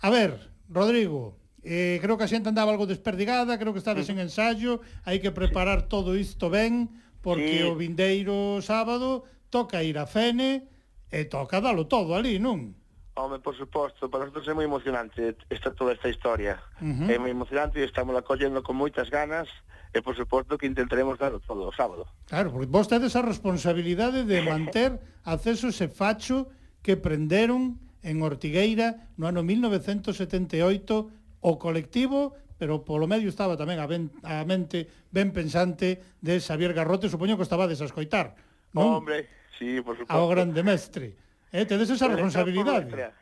A 0.05 0.13
ver, 0.13 0.38
Rodrigo, 0.69 1.33
Eh, 1.68 1.99
creo 1.99 2.15
que 2.15 2.24
a 2.24 2.32
xente 2.32 2.47
andaba 2.47 2.72
algo 2.72 2.88
desperdigada, 2.88 3.59
creo 3.59 3.76
que 3.76 3.84
estades 3.84 4.07
mm. 4.07 4.13
en 4.15 4.18
ensayo, 4.32 4.72
hai 5.03 5.20
que 5.20 5.36
preparar 5.36 5.91
todo 5.91 6.15
isto 6.15 6.47
ben, 6.47 6.88
porque 7.20 7.59
sí. 7.59 7.68
o 7.68 7.76
vindeiro 7.76 8.63
sábado 8.63 9.28
toca 9.51 9.84
ir 9.84 9.99
a 9.99 10.07
Fene 10.07 10.63
e 11.11 11.28
toca 11.28 11.59
dalo 11.59 11.84
todo 11.91 12.15
ali, 12.15 12.39
non? 12.39 12.72
Home, 13.20 13.43
por 13.43 13.51
suposto, 13.59 14.07
para 14.07 14.32
nosotros 14.32 14.47
é 14.47 14.55
moi 14.55 14.63
emocionante 14.63 15.36
esta 15.51 15.76
toda 15.76 15.91
esta 15.91 16.07
historia. 16.07 16.55
Uh 16.80 17.03
-huh. 17.03 17.11
É 17.11 17.20
moi 17.20 17.36
emocionante 17.36 17.84
e 17.84 17.84
estamos 17.84 18.15
acollendo 18.15 18.63
con 18.63 18.80
moitas 18.80 19.11
ganas 19.11 19.51
e 19.91 19.99
por 19.99 20.15
suposto 20.15 20.55
que 20.55 20.72
intentaremos 20.72 21.20
dar 21.20 21.36
todo 21.43 21.68
o 21.68 21.74
sábado. 21.76 22.07
Claro, 22.32 22.55
porque 22.55 22.72
vos 22.72 22.88
tedes 22.88 23.20
a 23.20 23.28
responsabilidade 23.28 24.24
de 24.24 24.39
manter 24.47 25.03
acceso 25.28 25.68
ese 25.68 25.91
facho 25.91 26.47
que 26.80 26.95
prenderon 26.95 27.76
en 28.07 28.24
Ortigueira 28.24 29.11
no 29.20 29.28
ano 29.28 29.43
1978 29.43 31.16
o 31.47 31.55
colectivo, 31.55 32.35
pero 32.59 32.83
polo 32.83 33.07
medio 33.07 33.31
estaba 33.31 33.55
tamén 33.55 33.79
a, 33.79 33.87
ben, 33.87 34.11
a 34.27 34.43
mente 34.43 34.91
ben 35.07 35.31
pensante 35.31 36.19
de 36.19 36.43
Xavier 36.43 36.75
Garrote, 36.75 37.07
supoño 37.07 37.39
que 37.39 37.47
estaba 37.47 37.63
a 37.63 37.71
escoitar. 37.71 38.35
Non? 38.75 38.99
Hombre, 38.99 39.31
sí, 39.55 39.79
por 39.79 39.95
suposto. 39.95 40.11
Ao 40.11 40.27
grande 40.27 40.59
mestre. 40.59 41.15
Eh, 41.55 41.63
tedes 41.63 41.87
esa 41.87 42.11
responsabilidade. 42.11 43.15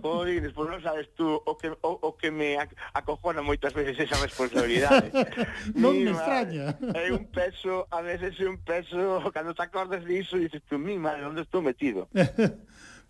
Jolines, 0.00 0.54
pois 0.56 0.70
non 0.70 0.80
sabes 0.80 1.10
tú 1.18 1.26
o 1.36 1.52
que, 1.58 1.68
o, 1.68 1.90
o 2.00 2.10
que 2.16 2.30
me 2.32 2.56
acojona 2.94 3.44
moitas 3.44 3.74
veces 3.74 3.98
esa 3.98 4.16
responsabilidade. 4.22 5.10
non 5.82 5.98
mi 5.98 6.06
me 6.06 6.14
extraña. 6.14 6.78
É 6.94 7.10
un 7.10 7.28
peso, 7.28 7.90
a 7.90 8.00
veces 8.00 8.38
é 8.38 8.46
un 8.46 8.62
peso, 8.62 9.20
cando 9.34 9.52
te 9.52 9.66
acordas 9.66 10.06
disso, 10.06 10.38
dices 10.38 10.62
tú, 10.64 10.78
mi 10.78 10.96
madre, 10.96 11.26
onde 11.26 11.42
estou 11.42 11.60
metido? 11.60 12.06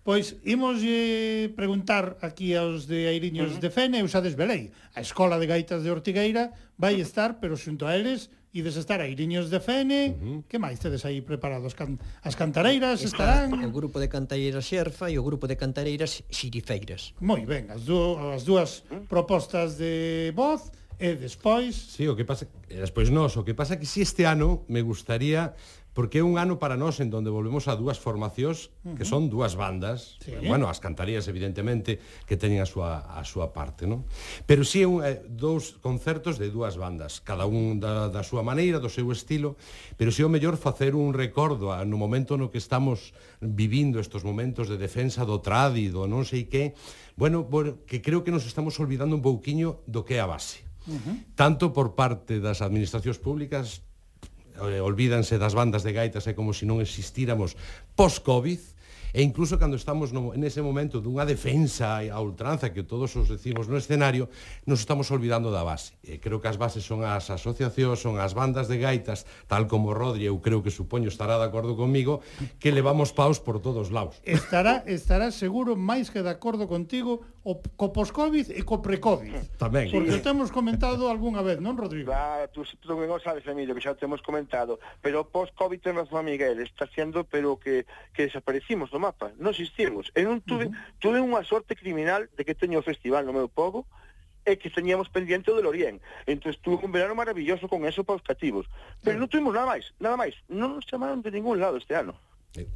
Pois 0.01 0.41
imos 0.49 0.81
eh, 0.81 1.53
preguntar 1.53 2.17
aquí 2.25 2.57
aos 2.57 2.89
de 2.89 3.05
Airiños 3.13 3.53
uh 3.53 3.55
-huh. 3.57 3.65
de 3.65 3.69
Fene 3.69 3.97
e 4.01 4.07
usades 4.07 4.33
Belei. 4.33 4.73
A 4.97 5.05
Escola 5.05 5.37
de 5.37 5.45
Gaitas 5.45 5.85
de 5.85 5.93
Ortigueira 5.93 6.57
vai 6.81 6.97
estar, 7.05 7.37
pero 7.37 7.53
xunto 7.53 7.85
a 7.85 7.93
eles, 7.93 8.33
ides 8.57 8.81
estar 8.81 9.05
Airiños 9.05 9.53
de 9.53 9.61
Fene. 9.61 10.17
Uh 10.17 10.17
-huh. 10.17 10.39
Que 10.49 10.57
máis 10.57 10.81
tedes 10.81 11.05
aí 11.05 11.21
preparados? 11.21 11.77
Can 11.77 12.01
as 12.25 12.33
cantareiras 12.33 13.05
Está 13.05 13.45
estarán? 13.45 13.53
O 13.61 13.69
grupo 13.69 14.01
de 14.01 14.09
cantareiras 14.09 14.65
Xerfa 14.65 15.13
e 15.13 15.21
o 15.21 15.23
grupo 15.23 15.45
de 15.45 15.61
cantareiras 15.61 16.25
Xirifeiras. 16.33 17.13
Moi 17.21 17.45
ben, 17.45 17.69
as, 17.69 17.85
du 17.85 18.17
as 18.33 18.49
dúas 18.49 18.89
propostas 19.05 19.77
de 19.77 20.33
voz 20.33 20.73
e 21.01 21.17
despois... 21.17 21.97
Sí, 21.97 22.05
o 22.09 22.17
que 22.17 22.25
pasa... 22.25 22.45
E 22.69 22.77
despois 22.77 23.09
nós, 23.09 23.33
o 23.37 23.43
que 23.45 23.57
pasa 23.57 23.81
que 23.81 23.89
si 23.89 24.05
este 24.05 24.29
ano 24.29 24.69
me 24.69 24.85
gustaría 24.85 25.57
porque 25.93 26.23
é 26.23 26.25
un 26.25 26.39
ano 26.39 26.63
para 26.63 26.79
nós 26.79 27.03
en 27.03 27.11
donde 27.11 27.35
volvemos 27.35 27.67
a 27.67 27.75
dúas 27.75 27.99
formacións 27.99 28.71
que 28.95 29.03
son 29.03 29.27
dúas 29.27 29.59
bandas, 29.59 30.23
sí. 30.23 30.33
bueno, 30.47 30.71
as 30.71 30.79
cantarías 30.79 31.27
evidentemente 31.27 31.99
que 32.31 32.39
teñen 32.39 32.63
a 32.63 32.69
súa 32.69 33.03
a 33.11 33.27
súa 33.27 33.51
parte, 33.51 33.91
non? 33.91 34.07
Pero 34.47 34.63
si 34.63 34.83
sí, 34.83 34.89
un, 34.89 35.03
eh, 35.03 35.19
dous 35.27 35.77
concertos 35.83 36.39
de 36.39 36.49
dúas 36.49 36.79
bandas, 36.79 37.19
cada 37.19 37.45
un 37.45 37.83
da, 37.83 38.07
da 38.07 38.23
súa 38.23 38.47
maneira, 38.47 38.79
do 38.79 38.87
seu 38.87 39.11
estilo, 39.11 39.59
pero 39.99 40.15
si 40.15 40.23
sí, 40.23 40.27
o 40.27 40.31
mellor 40.31 40.55
facer 40.55 40.95
un 40.95 41.11
recordo 41.11 41.75
a, 41.75 41.83
no 41.83 41.99
momento 41.99 42.39
no 42.39 42.55
que 42.55 42.63
estamos 42.63 43.11
vivindo 43.43 43.99
estes 43.99 44.23
momentos 44.23 44.71
de 44.71 44.79
defensa 44.79 45.27
do 45.27 45.43
trádido, 45.43 46.07
non 46.07 46.23
sei 46.23 46.47
que, 46.47 46.79
bueno, 47.19 47.51
que 47.85 47.99
creo 47.99 48.23
que 48.23 48.31
nos 48.31 48.47
estamos 48.47 48.79
olvidando 48.79 49.19
un 49.19 49.25
pouquiño 49.27 49.83
do 49.91 50.07
que 50.07 50.17
é 50.17 50.23
a 50.23 50.31
base. 50.31 50.63
Uh 50.89 50.97
-huh. 50.97 51.17
tanto 51.37 51.77
por 51.77 51.93
parte 51.93 52.41
das 52.41 52.65
administracións 52.65 53.21
públicas 53.21 53.85
eh, 54.69 54.81
olvídanse 54.85 55.41
das 55.41 55.57
bandas 55.57 55.83
de 55.83 55.97
gaitas, 55.97 56.29
é 56.29 56.37
como 56.37 56.53
se 56.53 56.69
non 56.69 56.85
existíramos 56.85 57.57
post-Covid, 57.97 58.61
e 59.13 59.23
incluso 59.23 59.59
cando 59.59 59.77
estamos 59.77 60.13
no, 60.13 60.33
nese 60.39 60.63
momento 60.63 61.03
dunha 61.03 61.27
defensa 61.27 61.99
a 61.99 62.19
ultranza 62.23 62.71
que 62.71 62.87
todos 62.87 63.15
os 63.19 63.27
decimos 63.27 63.67
no 63.67 63.75
escenario, 63.75 64.31
nos 64.67 64.81
estamos 64.81 65.11
olvidando 65.11 65.51
da 65.51 65.67
base. 65.67 65.99
E 66.07 66.23
creo 66.23 66.39
que 66.39 66.47
as 66.47 66.55
bases 66.55 66.87
son 66.87 67.03
as 67.03 67.27
asociacións, 67.27 67.99
son 67.99 68.23
as 68.23 68.33
bandas 68.39 68.71
de 68.71 68.79
gaitas, 68.79 69.27
tal 69.51 69.67
como 69.67 69.91
Rodri, 69.91 70.31
eu 70.31 70.39
creo 70.39 70.63
que 70.63 70.71
supoño 70.71 71.11
estará 71.11 71.43
de 71.43 71.47
acordo 71.47 71.75
comigo, 71.75 72.23
que 72.63 72.71
levamos 72.71 73.11
paus 73.11 73.43
por 73.43 73.59
todos 73.59 73.91
lados. 73.91 74.23
Estará, 74.23 74.87
estará 74.87 75.35
seguro 75.35 75.75
máis 75.75 76.15
que 76.15 76.23
de 76.23 76.31
acordo 76.31 76.71
contigo 76.71 77.27
o 77.43 77.57
co 77.77 77.89
poscovid 77.89 78.53
e 78.53 78.61
co 78.63 78.85
precovid. 78.85 79.33
Tamén. 79.57 79.89
Porque 79.89 80.21
sí. 80.21 80.21
temos 80.21 80.53
comentado 80.53 81.09
algunha 81.09 81.41
vez, 81.41 81.57
non, 81.57 81.73
Rodrigo? 81.73 82.13
Ah, 82.13 82.45
tú, 82.53 82.69
tú 82.85 82.93
non 82.93 83.21
sabes, 83.25 83.47
Emilio, 83.49 83.73
que 83.73 83.81
xa 83.81 83.97
temos 83.97 84.21
comentado. 84.21 84.77
Pero 85.01 85.25
post-covid 85.25 85.81
ten 85.81 85.97
razón 85.97 86.29
Miguel, 86.29 86.61
está 86.61 86.85
sendo 86.93 87.25
pero 87.25 87.57
que, 87.57 87.89
que 88.13 88.29
desaparecimos 88.29 88.93
do 88.93 89.01
mapa, 89.01 89.33
non 89.41 89.57
existimos. 89.57 90.13
E 90.13 90.21
non 90.21 90.45
tuve, 90.45 90.69
uh 90.69 90.73
-huh. 90.73 91.01
tuve 91.01 91.19
unha 91.25 91.41
sorte 91.49 91.73
criminal 91.73 92.29
de 92.37 92.45
que 92.45 92.53
teño 92.53 92.85
o 92.85 92.85
festival 92.85 93.25
no 93.25 93.33
meu 93.33 93.49
povo, 93.49 93.89
é 94.45 94.57
que 94.57 94.69
teníamos 94.69 95.09
pendiente 95.09 95.49
do 95.49 95.65
Orién. 95.65 96.01
Entón 96.29 96.53
tuve 96.61 96.85
un 96.85 96.93
verano 96.93 97.17
maravilloso 97.17 97.69
con 97.69 97.89
eso 97.89 98.05
para 98.05 98.21
os 98.21 98.25
cativos. 98.25 98.69
Pero 99.01 99.17
non 99.17 99.33
tuvimos 99.33 99.57
nada 99.57 99.69
máis, 99.69 99.93
nada 99.97 100.17
máis. 100.17 100.37
Non 100.49 100.77
nos 100.77 100.85
chamaron 100.85 101.25
de 101.25 101.33
ningún 101.33 101.61
lado 101.61 101.81
este 101.81 101.97
ano. 101.97 102.17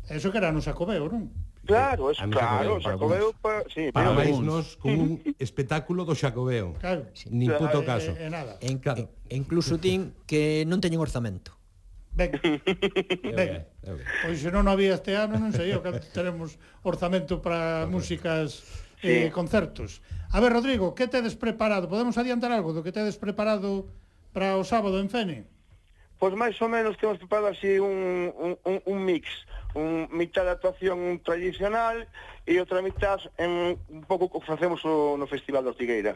Eso 0.08 0.32
que 0.32 0.38
era 0.38 0.52
no 0.52 0.64
Sacobeo, 0.64 1.08
non? 1.08 1.28
Claro, 1.64 2.10
es 2.10 2.18
claro, 2.18 2.80
Xacobeo, 2.80 3.32
pa, 3.40 3.64
sí, 3.72 3.88
para 3.88 4.12
máis 4.12 4.36
nos 4.36 4.76
como 4.76 5.00
un 5.00 5.12
espectáculo 5.40 6.04
do 6.04 6.12
Xacobeo. 6.12 6.76
Claro, 6.76 7.08
sí. 7.16 7.32
nin 7.32 7.48
puto 7.56 7.80
eh, 7.80 7.88
caso. 7.88 8.12
E, 8.12 8.26
e 8.26 8.28
nada. 8.28 8.60
En, 8.60 8.76
claro. 8.80 9.08
e, 9.28 9.32
incluso 9.32 9.80
din 9.80 10.12
que 10.28 10.68
non 10.68 10.84
teñen 10.84 11.00
orzamento. 11.00 11.56
Ben. 12.12 12.36
Ben. 13.34 13.64
Pois 14.24 14.40
se 14.40 14.48
non 14.48 14.68
había 14.68 14.96
este 14.96 15.16
ano, 15.16 15.36
non 15.40 15.52
sei 15.52 15.72
eu 15.72 15.80
que 15.84 15.92
teremos 16.12 16.56
orzamento 16.84 17.40
para 17.40 17.84
músicas 17.94 18.64
eh, 19.00 19.28
concertos. 19.32 20.04
A 20.32 20.40
ver, 20.40 20.52
Rodrigo, 20.52 20.92
que 20.92 21.08
tedes 21.08 21.36
preparado? 21.36 21.88
Podemos 21.88 22.16
adiantar 22.16 22.52
algo 22.52 22.72
do 22.72 22.84
que 22.84 22.92
tedes 22.92 23.16
preparado 23.16 23.88
para 24.32 24.56
o 24.56 24.64
sábado 24.64 25.00
en 25.00 25.08
Fene? 25.08 25.48
Pois 26.20 26.32
máis 26.36 26.56
ou 26.60 26.68
menos 26.68 26.96
temos 26.96 27.16
preparado 27.16 27.52
así 27.52 27.76
un, 27.80 28.32
un, 28.36 28.52
un, 28.64 28.76
un 28.84 28.98
mix 29.04 29.28
un 29.74 30.08
mitad 30.10 30.44
de 30.44 30.50
actuación 30.50 31.20
tradicional 31.20 32.06
e 32.46 32.58
outra 32.62 32.82
mitad 32.82 33.18
en 33.38 33.78
un 33.90 34.02
pouco 34.06 34.30
que 34.30 34.40
facemos 34.46 34.80
o, 34.86 35.18
no 35.18 35.26
Festival 35.26 35.64
de 35.66 35.70
Ortigueira. 35.74 36.14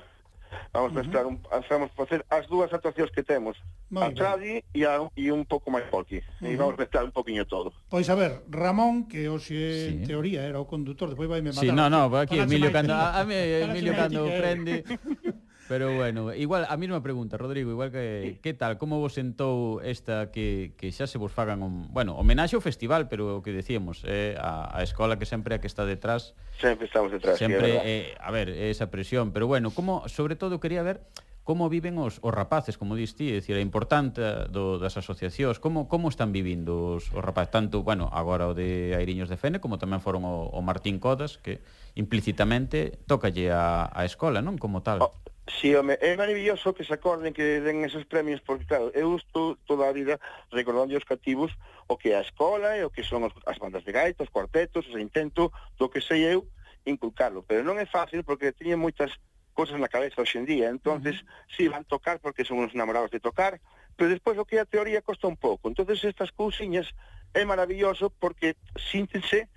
Vamos 0.72 0.92
uh 0.92 0.94
-huh. 0.94 1.00
mezclar, 1.04 1.24
un, 1.26 1.42
vamos 1.44 1.90
facer 1.92 2.24
as 2.30 2.48
dúas 2.48 2.72
actuacións 2.72 3.10
que 3.12 3.22
temos, 3.22 3.56
Muy 3.90 4.02
a 4.02 4.14
tradi 4.14 4.64
e, 4.72 4.80
a, 4.86 5.04
e 5.12 5.28
un 5.28 5.44
pouco 5.44 5.68
máis 5.70 5.84
folky. 5.92 6.18
Uh 6.18 6.48
-huh. 6.48 6.52
E 6.52 6.56
vamos 6.56 6.76
mezclar 6.78 7.04
un 7.04 7.12
poquinho 7.12 7.44
todo. 7.44 7.72
Pois 7.90 8.08
a 8.08 8.14
ver, 8.14 8.46
Ramón, 8.48 9.08
que 9.10 9.28
hoxe 9.28 9.54
sí. 9.54 9.92
en 9.92 10.06
teoría 10.06 10.46
era 10.48 10.60
o 10.60 10.64
condutor, 10.64 11.12
depois 11.12 11.28
vai 11.28 11.42
me 11.42 11.52
matar. 11.52 11.64
Sí, 11.64 11.72
no, 11.74 11.90
no, 11.90 12.08
aquí 12.16 12.38
Emilio 12.38 12.72
cando, 12.72 12.94
a, 12.94 13.20
a, 13.20 13.22
a 13.26 13.60
Emilio 13.68 13.92
cando 13.92 14.24
prende... 14.24 14.84
Pero 15.68 15.94
bueno, 15.94 16.32
igual 16.32 16.64
a 16.68 16.76
mesma 16.80 17.02
pregunta, 17.04 17.36
Rodrigo, 17.36 17.70
igual 17.70 17.92
que 17.92 18.40
que 18.40 18.54
tal, 18.56 18.80
como 18.80 18.98
vos 18.98 19.12
sentou 19.12 19.84
esta 19.84 20.32
que, 20.32 20.72
que 20.80 20.88
xa 20.88 21.04
se 21.04 21.20
vos 21.20 21.30
fagan 21.30 21.60
un, 21.60 21.92
bueno, 21.92 22.16
homenaxe 22.16 22.56
ao 22.56 22.64
festival, 22.64 23.06
pero 23.12 23.38
o 23.38 23.42
que 23.44 23.52
decíamos, 23.52 24.00
eh, 24.08 24.32
a, 24.40 24.72
a 24.72 24.80
escola 24.80 25.20
que 25.20 25.28
sempre 25.28 25.52
a 25.54 25.60
que 25.60 25.68
está 25.68 25.84
detrás. 25.84 26.32
Sempre 26.56 26.88
estamos 26.88 27.12
detrás, 27.12 27.36
sempre 27.36 27.68
sí, 27.68 27.78
eh, 27.84 28.16
a 28.16 28.32
ver, 28.32 28.48
esa 28.48 28.88
presión, 28.88 29.30
pero 29.36 29.46
bueno, 29.46 29.70
como 29.70 30.08
sobre 30.08 30.34
todo 30.40 30.58
quería 30.58 30.80
ver 30.80 31.04
como 31.48 31.70
viven 31.70 31.96
os, 31.96 32.20
os 32.20 32.28
rapaces, 32.28 32.76
como 32.76 32.92
dis 32.92 33.16
ti, 33.16 33.32
é 33.32 33.40
dicir, 33.40 33.56
a 33.56 33.64
importante 33.64 34.20
do, 34.52 34.76
das 34.76 35.00
asociacións, 35.00 35.56
como, 35.56 35.88
como 35.88 36.12
están 36.12 36.28
vivindo 36.28 37.00
os, 37.00 37.08
os 37.08 37.24
rapaces, 37.24 37.48
tanto, 37.48 37.80
bueno, 37.80 38.04
agora 38.12 38.48
o 38.48 38.52
de 38.52 38.92
Airiños 38.92 39.32
de 39.32 39.40
Fene, 39.40 39.56
como 39.56 39.80
tamén 39.80 40.04
foron 40.04 40.28
o, 40.28 40.52
o 40.52 40.60
Martín 40.60 41.00
Codas, 41.00 41.40
que 41.40 41.64
implícitamente 41.96 43.00
tocalle 43.08 43.48
a, 43.48 43.88
a 43.88 44.04
escola, 44.04 44.44
non? 44.44 44.60
Como 44.60 44.84
tal. 44.84 45.00
Oh. 45.00 45.16
Sí, 45.48 45.74
home, 45.74 45.96
é 46.00 46.14
maravilloso 46.16 46.74
que 46.74 46.84
se 46.84 46.92
acorden 46.92 47.32
que 47.32 47.60
den 47.64 47.80
esos 47.84 48.04
premios, 48.04 48.40
porque 48.44 48.68
claro, 48.68 48.92
eu 48.92 49.16
estou 49.16 49.56
toda 49.64 49.88
a 49.88 49.92
vida 49.92 50.20
recordando 50.52 50.92
os 50.92 51.08
cativos 51.08 51.56
o 51.88 51.96
que 51.96 52.12
é 52.12 52.20
a 52.20 52.20
escola 52.20 52.76
e 52.76 52.84
o 52.84 52.92
que 52.92 53.02
son 53.02 53.24
as 53.24 53.56
bandas 53.56 53.80
de 53.84 53.92
gaitas, 53.92 54.28
os 54.28 54.32
cuartetos, 54.32 54.84
o 54.92 55.00
intento 55.00 55.48
do 55.80 55.88
que 55.88 56.04
sei 56.04 56.28
eu 56.28 56.44
inculcarlo, 56.84 57.40
pero 57.42 57.64
non 57.64 57.80
é 57.80 57.88
fácil 57.88 58.20
porque 58.28 58.52
teñen 58.52 58.76
moitas 58.76 59.16
cosas 59.56 59.80
na 59.80 59.88
cabeza 59.88 60.20
hoxe 60.20 60.36
en 60.36 60.44
día, 60.44 60.68
entonces 60.68 61.16
uh 61.16 61.24
-huh. 61.24 61.56
si 61.56 61.64
sí, 61.64 61.72
van 61.72 61.88
tocar 61.88 62.20
porque 62.20 62.44
son 62.44 62.60
uns 62.60 62.76
enamorados 62.76 63.08
de 63.08 63.18
tocar, 63.18 63.56
pero 63.96 64.12
despois 64.12 64.36
o 64.36 64.44
que 64.44 64.60
é 64.60 64.62
a 64.62 64.68
teoría 64.68 65.00
costa 65.00 65.32
un 65.32 65.40
pouco, 65.40 65.72
entonces 65.72 66.04
estas 66.04 66.28
cousiñas 66.28 66.92
é 67.32 67.42
maravilloso 67.48 68.12
porque 68.20 68.60
síntense 68.76 69.48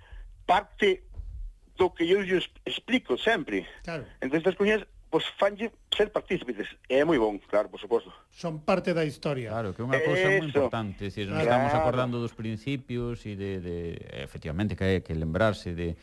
parte 0.48 1.04
do 1.76 1.92
que 1.92 2.08
eu, 2.08 2.24
eu 2.24 2.40
explico 2.64 3.20
sempre. 3.20 3.68
Claro. 3.84 4.08
Entón 4.24 4.40
estas 4.40 4.56
cousiñas 4.56 4.88
pois 5.12 5.28
pues, 5.28 5.36
fanlle 5.36 5.68
ser 5.92 6.10
partícipes 6.10 6.68
é 6.88 7.04
moi 7.04 7.20
bon, 7.20 7.38
claro, 7.48 7.68
por 7.68 7.78
suposto. 7.78 8.10
Son 8.32 8.64
parte 8.64 8.92
da 8.96 9.04
historia. 9.04 9.52
Claro, 9.52 9.76
que 9.76 9.80
é 9.80 9.84
unha 9.84 10.00
cousa 10.00 10.26
moi 10.28 10.48
importante, 10.48 11.08
decir, 11.08 11.28
nos 11.28 11.40
claro. 11.40 11.48
estamos 11.48 11.72
acordando 11.76 12.16
dos 12.18 12.32
principios 12.32 13.24
e 13.28 13.36
de, 13.36 13.60
de 13.60 13.76
efectivamente 14.24 14.74
que 14.74 14.84
hai 14.84 14.98
que 15.04 15.12
lembrarse 15.12 15.76
de, 15.76 15.94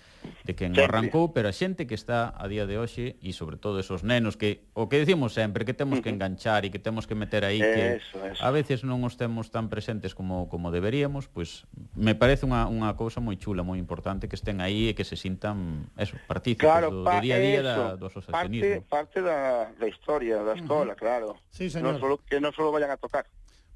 de 0.45 0.53
quen 0.55 0.75
xente. 0.75 0.85
arrancou, 0.85 1.33
pero 1.33 1.49
a 1.49 1.55
xente 1.55 1.87
que 1.89 1.95
está 1.95 2.33
a 2.35 2.45
día 2.45 2.69
de 2.69 2.77
hoxe 2.77 3.17
e 3.19 3.33
sobre 3.33 3.57
todo 3.57 3.79
esos 3.79 4.05
nenos 4.05 4.35
que 4.37 4.67
o 4.75 4.87
que 4.91 5.01
decimos 5.01 5.33
sempre 5.33 5.65
que 5.65 5.73
temos 5.73 6.01
que 6.03 6.13
enganchar 6.13 6.65
e 6.65 6.69
que 6.69 6.79
temos 6.79 7.07
que 7.07 7.15
meter 7.15 7.45
aí 7.45 7.59
que 7.59 8.03
eso, 8.03 8.17
eso. 8.21 8.41
a 8.41 8.49
veces 8.51 8.85
non 8.85 9.01
os 9.01 9.17
temos 9.17 9.49
tan 9.49 9.71
presentes 9.71 10.13
como 10.13 10.51
como 10.51 10.69
deberíamos, 10.69 11.27
pois 11.27 11.65
pues, 11.65 11.95
me 11.95 12.13
parece 12.13 12.45
unha 12.45 12.67
unha 12.69 12.93
cousa 12.93 13.23
moi 13.23 13.35
chula, 13.39 13.65
moi 13.65 13.81
importante 13.81 14.29
que 14.29 14.37
estén 14.37 14.61
aí 14.61 14.91
e 14.91 14.93
que 14.93 15.07
se 15.07 15.17
sintan 15.17 15.89
eso, 15.97 16.19
partícipes 16.29 16.67
claro, 16.67 16.91
do, 16.91 17.07
do 17.07 17.15
día 17.23 17.37
a 17.37 17.41
día 17.41 17.61
eso, 17.63 17.67
da, 17.67 17.97
do 17.97 18.05
asociacionismo. 18.11 18.85
Parte 18.85 19.19
parte 19.19 19.21
da 19.21 19.71
la 19.79 19.87
historia 19.87 20.43
da 20.43 20.53
escola, 20.53 20.93
uh 20.93 20.95
-huh. 20.95 20.99
claro. 20.99 21.27
Sí, 21.49 21.69
señor. 21.69 21.95
Non 21.95 22.01
solo, 22.03 22.15
que 22.27 22.37
non 22.39 22.51
solo 22.51 22.69
vayan 22.71 22.91
a 22.91 22.99
tocar. 22.99 23.25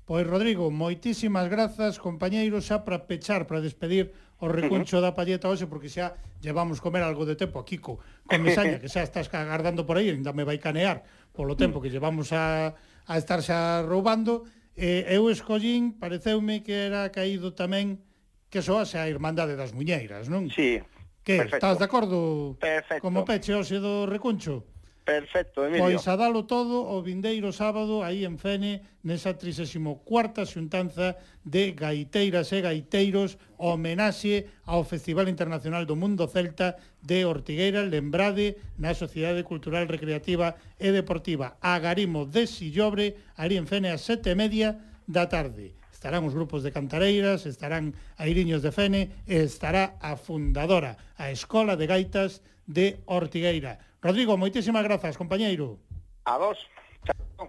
Pois, 0.04 0.28
Rodrigo, 0.28 0.68
moitísimas 0.68 1.48
grazas, 1.48 1.96
compañeiros, 1.96 2.68
xa 2.68 2.84
para 2.84 3.08
pechar, 3.08 3.48
para 3.48 3.64
despedir 3.64 4.12
o 4.44 4.52
recuncho 4.52 5.00
uh 5.00 5.02
-huh. 5.02 5.08
da 5.08 5.16
palleta 5.16 5.48
hoxe, 5.48 5.66
porque 5.66 5.88
xa 5.88 6.20
llevamos 6.44 6.84
comer 6.84 7.02
algo 7.08 7.24
de 7.24 7.40
tempo 7.40 7.58
a 7.60 7.64
Kiko 7.64 8.04
Comesaña, 8.28 8.84
que 8.84 8.92
xa 8.92 9.02
estás 9.08 9.32
agardando 9.32 9.88
por 9.88 9.96
aí, 9.96 10.12
ainda 10.12 10.36
me 10.36 10.44
vai 10.44 10.60
canear 10.60 11.08
polo 11.32 11.56
tempo 11.56 11.80
que 11.80 11.88
llevamos 11.88 12.36
a, 12.36 12.76
a 13.08 13.14
estar 13.16 13.40
xa 13.40 13.82
roubando. 13.88 14.44
Eh, 14.76 15.16
eu 15.16 15.32
escollín, 15.32 15.96
pareceume 15.96 16.66
que 16.66 16.76
era 16.90 17.08
caído 17.14 17.56
tamén 17.56 18.04
que 18.52 18.60
soase 18.60 19.00
a 19.00 19.08
Irmandade 19.08 19.56
das 19.56 19.72
Muñeiras, 19.72 20.28
non? 20.28 20.52
Sí, 20.52 20.84
Que, 21.24 21.38
perfecto. 21.38 21.56
estás 21.56 21.80
de 21.80 21.86
acordo? 21.86 22.58
Perfecto. 22.60 23.00
Como 23.00 23.24
peche 23.24 23.56
hoxe 23.56 23.80
do 23.80 24.04
recuncho? 24.06 24.68
Perfecto, 25.04 25.66
Emilio. 25.68 25.84
Pois 25.84 26.08
a 26.08 26.16
dalo 26.16 26.48
todo 26.48 26.88
o 26.88 27.04
vindeiro 27.04 27.52
sábado 27.52 28.00
aí 28.08 28.24
en 28.24 28.40
Fene 28.40 29.04
nesa 29.04 29.36
34ª 29.36 30.48
xuntanza 30.48 31.20
de 31.44 31.76
gaiteiras 31.76 32.48
e 32.56 32.64
gaiteiros 32.64 33.36
homenaxe 33.60 34.48
ao 34.64 34.88
Festival 34.88 35.28
Internacional 35.28 35.84
do 35.84 36.00
Mundo 36.00 36.24
Celta 36.32 36.80
de 37.04 37.28
Ortigueira, 37.28 37.84
lembrade 37.84 38.56
na 38.80 38.96
Sociedade 38.96 39.44
Cultural 39.44 39.92
Recreativa 39.92 40.56
e 40.80 40.96
Deportiva 40.96 41.60
Agarimo 41.60 42.24
de 42.24 42.48
Sillobre, 42.48 43.20
aí 43.36 43.60
en 43.60 43.68
Fene 43.68 43.92
a 43.92 44.00
sete 44.00 44.32
e 44.32 44.40
media 44.40 44.80
da 45.04 45.28
tarde. 45.28 45.76
Estarán 45.92 46.24
os 46.24 46.32
grupos 46.32 46.64
de 46.64 46.72
cantareiras, 46.72 47.44
estarán 47.44 47.92
airiños 48.16 48.64
de 48.64 48.72
Fene 48.72 49.28
e 49.28 49.44
estará 49.44 50.00
a 50.00 50.16
fundadora, 50.16 50.96
a 51.20 51.28
Escola 51.28 51.76
de 51.76 51.92
Gaitas 51.92 52.40
de 52.64 53.04
Ortigueira 53.04 53.92
Rodrigo, 54.04 54.36
moitísimas 54.36 54.84
grazas, 54.84 55.16
compañeiro. 55.16 55.80
A 56.28 56.36
vos. 56.36 56.60
Chao. 57.08 57.48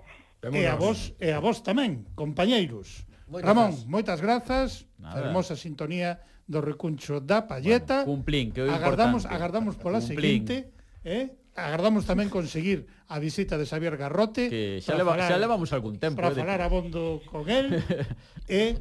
E 0.55 0.63
a 0.71 0.79
vos, 0.79 1.11
e 1.19 1.35
a 1.35 1.43
vos 1.43 1.67
tamén, 1.67 2.07
compañeiros. 2.15 3.03
Moitas 3.27 3.49
Ramón, 3.51 3.71
grazas. 3.75 3.91
moitas 3.91 4.19
grazas. 4.23 4.69
Nada. 4.95 5.19
Hermosa 5.19 5.59
sintonía 5.59 6.23
do 6.47 6.63
recuncho 6.63 7.19
da 7.19 7.51
palleta. 7.51 8.07
Bueno, 8.07 8.23
cumplín, 8.23 8.55
que 8.55 8.63
é 8.63 8.71
agardamos, 8.71 9.27
importante. 9.27 9.35
Agardamos 9.35 9.75
pola 9.83 9.99
cumplín. 9.99 10.47
seguinte, 10.47 10.71
eh? 11.03 11.35
Agardamos 11.59 12.07
tamén 12.07 12.31
conseguir 12.31 12.87
a 13.11 13.19
visita 13.19 13.59
de 13.59 13.67
Xavier 13.67 13.99
Garrote. 13.99 14.47
Que 14.47 14.79
xa, 14.79 14.95
leva, 14.95 15.19
falar, 15.19 15.27
xa 15.27 15.43
levamos 15.43 15.75
algún 15.75 15.99
tempo. 15.99 16.23
Para 16.23 16.31
eh, 16.31 16.39
falar 16.39 16.63
de... 16.63 16.71
bondo 16.71 17.19
con 17.27 17.51
él. 17.51 17.83
e 18.47 18.55
eh? 18.55 18.73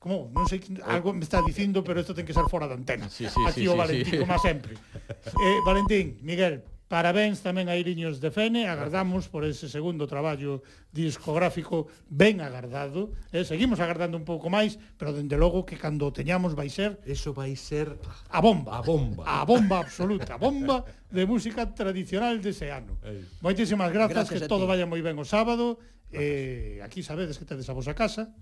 Como? 0.00 0.32
Non 0.32 0.48
sei, 0.48 0.64
algo 0.88 1.12
me 1.12 1.22
está 1.22 1.44
dicindo, 1.44 1.84
pero 1.84 2.00
isto 2.00 2.16
ten 2.16 2.24
que 2.24 2.32
ser 2.32 2.48
fora 2.48 2.64
da 2.64 2.72
antena. 2.72 3.06
Sí, 3.12 3.28
sí, 3.28 3.36
Aquí 3.44 3.62
sí, 3.62 3.68
o 3.68 3.76
Valentín, 3.76 4.08
sí, 4.08 4.16
sí. 4.16 4.22
como 4.24 4.34
sempre. 4.42 4.74
Eh, 5.44 5.58
Valentín, 5.62 6.16
Miguel, 6.24 6.64
Parabéns 6.90 7.38
tamén 7.38 7.70
a 7.70 7.78
Iriños 7.78 8.18
de 8.18 8.34
Fene, 8.34 8.66
agardamos 8.66 9.30
por 9.30 9.46
ese 9.46 9.70
segundo 9.70 10.10
traballo 10.10 10.58
discográfico 10.90 11.86
ben 12.10 12.42
agardado, 12.42 13.14
eh? 13.30 13.46
seguimos 13.46 13.78
agardando 13.78 14.18
un 14.18 14.26
pouco 14.26 14.50
máis, 14.50 14.74
pero 14.98 15.14
dende 15.14 15.38
logo 15.38 15.62
que 15.62 15.78
cando 15.78 16.10
o 16.10 16.10
teñamos 16.10 16.58
vai 16.58 16.66
ser... 16.66 16.98
Eso 17.06 17.30
vai 17.30 17.54
ser... 17.54 17.94
A 18.34 18.42
bomba. 18.42 18.74
A 18.74 18.82
bomba. 18.82 19.22
A 19.22 19.46
bomba 19.46 19.86
absoluta, 19.86 20.34
a 20.34 20.42
bomba 20.42 20.82
de 21.06 21.22
música 21.30 21.62
tradicional 21.70 22.42
dese 22.42 22.74
ano. 22.74 22.98
Ei. 23.06 23.22
Moitísimas 23.38 23.94
grazas, 23.94 24.26
gracias 24.26 24.42
que 24.42 24.50
todo 24.50 24.66
ti. 24.66 24.74
vaya 24.74 24.82
moi 24.82 24.98
ben 24.98 25.14
o 25.14 25.22
sábado, 25.22 25.78
eh, 26.10 26.82
aquí 26.82 27.06
sabedes 27.06 27.38
que 27.38 27.46
tedes 27.46 27.70
a 27.70 27.74
vosa 27.78 27.94
casa, 27.94 28.34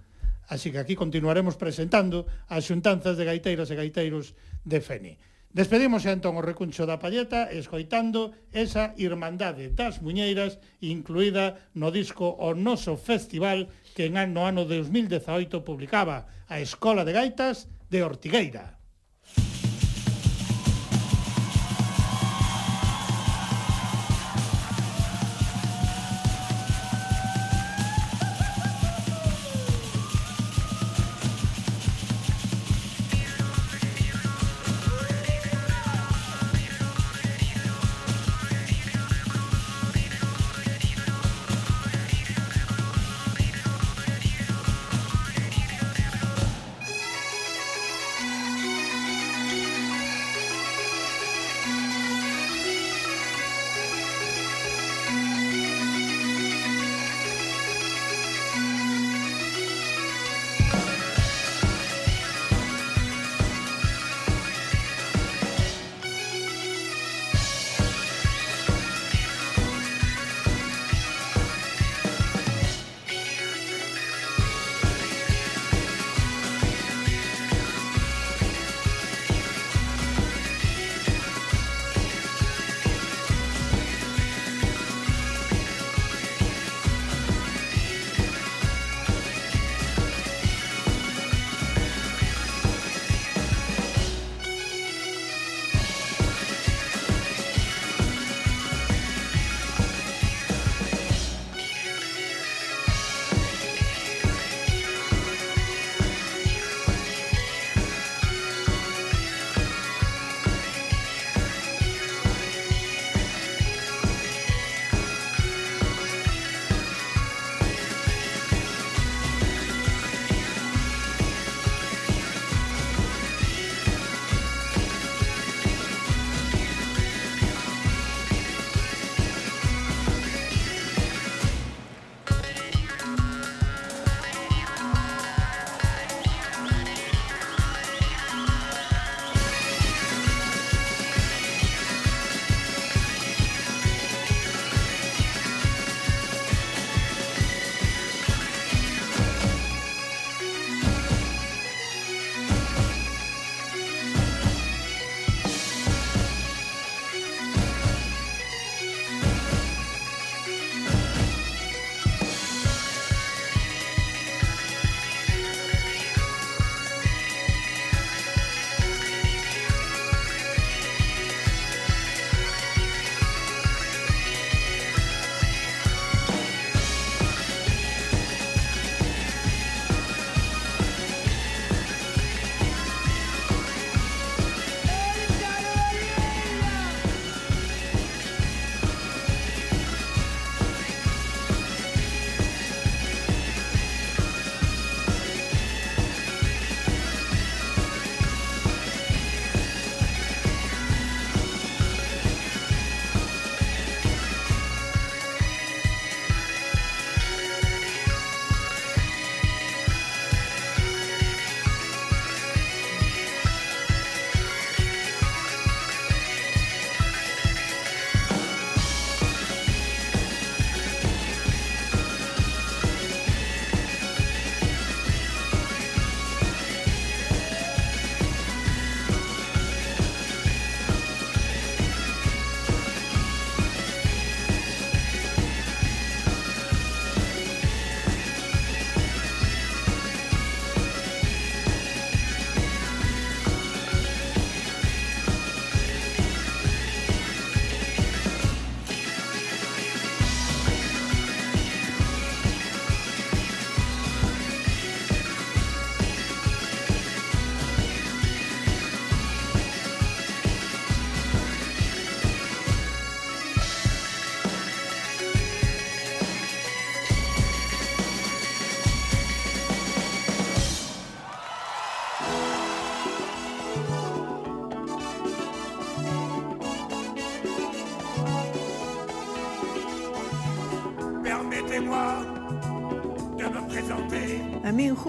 así 0.48 0.72
que 0.72 0.80
aquí 0.80 0.96
continuaremos 0.96 1.60
presentando 1.60 2.24
as 2.48 2.64
xuntanzas 2.64 3.20
de 3.20 3.28
gaiteiras 3.28 3.68
e 3.68 3.76
gaiteiros 3.76 4.32
de 4.64 4.80
Fene. 4.80 5.20
Despedimos 5.58 6.06
entón 6.06 6.38
o 6.38 6.46
recuncho 6.46 6.86
da 6.86 7.02
palleta 7.02 7.50
escoitando 7.50 8.30
esa 8.54 8.94
Irmandade 8.94 9.74
das 9.74 9.98
Muñeiras 9.98 10.62
incluída 10.78 11.58
no 11.74 11.90
disco 11.90 12.30
O 12.38 12.54
Noso 12.54 12.94
Festival 12.94 13.66
que 13.98 14.06
en 14.06 14.14
ano 14.22 14.46
ano 14.46 14.70
de 14.70 14.78
2018 14.78 15.66
publicaba 15.66 16.30
a 16.46 16.62
Escola 16.62 17.02
de 17.02 17.10
Gaitas 17.10 17.66
de 17.90 18.06
Ortigueira. 18.06 18.77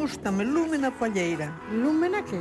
Gústame, 0.10 0.44
Lúmena 0.44 0.90
Palleira. 0.90 1.54
Lúmena 1.72 2.24
que? 2.24 2.40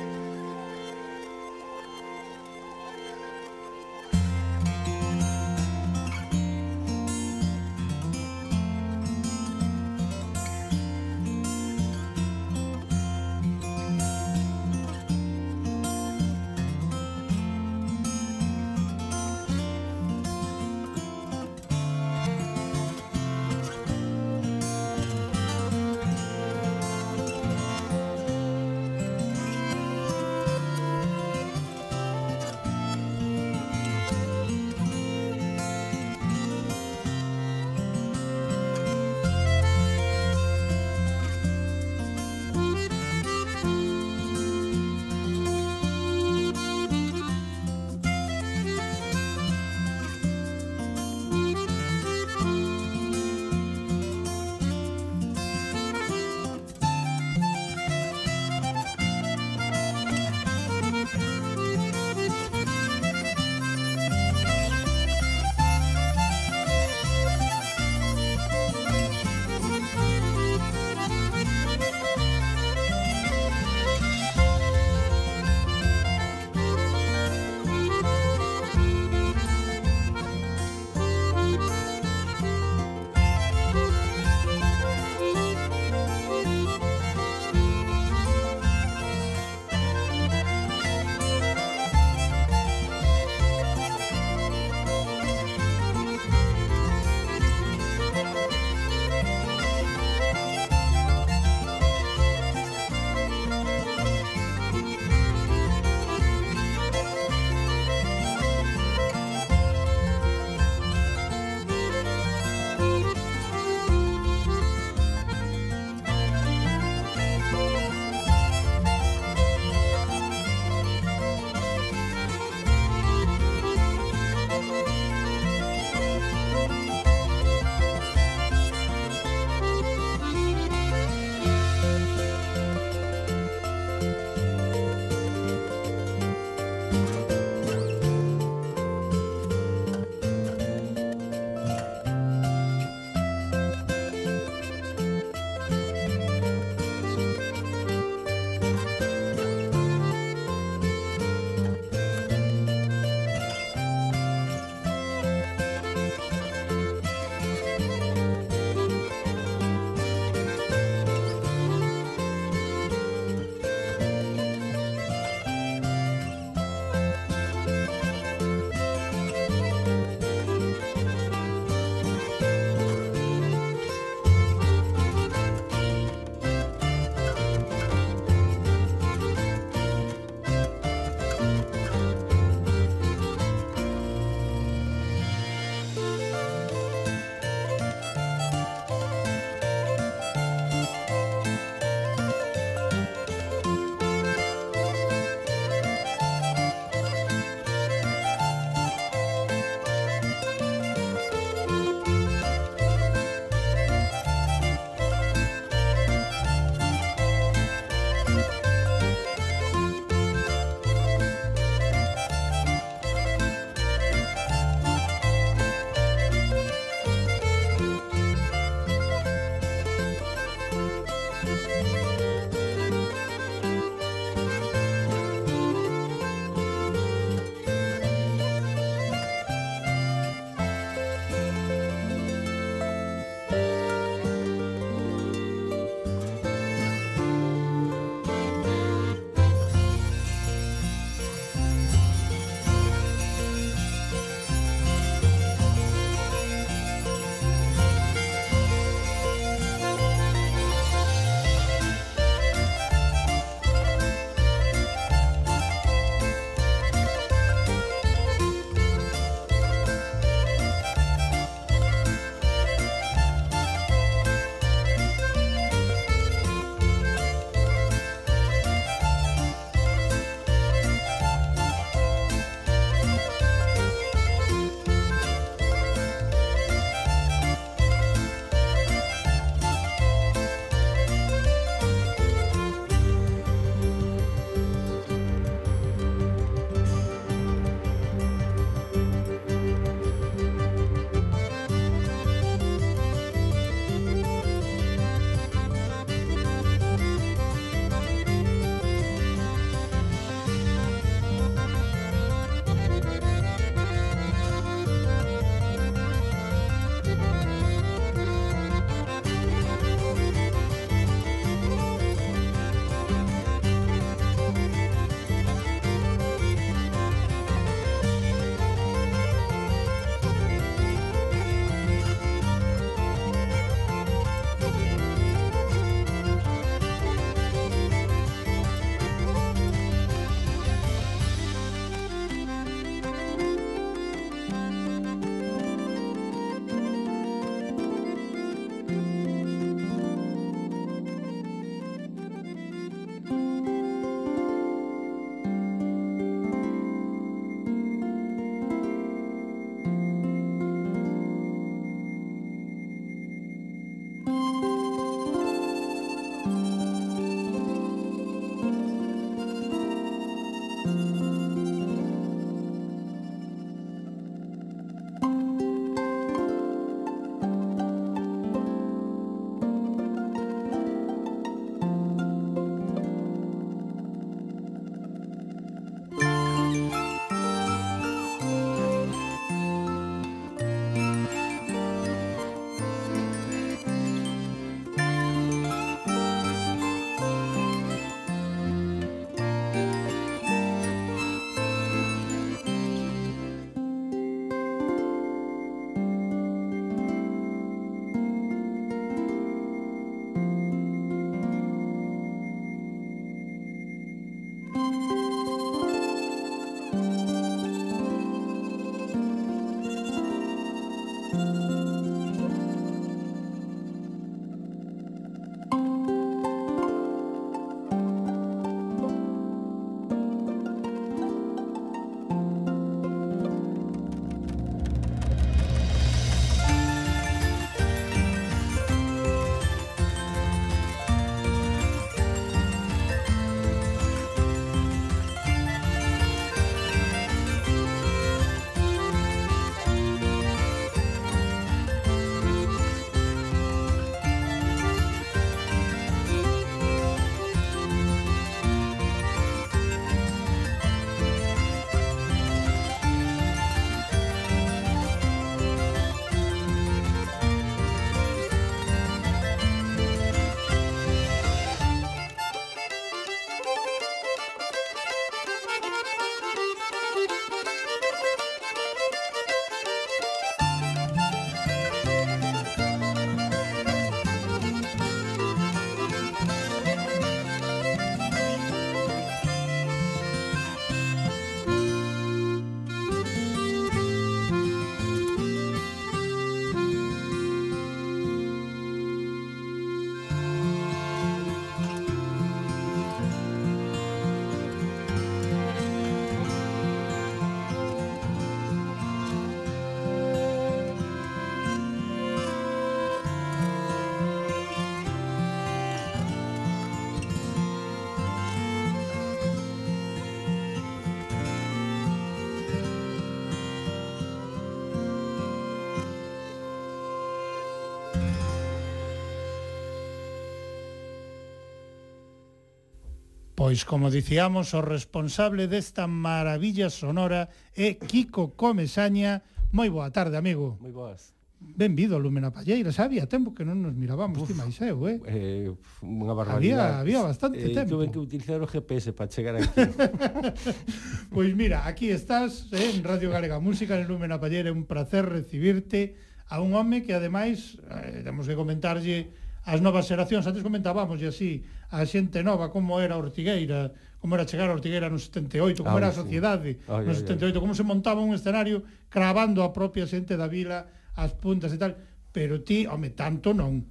Pois, 523.71 523.87
como 523.87 524.11
dicíamos, 524.11 524.75
o 524.75 524.83
responsable 524.83 525.71
desta 525.71 526.03
maravilla 526.03 526.91
sonora 526.91 527.47
é 527.71 527.95
Kiko 527.95 528.51
Comesaña. 528.51 529.47
Moi 529.71 529.87
boa 529.87 530.11
tarde, 530.11 530.35
amigo. 530.35 530.75
Moi 530.83 530.91
boas. 530.91 531.31
Benvido, 531.55 532.19
Lúmena 532.19 532.51
Palleira. 532.51 532.91
Había 532.91 533.31
tempo 533.31 533.55
que 533.55 533.63
non 533.63 533.79
nos 533.79 533.95
mirábamos, 533.95 534.43
ti 534.43 534.51
máis 534.51 534.75
eu, 534.83 535.07
eh? 535.07 535.23
eh 535.23 535.71
unha 536.03 536.35
barbaridade. 536.35 536.99
Había, 536.99 537.23
había 537.23 537.31
bastante 537.31 537.63
eh, 537.63 537.71
tempo. 537.71 537.95
Tuve 537.95 538.11
que 538.11 538.19
utilizar 538.19 538.59
o 538.59 538.67
GPS 538.67 539.15
para 539.15 539.31
chegar 539.31 539.55
aquí. 539.55 539.71
pois 541.31 541.55
mira, 541.55 541.87
aquí 541.87 542.11
estás 542.11 542.67
eh, 542.75 542.91
en 542.91 543.07
Radio 543.07 543.31
Galega 543.31 543.63
Música, 543.63 543.95
en 543.95 544.03
Lúmena 544.03 544.35
Palleira. 544.35 544.67
É 544.67 544.75
un 544.75 544.83
placer 544.83 545.23
recibirte 545.23 546.19
a 546.51 546.59
un 546.59 546.75
home 546.75 547.07
que, 547.07 547.15
ademais, 547.15 547.79
eh, 547.87 548.19
temos 548.19 548.51
que 548.51 548.59
comentarlle 548.59 549.31
as 549.65 549.79
novas 549.79 550.09
xeracións, 550.09 550.45
antes 550.49 550.65
comentábamos 550.65 551.21
e 551.21 551.29
así, 551.29 551.51
a 551.93 552.01
xente 552.07 552.41
nova, 552.41 552.73
como 552.73 552.97
era 552.97 553.19
Ortigueira, 553.19 553.93
como 554.17 554.33
era 554.33 554.45
chegar 554.49 554.69
a 554.69 554.77
Ortigueira 554.77 555.09
no 555.09 555.21
78, 555.21 555.85
como 555.85 555.97
ah, 555.97 556.01
era 556.01 556.09
a 556.09 556.17
sociedade 556.17 556.81
sí. 556.81 556.89
ai, 556.89 557.05
no 557.05 557.13
78, 557.13 557.41
ai, 557.41 557.53
ai. 557.53 557.61
como 557.61 557.73
se 557.77 557.85
montaba 557.85 558.25
un 558.25 558.33
escenario 558.33 558.81
cravando 559.09 559.61
a 559.61 559.69
propia 559.69 560.09
xente 560.09 560.33
da 560.33 560.49
vila, 560.49 560.89
as 561.13 561.37
puntas 561.37 561.69
e 561.73 561.77
tal, 561.77 561.93
pero 562.33 562.65
ti, 562.65 562.89
home, 562.89 563.13
tanto 563.13 563.53
non. 563.53 563.85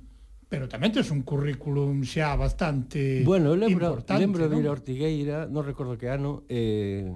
Pero 0.50 0.66
tamén 0.66 0.90
tes 0.90 1.14
un 1.14 1.22
currículum 1.22 2.02
xa 2.02 2.34
bastante 2.34 3.22
Bueno, 3.22 3.54
eu 3.54 3.58
lembro, 3.58 3.94
lembro 4.18 4.50
de 4.50 4.56
ir 4.58 4.66
a 4.66 4.74
Ortigueira, 4.74 5.36
non 5.46 5.62
recordo 5.62 5.94
que 5.94 6.10
ano, 6.10 6.42
eh, 6.50 7.06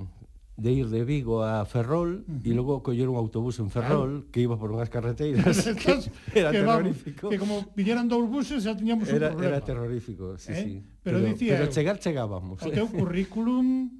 de 0.56 0.70
ir 0.70 0.88
de 0.88 1.04
Vigo 1.04 1.42
a 1.42 1.66
Ferrol 1.66 2.22
uh 2.22 2.30
-huh. 2.30 2.46
e 2.46 2.54
logo 2.54 2.78
coller 2.82 3.10
un 3.10 3.18
autobús 3.18 3.58
en 3.58 3.74
Ferrol 3.74 4.22
claro. 4.22 4.30
que 4.30 4.38
iba 4.38 4.54
por 4.54 4.70
unhas 4.70 4.86
carreteiras 4.86 5.66
que 5.82 5.98
era 6.38 6.54
que 6.54 6.62
terrorífico. 6.62 7.26
Vamos, 7.26 7.32
que 7.34 7.38
como 7.42 7.54
viñeran 7.74 8.06
dous 8.06 8.26
buses 8.30 8.62
xa 8.62 8.78
tiñamos 8.78 9.10
era, 9.10 9.34
un 9.34 9.34
problema. 9.34 9.58
Era 9.58 9.66
terrorífico, 9.66 10.38
sí, 10.38 10.54
eh? 10.54 10.62
sí. 10.62 10.74
Pero, 11.02 11.18
pero, 11.18 11.34
dicía, 11.34 11.58
pero 11.58 11.66
chegar 11.74 11.98
chegábamos. 11.98 12.62
O 12.66 12.70
teu 12.70 12.86
currículum 12.86 13.90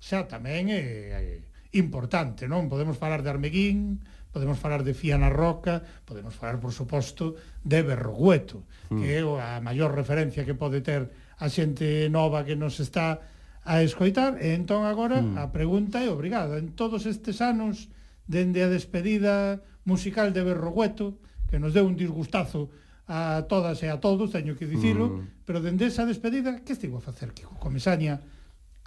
xa 0.00 0.24
tamén 0.24 0.72
é, 0.72 0.80
eh, 0.80 1.44
é 1.44 1.76
importante, 1.76 2.48
non? 2.48 2.72
Podemos 2.72 2.96
falar 2.96 3.20
de 3.20 3.28
Armeguín, 3.28 4.00
podemos 4.32 4.56
falar 4.56 4.80
de 4.80 4.96
Fiana 4.96 5.28
Roca, 5.28 5.84
podemos 6.08 6.32
falar, 6.32 6.56
por 6.56 6.72
suposto, 6.72 7.36
de 7.60 7.84
Berrogueto, 7.84 8.64
mm. 8.88 9.04
que 9.04 9.20
é 9.20 9.20
a 9.20 9.60
maior 9.60 9.92
referencia 9.92 10.48
que 10.48 10.56
pode 10.56 10.80
ter 10.80 11.12
a 11.36 11.46
xente 11.52 12.08
nova 12.08 12.40
que 12.40 12.56
nos 12.56 12.80
está 12.80 13.20
a 13.68 13.84
escoitar 13.84 14.40
e 14.40 14.56
entón 14.56 14.88
agora 14.88 15.20
mm. 15.20 15.36
a 15.36 15.52
pregunta 15.52 16.00
é 16.00 16.08
obrigada. 16.08 16.56
En 16.56 16.72
todos 16.72 17.04
estes 17.04 17.44
anos 17.44 17.92
dende 18.24 18.64
a 18.64 18.72
despedida 18.72 19.60
musical 19.84 20.32
de 20.32 20.40
Berrogueto, 20.40 21.20
que 21.52 21.60
nos 21.60 21.76
deu 21.76 21.84
un 21.84 21.92
disgustazo 21.92 22.72
a 23.04 23.44
todas 23.44 23.84
e 23.84 23.92
a 23.92 24.00
todos, 24.00 24.32
teño 24.32 24.56
que 24.56 24.64
dicilo, 24.64 25.20
mm. 25.20 25.44
pero 25.44 25.60
dende 25.60 25.84
esa 25.84 26.08
despedida, 26.08 26.64
que 26.64 26.72
estivo 26.72 26.96
a 26.96 27.04
facer 27.04 27.36
Kiko 27.36 27.60
Comesaña 27.60 28.24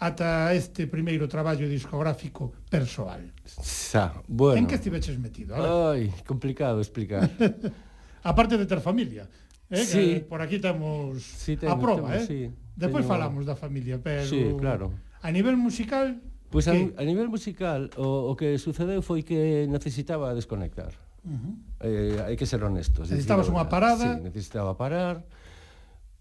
ata 0.01 0.49
este 0.57 0.89
primeiro 0.89 1.29
traballo 1.29 1.69
discográfico 1.69 2.49
persoal? 2.65 3.29
Xa, 3.45 4.17
bueno. 4.25 4.57
En 4.57 4.65
que 4.65 4.81
estiveches 4.81 5.21
metido? 5.21 5.53
Ai, 5.53 6.09
complicado 6.25 6.81
explicar. 6.81 7.29
Aparte 8.25 8.57
de 8.57 8.65
ter 8.65 8.81
familia. 8.81 9.29
Eh, 9.71 9.79
eh, 9.79 9.85
sí. 9.85 10.05
que 10.19 10.19
por 10.27 10.43
aquí 10.43 10.59
temos 10.59 11.23
sí, 11.23 11.55
temos, 11.55 11.75
a 11.75 11.79
prova, 11.79 12.11
temos, 12.11 12.23
eh? 12.23 12.27
Sí, 12.27 12.41
Despois 12.75 13.07
teño... 13.07 13.13
falamos 13.15 13.47
da 13.47 13.55
familia, 13.55 14.03
pero 14.03 14.27
sí, 14.27 14.51
claro. 14.59 14.91
a 15.23 15.31
nivel 15.31 15.55
musical 15.55 16.19
Pois 16.51 16.67
pues 16.67 16.75
que... 16.75 16.91
a, 16.99 17.01
a 17.01 17.05
nivel 17.07 17.31
musical 17.31 17.87
o, 17.95 18.27
o 18.27 18.35
que 18.35 18.59
sucedeu 18.59 18.99
foi 18.99 19.23
que 19.23 19.65
necesitaba 19.71 20.35
desconectar. 20.35 20.91
Uh 21.23 21.31
-huh. 21.31 21.53
eh, 21.87 22.19
hai 22.27 22.35
que 22.35 22.43
ser 22.43 22.59
honestos. 22.59 23.07
Necesitabas 23.07 23.47
unha 23.47 23.71
parada. 23.71 24.19
Sí, 24.19 24.27
necesitaba 24.27 24.75
parar 24.75 25.23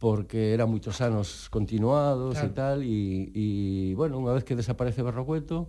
porque 0.01 0.57
era 0.57 0.65
moitos 0.65 1.03
anos 1.05 1.53
continuados 1.53 2.39
claro. 2.39 2.49
e 2.49 2.51
tal 2.57 2.77
e, 2.81 2.99
e 3.37 3.47
bueno, 3.99 4.17
unha 4.17 4.33
vez 4.33 4.49
que 4.49 4.57
desaparece 4.57 5.05
Barrocueto 5.05 5.69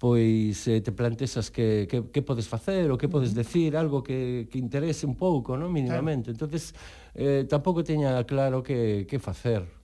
pois 0.00 0.66
eh, 0.66 0.80
te 0.80 0.92
plantexas 0.96 1.52
que, 1.52 1.84
que, 1.84 2.08
que 2.08 2.22
podes 2.24 2.48
facer 2.48 2.88
ou 2.88 2.96
que 2.96 3.04
podes 3.04 3.36
decir, 3.36 3.76
algo 3.76 4.00
que, 4.00 4.48
que 4.48 4.56
interese 4.56 5.04
un 5.04 5.12
pouco, 5.12 5.60
non? 5.60 5.68
mínimamente. 5.68 6.32
Claro. 6.32 6.48
entonces 6.48 6.72
eh, 7.12 7.44
tampouco 7.44 7.84
teña 7.84 8.16
claro 8.24 8.64
que, 8.64 9.04
que 9.04 9.20
facer 9.20 9.79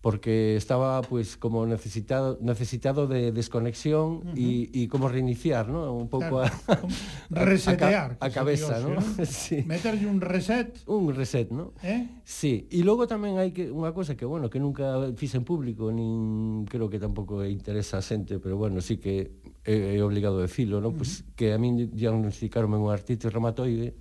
porque 0.00 0.56
estaba 0.56 1.02
pues 1.02 1.36
como 1.36 1.66
necesitado 1.66 2.38
necesitado 2.40 3.06
de 3.06 3.32
desconexión 3.32 4.04
uh 4.10 4.22
-huh. 4.24 4.38
y, 4.38 4.70
y, 4.72 4.88
como 4.88 5.08
reiniciar, 5.08 5.68
¿no? 5.68 5.92
Un 5.92 6.08
poco 6.08 6.40
claro. 6.40 6.88
a, 7.34 7.40
a, 7.40 7.44
resetear 7.44 8.16
a, 8.18 8.26
a 8.26 8.30
cabeza, 8.30 8.78
Dios, 8.78 9.04
¿no? 9.18 9.24
sí. 9.26 9.62
Meterlle 9.66 10.06
un 10.06 10.20
reset. 10.20 10.72
Un 10.86 11.14
reset, 11.14 11.50
¿no? 11.50 11.72
¿Eh? 11.82 12.08
Sí, 12.24 12.66
e 12.72 12.80
logo 12.80 13.04
tamén 13.04 13.36
hai 13.36 13.52
que 13.52 13.68
unha 13.68 13.92
cosa 13.92 14.16
que 14.16 14.24
bueno, 14.24 14.48
que 14.48 14.56
nunca 14.56 15.12
fixe 15.20 15.36
en 15.36 15.44
público, 15.44 15.92
nin 15.92 16.64
creo 16.64 16.88
que 16.88 16.96
tampouco 16.96 17.44
interesa 17.44 18.00
a 18.00 18.04
xente, 18.04 18.40
pero 18.40 18.56
bueno, 18.56 18.80
sí 18.80 18.96
que 18.96 19.36
é, 19.68 19.96
é 19.96 20.00
obligado 20.00 20.40
decirlo, 20.40 20.80
¿no? 20.80 20.88
Uh 20.88 20.96
-huh. 20.96 21.04
Pues 21.04 21.28
que 21.36 21.52
a 21.52 21.58
min 21.60 21.92
diagnosticaron 21.92 22.72
un 22.72 22.88
artritis 22.88 23.28
reumatoide 23.28 24.00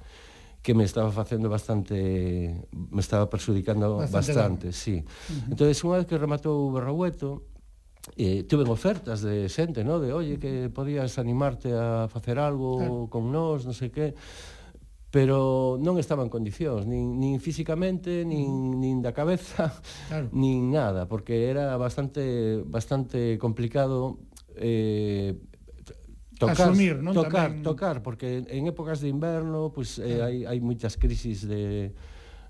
que 0.62 0.74
me 0.74 0.84
estaba 0.84 1.12
facendo 1.12 1.50
bastante 1.50 2.68
me 2.72 3.02
estaba 3.02 3.30
perxudicando 3.30 3.98
bastante, 3.98 4.34
bastante 4.34 4.74
sí. 4.74 5.00
Uh 5.00 5.04
-huh. 5.04 5.52
Entonces, 5.56 5.80
unha 5.84 5.98
vez 6.00 6.06
que 6.06 6.20
rematou 6.20 6.68
o 6.68 6.72
Barraueto, 6.76 7.48
eh, 8.16 8.44
tuve 8.44 8.64
ofertas 8.68 9.22
de 9.22 9.48
xente, 9.50 9.84
no? 9.84 10.00
de 10.00 10.14
oye, 10.14 10.40
que 10.40 10.70
podías 10.70 11.20
animarte 11.20 11.74
a 11.74 12.08
facer 12.08 12.40
algo 12.40 12.78
claro. 12.78 13.08
con 13.10 13.32
nós, 13.32 13.64
non 13.66 13.76
sei 13.76 13.92
que 13.92 14.16
pero 15.10 15.82
non 15.82 15.98
estaba 15.98 16.22
en 16.22 16.30
condicións, 16.30 16.86
nin, 16.86 17.18
nin 17.18 17.42
físicamente, 17.42 18.22
nin, 18.30 18.78
nin 18.78 19.02
da 19.02 19.10
cabeza, 19.10 19.74
claro. 20.06 20.30
nin 20.38 20.70
nada, 20.70 21.10
porque 21.10 21.50
era 21.50 21.74
bastante 21.82 22.62
bastante 22.62 23.42
complicado 23.42 24.22
eh, 24.54 25.34
tocar, 26.40 26.72
asumir, 26.72 27.04
non? 27.04 27.12
Tocar, 27.12 27.52
Tamén... 27.52 27.68
tocar, 27.68 27.96
porque 28.00 28.48
en 28.48 28.64
épocas 28.72 29.04
de 29.04 29.12
inverno 29.12 29.76
pues, 29.76 30.00
eh, 30.00 30.24
hai, 30.24 30.48
hai 30.48 30.60
moitas 30.64 30.96
crisis 30.96 31.44
de 31.44 31.92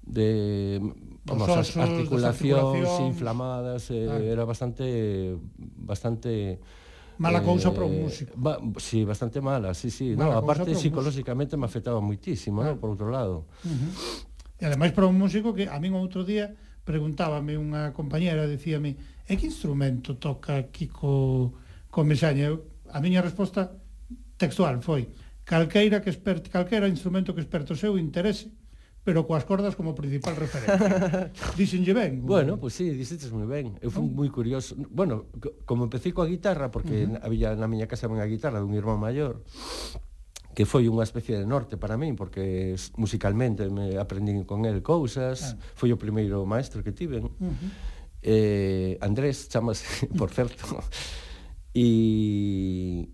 de 0.05 0.79
vamos, 1.25 1.49
osos, 1.49 1.75
as 1.75 1.77
articulacións 1.77 3.01
inflamadas, 3.05 3.89
eh, 3.89 4.07
ah. 4.07 4.21
era 4.21 4.45
bastante 4.45 5.37
bastante 5.57 6.61
mala 7.17 7.43
cousa 7.43 7.69
eh, 7.69 7.75
para 7.75 7.85
un 7.85 8.07
músico. 8.07 8.31
Ba, 8.37 8.57
sí, 8.77 9.03
bastante 9.03 9.41
mala, 9.41 9.73
sí, 9.73 9.91
sí. 9.91 10.15
Mala 10.15 10.37
no, 10.37 10.37
aparte 10.39 10.73
psicolóxicamente 10.73 11.57
me 11.57 11.65
afectaba 11.65 11.99
muitísimo, 11.99 12.61
ah. 12.61 12.73
no, 12.73 12.79
por 12.79 12.89
outro 12.93 13.09
lado. 13.09 13.45
Uh 13.65 13.73
-huh. 13.73 13.91
E 14.59 14.63
ademais 14.67 14.91
para 14.91 15.07
un 15.07 15.15
músico 15.15 15.53
que 15.53 15.67
a 15.71 15.77
min 15.79 15.93
outro 15.95 16.23
día 16.23 16.53
preguntábame 16.83 17.55
unha 17.55 17.93
compañera, 17.93 18.49
dicíame, 18.49 18.97
"E 19.29 19.37
que 19.37 19.47
instrumento 19.47 20.17
toca 20.17 20.67
Kiko 20.73 21.53
Comesaña?" 21.93 22.49
Eu 22.49 22.65
a 22.91 22.99
miña 22.99 23.21
resposta 23.21 23.71
textual 24.37 24.81
foi 24.81 25.09
calqueira 25.43 26.01
que 26.01 26.09
expert, 26.09 26.47
calquera 26.49 26.87
instrumento 26.87 27.33
que 27.33 27.41
experto 27.41 27.75
seu 27.75 27.97
interese 27.97 28.51
pero 29.03 29.25
coas 29.25 29.41
cordas 29.47 29.75
como 29.75 29.95
principal 29.95 30.35
referencia. 30.35 31.31
Díxenlle 31.57 31.93
ben. 31.97 32.21
Bueno, 32.21 32.59
pois 32.59 32.77
pues 32.77 32.83
sí, 32.83 32.93
dixetes 32.93 33.31
moi 33.31 33.47
ben. 33.47 33.73
Eu 33.81 33.89
fui 33.89 34.05
moi 34.05 34.29
curioso. 34.29 34.75
Bueno, 34.91 35.31
como 35.65 35.87
empecé 35.87 36.13
coa 36.13 36.29
guitarra, 36.29 36.69
porque 36.69 37.07
uh 37.07 37.17
-huh. 37.17 37.25
había 37.25 37.55
na 37.55 37.65
miña 37.65 37.89
casa 37.89 38.05
unha 38.05 38.27
guitarra 38.27 38.61
dun 38.61 38.75
irmão 38.75 38.99
maior, 38.99 39.41
que 40.53 40.67
foi 40.67 40.85
unha 40.91 41.01
especie 41.07 41.39
de 41.39 41.47
norte 41.47 41.79
para 41.79 41.95
min 41.97 42.19
porque 42.19 42.75
musicalmente 42.99 43.65
me 43.71 43.97
aprendín 43.97 44.43
con 44.43 44.67
el 44.67 44.83
cousas, 44.83 45.55
ah. 45.55 45.73
foi 45.73 45.89
o 45.89 45.97
primeiro 45.97 46.43
maestro 46.45 46.83
que 46.83 46.93
tiven. 46.93 47.33
Uh 47.39 47.49
-huh. 47.49 47.69
Eh, 48.21 48.93
Andrés 48.99 49.47
chamase, 49.47 49.87
por 50.19 50.29
certo. 50.29 50.83
E, 51.73 53.09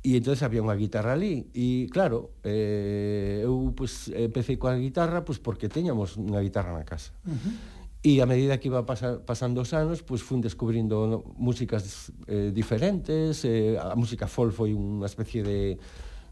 e 0.00 0.16
entonces 0.16 0.40
había 0.40 0.64
unha 0.64 0.72
guitarra 0.72 1.12
ali 1.12 1.52
e 1.52 1.84
claro, 1.92 2.32
eh, 2.40 3.44
eu 3.44 3.76
pues, 3.76 4.08
empecé 4.08 4.56
coa 4.56 4.72
guitarra 4.72 5.20
pues, 5.20 5.36
porque 5.36 5.68
teñamos 5.68 6.16
unha 6.16 6.40
guitarra 6.40 6.72
na 6.72 6.88
casa 6.88 7.12
uh 7.28 7.36
-huh. 7.36 7.78
E 8.00 8.24
a 8.24 8.26
medida 8.26 8.56
que 8.56 8.72
iba 8.72 8.88
pasar, 8.88 9.28
pasando 9.28 9.60
os 9.60 9.76
anos, 9.76 10.00
pues, 10.00 10.24
fun 10.24 10.40
descubrindo 10.40 11.20
músicas 11.36 12.08
eh, 12.24 12.48
diferentes, 12.48 13.44
eh, 13.44 13.76
a 13.76 13.92
música 13.92 14.24
folk 14.24 14.56
foi 14.56 14.72
unha 14.72 15.04
especie 15.04 15.44
de 15.44 15.76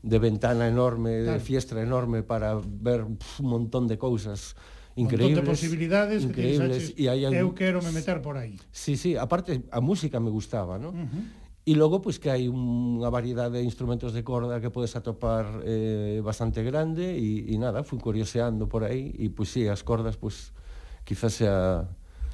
de 0.00 0.18
ventana 0.18 0.64
enorme, 0.64 1.26
claro. 1.26 1.36
de 1.36 1.44
fiestra 1.44 1.82
enorme 1.82 2.22
para 2.22 2.56
ver 2.56 3.04
pf, 3.04 3.42
un 3.44 3.48
montón 3.50 3.84
de 3.84 3.98
cousas 3.98 4.56
increíbles. 4.96 5.36
Un 5.36 5.44
montón 5.44 5.44
de 5.44 5.50
posibilidades 5.50 6.24
increíbles. 6.24 6.72
que 6.72 6.96
tens, 6.96 6.96
e 6.96 7.04
hai 7.12 7.28
algún... 7.28 7.36
eu 7.36 7.48
quero 7.52 7.84
me 7.84 7.92
meter 7.92 8.24
por 8.24 8.40
aí. 8.40 8.56
Sí, 8.72 8.96
sí, 8.96 9.20
aparte 9.20 9.68
a 9.68 9.84
música 9.84 10.16
me 10.24 10.32
gustaba, 10.32 10.80
¿no? 10.80 10.96
Uh 10.96 11.04
-huh 11.04 11.47
E 11.68 11.74
logo, 11.76 12.00
pois, 12.00 12.16
que 12.16 12.32
hai 12.32 12.48
unha 12.48 13.12
variedade 13.12 13.60
de 13.60 13.68
instrumentos 13.70 14.16
de 14.16 14.24
corda 14.24 14.56
que 14.56 14.72
podes 14.72 14.96
atopar 14.96 15.44
eh, 15.68 16.16
bastante 16.24 16.64
grande 16.64 17.04
e, 17.04 17.52
e 17.52 17.54
nada, 17.60 17.84
fui 17.84 18.00
curioseando 18.00 18.64
por 18.72 18.88
aí 18.88 19.12
e, 19.20 19.28
pois, 19.28 19.52
sí, 19.52 19.68
as 19.68 19.84
cordas, 19.84 20.16
pois, 20.16 20.56
quizás 21.04 21.36
sea 21.36 21.84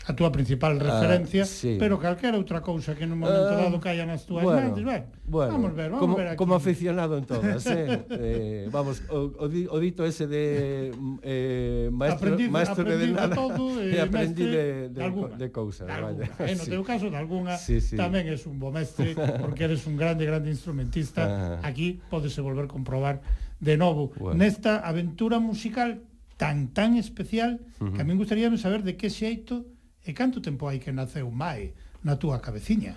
a 0.04 0.12
túa 0.12 0.28
principal 0.28 0.76
ah, 0.76 0.84
referencia, 0.84 1.48
sí. 1.48 1.76
pero 1.80 1.96
calquera 1.96 2.36
outra 2.36 2.60
cousa 2.60 2.92
que 2.92 3.08
nun 3.08 3.24
momento 3.24 3.56
ah, 3.56 3.64
dado 3.64 3.80
caia 3.80 4.04
nas 4.04 4.28
túas 4.28 4.44
bueno, 4.44 4.60
mentes, 4.60 4.84
ben, 4.84 5.08
bueno, 5.24 5.56
vamos 5.56 5.72
ver, 5.72 5.88
vamos 5.88 6.04
como, 6.04 6.14
ver 6.20 6.26
aquí. 6.28 6.36
Como 6.36 6.52
aficionado 6.52 7.16
en 7.16 7.24
todas, 7.24 7.64
eh, 7.72 8.04
eh, 8.12 8.68
vamos, 8.68 9.00
o, 9.08 9.32
o, 9.40 9.48
di, 9.48 9.64
o 9.64 9.80
dito 9.80 10.04
ese 10.04 10.28
de 10.28 10.92
eh, 11.24 11.88
maestro, 11.88 12.36
aprendiz, 12.36 12.48
maestro 12.52 12.84
aprendiz 12.84 13.08
de 13.08 13.16
nada, 13.16 13.32
todo, 13.32 13.80
e 13.80 13.96
aprendí 13.96 14.44
de, 14.44 14.92
de, 14.92 15.02
de 15.40 15.48
cousas. 15.48 15.88
Alguna, 15.88 16.28
vaya. 16.28 16.52
Eh, 16.52 16.52
no 16.52 16.64
sí. 16.68 16.70
teu 16.70 16.84
caso, 16.84 17.08
de 17.08 17.16
alguna, 17.16 17.56
sí, 17.56 17.80
sí. 17.80 17.96
tamén 17.96 18.28
és 18.28 18.44
un 18.44 18.60
bo 18.60 18.68
mestre, 18.68 19.16
porque 19.42 19.64
eres 19.64 19.88
un 19.88 19.96
grande, 19.96 20.28
grande 20.28 20.52
instrumentista, 20.52 21.24
ah. 21.24 21.64
aquí 21.64 22.04
podese 22.12 22.44
volver 22.44 22.68
comprobar 22.68 23.24
de 23.56 23.80
novo 23.80 24.12
bueno. 24.20 24.36
nesta 24.44 24.84
aventura 24.84 25.40
musical 25.40 26.04
tan 26.36 26.68
tan 26.76 26.96
especial 26.96 27.64
uh 27.80 27.88
-huh. 27.88 27.92
que 27.96 28.00
a 28.02 28.04
min 28.04 28.20
gustaría 28.20 28.52
saber 28.60 28.84
de 28.84 29.00
que 29.00 29.08
xeito 29.08 29.64
E 30.04 30.12
canto 30.12 30.44
tempo 30.44 30.68
hai 30.68 30.76
que 30.76 30.92
naceu 30.92 31.32
Mae 31.32 31.72
na 32.04 32.20
túa 32.20 32.36
cabeciña? 32.36 32.92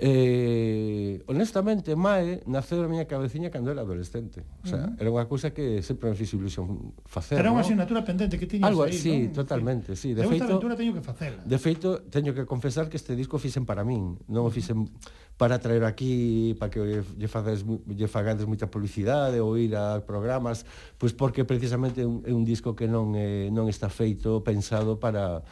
Eh, 0.00 1.22
honestamente, 1.26 1.94
Mae 1.94 2.42
naceu 2.46 2.82
na 2.82 2.90
miña 2.90 3.06
cabeciña 3.06 3.50
cando 3.50 3.70
era 3.70 3.82
adolescente. 3.82 4.42
O 4.62 4.66
sea, 4.66 4.78
uh 4.78 4.90
-huh. 4.90 5.02
era 5.02 5.10
unha 5.10 5.26
cousa 5.30 5.54
que 5.54 5.82
sempre 5.86 6.10
me 6.10 6.18
fixe 6.18 6.34
ilusión 6.34 6.94
facer. 7.06 7.38
Era 7.38 7.54
unha 7.54 7.62
¿no? 7.62 7.66
asignatura 7.66 8.02
pendente 8.02 8.38
que 8.38 8.50
tiñas 8.50 8.74
Algo, 8.74 8.86
aí, 8.86 8.94
sí, 8.94 9.30
non? 9.30 9.38
totalmente, 9.38 9.94
sí. 9.94 10.18
De, 10.18 10.22
de 10.22 10.30
feito, 10.30 10.50
aventura 10.50 10.74
teño 10.74 10.94
que 10.94 11.02
facela. 11.02 11.42
De 11.46 11.58
feito, 11.62 12.02
teño 12.10 12.34
que 12.34 12.42
confesar 12.42 12.90
que 12.90 12.98
este 12.98 13.14
disco 13.14 13.38
fixen 13.38 13.62
para 13.62 13.86
min, 13.86 14.18
non 14.26 14.46
o 14.46 14.50
fixen 14.50 14.90
para 15.38 15.62
traer 15.62 15.86
aquí, 15.86 16.58
para 16.58 16.74
que 16.74 17.06
lle, 17.14 17.28
fades, 17.30 17.62
lle 17.62 18.08
fagades 18.10 18.46
moita 18.50 18.66
publicidade 18.66 19.38
ou 19.38 19.54
ir 19.54 19.78
a 19.78 20.02
programas, 20.02 20.66
pois 20.98 21.14
porque 21.14 21.46
precisamente 21.46 22.02
é 22.02 22.06
un, 22.06 22.26
é 22.26 22.34
un 22.34 22.42
disco 22.42 22.74
que 22.74 22.90
non, 22.90 23.14
é, 23.14 23.46
non 23.50 23.70
está 23.70 23.86
feito, 23.86 24.42
pensado 24.42 24.98
para 24.98 25.42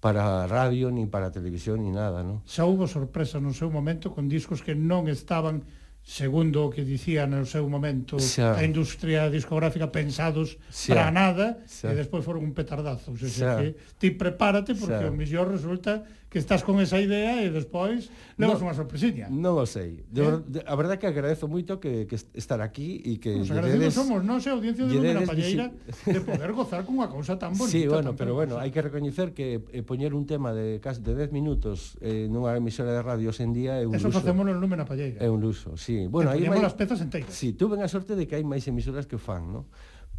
para 0.00 0.48
radio, 0.48 0.88
nin 0.88 1.12
para 1.12 1.28
televisión, 1.28 1.84
ni 1.84 1.92
nada, 1.92 2.24
non? 2.24 2.40
Xa 2.48 2.64
houve 2.64 2.88
sorpresa 2.88 3.36
no 3.36 3.52
seu 3.52 3.68
momento 3.68 4.08
con 4.10 4.32
discos 4.32 4.64
que 4.64 4.72
non 4.72 5.06
estaban 5.12 5.62
segundo 6.00 6.64
o 6.64 6.72
que 6.72 6.80
dicía 6.80 7.28
no 7.28 7.44
seu 7.44 7.68
momento 7.68 8.16
xa. 8.16 8.56
a 8.56 8.64
industria 8.64 9.28
discográfica 9.28 9.92
pensados 9.92 10.56
xa. 10.72 10.96
para 10.96 11.12
nada 11.12 11.60
xa. 11.68 11.92
e 11.92 11.94
despois 11.94 12.24
foron 12.24 12.40
un 12.40 12.56
petardazo, 12.56 13.12
o 13.12 13.16
sea, 13.20 13.28
xa. 13.28 13.52
Que 13.60 13.68
ti 14.00 14.08
prepárate 14.16 14.72
porque 14.72 15.04
xa. 15.04 15.12
o 15.12 15.14
mellor 15.14 15.52
resulta 15.52 16.00
que 16.30 16.38
estás 16.38 16.62
con 16.62 16.78
esa 16.78 17.02
idea 17.02 17.42
e 17.42 17.50
despois 17.50 18.06
levas 18.38 18.62
no, 18.62 18.70
unha 18.70 18.74
sorpresiña. 18.78 19.26
Non 19.26 19.58
o 19.58 19.66
sei. 19.66 20.06
De, 20.06 20.22
eh? 20.22 20.38
de, 20.46 20.58
a 20.62 20.78
verdade 20.78 21.02
que 21.02 21.10
agradezo 21.10 21.50
moito 21.50 21.82
que, 21.82 22.06
que 22.06 22.14
estar 22.38 22.62
aquí 22.62 23.02
e 23.02 23.18
que... 23.18 23.34
Nos 23.34 23.50
agradecidos 23.50 23.90
dedes, 23.90 23.98
somos, 23.98 24.22
non 24.22 24.38
sei, 24.38 24.54
audiencia 24.54 24.86
de 24.86 24.94
Lúmena 24.94 25.26
Palleira, 25.26 25.74
de 25.74 26.20
poder 26.22 26.54
gozar 26.54 26.86
cunha 26.86 27.10
cousa 27.10 27.34
tan 27.34 27.58
bonita. 27.58 27.74
Sí, 27.74 27.90
bueno, 27.90 28.14
pero 28.14 28.38
bueno, 28.38 28.62
hai 28.62 28.70
que 28.70 28.78
recoñecer 28.78 29.34
que 29.34 29.58
eh, 29.74 29.82
poñer 29.82 30.14
un 30.14 30.22
tema 30.22 30.54
de 30.54 30.78
casi 30.78 31.02
de 31.02 31.18
10 31.18 31.34
minutos 31.34 31.98
eh, 31.98 32.30
nunha 32.30 32.54
emisora 32.54 32.94
de 32.94 33.02
radio 33.02 33.34
hoxe 33.34 33.42
en 33.42 33.50
día 33.50 33.82
é 33.82 33.84
un 33.84 33.98
Eso 33.98 34.06
luso. 34.06 34.22
Eso 34.22 34.30
en 34.30 34.54
Lumena 34.62 34.86
Palleira. 34.86 35.18
É 35.18 35.26
un 35.26 35.42
luso, 35.42 35.74
sí. 35.74 36.06
Bueno, 36.06 36.30
hai 36.30 36.46
Poñemos 36.46 36.62
hai... 36.62 36.70
as 36.70 36.78
pezas 36.78 37.02
enteiras. 37.02 37.34
Sí, 37.34 37.58
tuve 37.58 37.74
a 37.82 37.90
sorte 37.90 38.14
de 38.14 38.30
que 38.30 38.38
hai 38.38 38.46
máis 38.46 38.62
emisoras 38.70 39.10
que 39.10 39.18
o 39.18 39.22
fan, 39.22 39.50
non? 39.50 39.66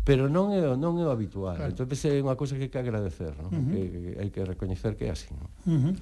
pero 0.04 0.26
non 0.30 0.50
é 0.50 0.66
non 0.78 0.98
é 0.98 1.06
o 1.06 1.14
habitual. 1.14 1.58
Claro. 1.58 1.72
Entonces 1.72 2.00
é 2.10 2.18
unha 2.18 2.34
cousa 2.34 2.58
que 2.58 2.66
hai 2.66 2.72
que 2.74 2.82
agradecer, 2.82 3.38
non? 3.38 3.54
Uh 3.54 3.62
-huh. 3.62 3.70
que, 3.70 3.82
que 3.90 4.12
hai 4.18 4.30
que 4.34 4.42
recoñecer 4.42 4.98
que 4.98 5.06
é 5.06 5.12
así, 5.14 5.30
non? 5.34 5.50
Uh 5.66 5.78
-huh. 5.78 5.94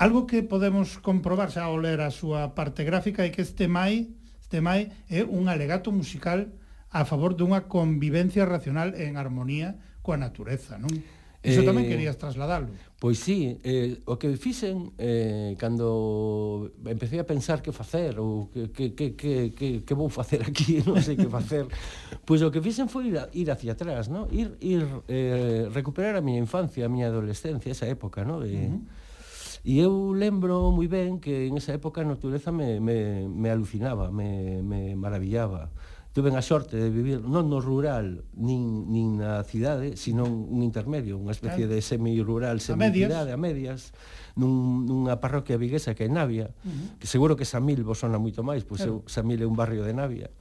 Algo 0.00 0.24
que 0.24 0.40
podemos 0.46 0.96
comprobar 1.02 1.50
xa 1.50 1.66
ao 1.66 1.76
ler 1.76 2.00
a 2.00 2.14
súa 2.14 2.54
parte 2.56 2.86
gráfica 2.86 3.26
é 3.26 3.30
que 3.34 3.42
este 3.42 3.66
mai, 3.66 4.14
este 4.38 4.62
mai 4.62 4.94
é 5.10 5.26
un 5.26 5.50
alegato 5.50 5.90
musical 5.90 6.54
a 6.90 7.04
favor 7.04 7.34
dunha 7.34 7.66
convivencia 7.66 8.46
racional 8.46 8.94
en 8.96 9.18
armonía 9.18 9.78
coa 10.00 10.16
natureza, 10.16 10.78
non? 10.78 10.90
Iso 11.42 11.62
eh, 11.62 11.66
tamén 11.66 11.90
querías 11.90 12.16
trasladalo. 12.16 12.70
Pois 13.00 13.18
sí, 13.18 13.56
eh, 13.64 13.96
o 14.04 14.20
que 14.20 14.36
fixen 14.36 14.92
eh, 15.00 15.56
cando 15.56 16.68
empecé 16.84 17.16
a 17.16 17.24
pensar 17.24 17.64
que 17.64 17.72
facer 17.72 18.20
ou 18.20 18.52
que, 18.52 18.68
que, 18.76 18.92
que, 18.92 19.16
que, 19.16 19.56
que, 19.56 19.68
que 19.88 19.94
vou 19.96 20.12
facer 20.12 20.44
aquí, 20.44 20.84
non 20.84 21.00
sei 21.00 21.16
que 21.16 21.24
facer 21.24 21.64
pois 22.28 22.44
o 22.44 22.52
que 22.52 22.60
fixen 22.60 22.92
foi 22.92 23.08
ir, 23.08 23.16
a, 23.16 23.24
ir 23.32 23.48
hacia 23.48 23.72
atrás 23.72 24.12
no? 24.12 24.28
ir, 24.28 24.52
ir 24.60 24.84
eh, 25.08 25.72
recuperar 25.72 26.12
a 26.12 26.20
miña 26.20 26.44
infancia, 26.44 26.84
a 26.84 26.92
miña 26.92 27.08
adolescencia 27.08 27.72
esa 27.72 27.88
época 27.88 28.20
no? 28.20 28.44
e, 28.44 28.52
uh 28.52 28.68
-huh. 28.68 28.80
e 29.64 29.80
eu 29.80 30.12
lembro 30.12 30.68
moi 30.68 30.84
ben 30.84 31.24
que 31.24 31.48
en 31.48 31.56
esa 31.56 31.72
época 31.72 32.04
a 32.04 32.04
natureza 32.04 32.52
me, 32.52 32.84
me, 32.84 33.24
me 33.24 33.48
alucinaba 33.48 34.12
me, 34.12 34.60
me 34.60 34.92
maravillaba 34.92 35.72
tuve 36.12 36.34
a 36.34 36.42
sorte 36.42 36.76
de 36.76 36.90
vivir 36.90 37.22
non 37.22 37.46
no 37.46 37.62
rural 37.62 38.26
nin, 38.34 38.90
nin 38.90 39.22
na 39.22 39.46
cidade, 39.46 39.94
sino 39.94 40.26
un 40.26 40.58
intermedio, 40.66 41.14
unha 41.14 41.30
especie 41.30 41.70
claro. 41.70 41.78
de 41.78 41.86
semi-rural, 41.86 42.58
semi-cidade, 42.58 43.30
a, 43.30 43.38
medias, 43.38 43.94
nun, 44.34 44.90
nunha 44.90 45.22
parroquia 45.22 45.54
viguesa 45.54 45.94
que 45.94 46.06
é 46.06 46.10
Navia, 46.10 46.50
uh 46.50 46.66
-huh. 46.66 46.98
que 46.98 47.06
seguro 47.06 47.38
que 47.38 47.46
Samil 47.46 47.86
vos 47.86 48.02
sona 48.02 48.18
moito 48.18 48.42
máis, 48.42 48.66
pois 48.66 48.82
claro. 48.82 49.06
eu, 49.06 49.10
Samil 49.10 49.38
é 49.42 49.46
un 49.46 49.54
barrio 49.54 49.86
de 49.86 49.94
Navia. 49.94 50.34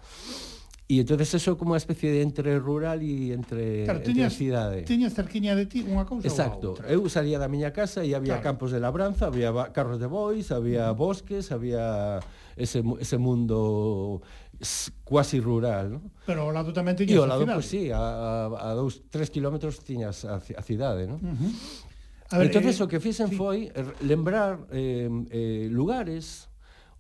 E 0.90 1.06
entonces 1.06 1.30
eso 1.38 1.54
como 1.54 1.78
unha 1.78 1.82
especie 1.86 2.10
de 2.10 2.26
entre 2.26 2.58
rural 2.58 3.06
e 3.06 3.30
entre, 3.30 3.86
claro, 3.86 4.02
entre 4.02 4.10
tiñas, 4.10 4.34
cidade. 4.34 4.90
Tiñas 4.90 5.14
cerquiña 5.14 5.54
de 5.54 5.70
ti 5.70 5.86
unha 5.86 6.02
cousa 6.02 6.26
Exacto. 6.26 6.74
ou 6.74 6.82
outra. 6.82 6.90
Eu 6.90 7.06
salía 7.14 7.38
da 7.38 7.46
miña 7.46 7.70
casa 7.70 8.02
e 8.02 8.18
había 8.18 8.42
claro. 8.42 8.58
campos 8.58 8.74
de 8.74 8.82
labranza, 8.82 9.30
había 9.30 9.54
carros 9.70 10.02
de 10.02 10.10
bois, 10.10 10.50
había 10.50 10.90
bosques, 10.98 11.54
había 11.54 12.18
ese, 12.58 12.82
ese 12.98 13.18
mundo 13.22 14.26
quasi 15.04 15.40
rural, 15.40 15.92
¿no? 15.92 16.00
Pero 16.28 16.44
ao 16.44 16.52
lado 16.52 16.76
tamén 16.76 16.96
tiñas 17.00 17.16
e 17.16 17.20
ao 17.20 17.28
lado, 17.28 17.48
pois 17.48 17.64
pues, 17.64 17.72
sí, 17.72 17.84
a, 17.96 18.00
a, 18.00 18.72
a 18.72 18.76
dous, 18.76 19.08
tres 19.08 19.32
kilómetros 19.32 19.80
tiñas 19.82 20.28
a, 20.28 20.38
a 20.40 20.64
cidade, 20.64 21.08
¿no? 21.08 21.16
Uh 21.20 21.36
-huh. 21.36 21.52
A 22.30 22.38
ver, 22.38 22.48
Entonces 22.48 22.78
eh, 22.80 22.84
o 22.84 22.88
que 22.88 23.00
fixen 23.00 23.30
sí. 23.32 23.36
foi 23.40 23.72
lembrar 24.06 24.68
eh, 24.70 25.10
eh, 25.32 25.66
lugares 25.72 26.52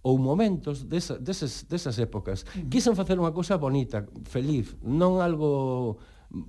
ou 0.01 0.15
momentos 0.17 0.87
desa, 0.87 1.19
deses, 1.19 1.67
desas 1.67 1.99
épocas. 1.99 2.47
Uh 2.47 2.63
-huh. 2.63 2.69
Quisen 2.71 2.95
facer 2.95 3.19
unha 3.19 3.35
cousa 3.35 3.59
bonita, 3.59 4.07
feliz, 4.25 4.73
non 4.81 5.19
algo 5.19 5.99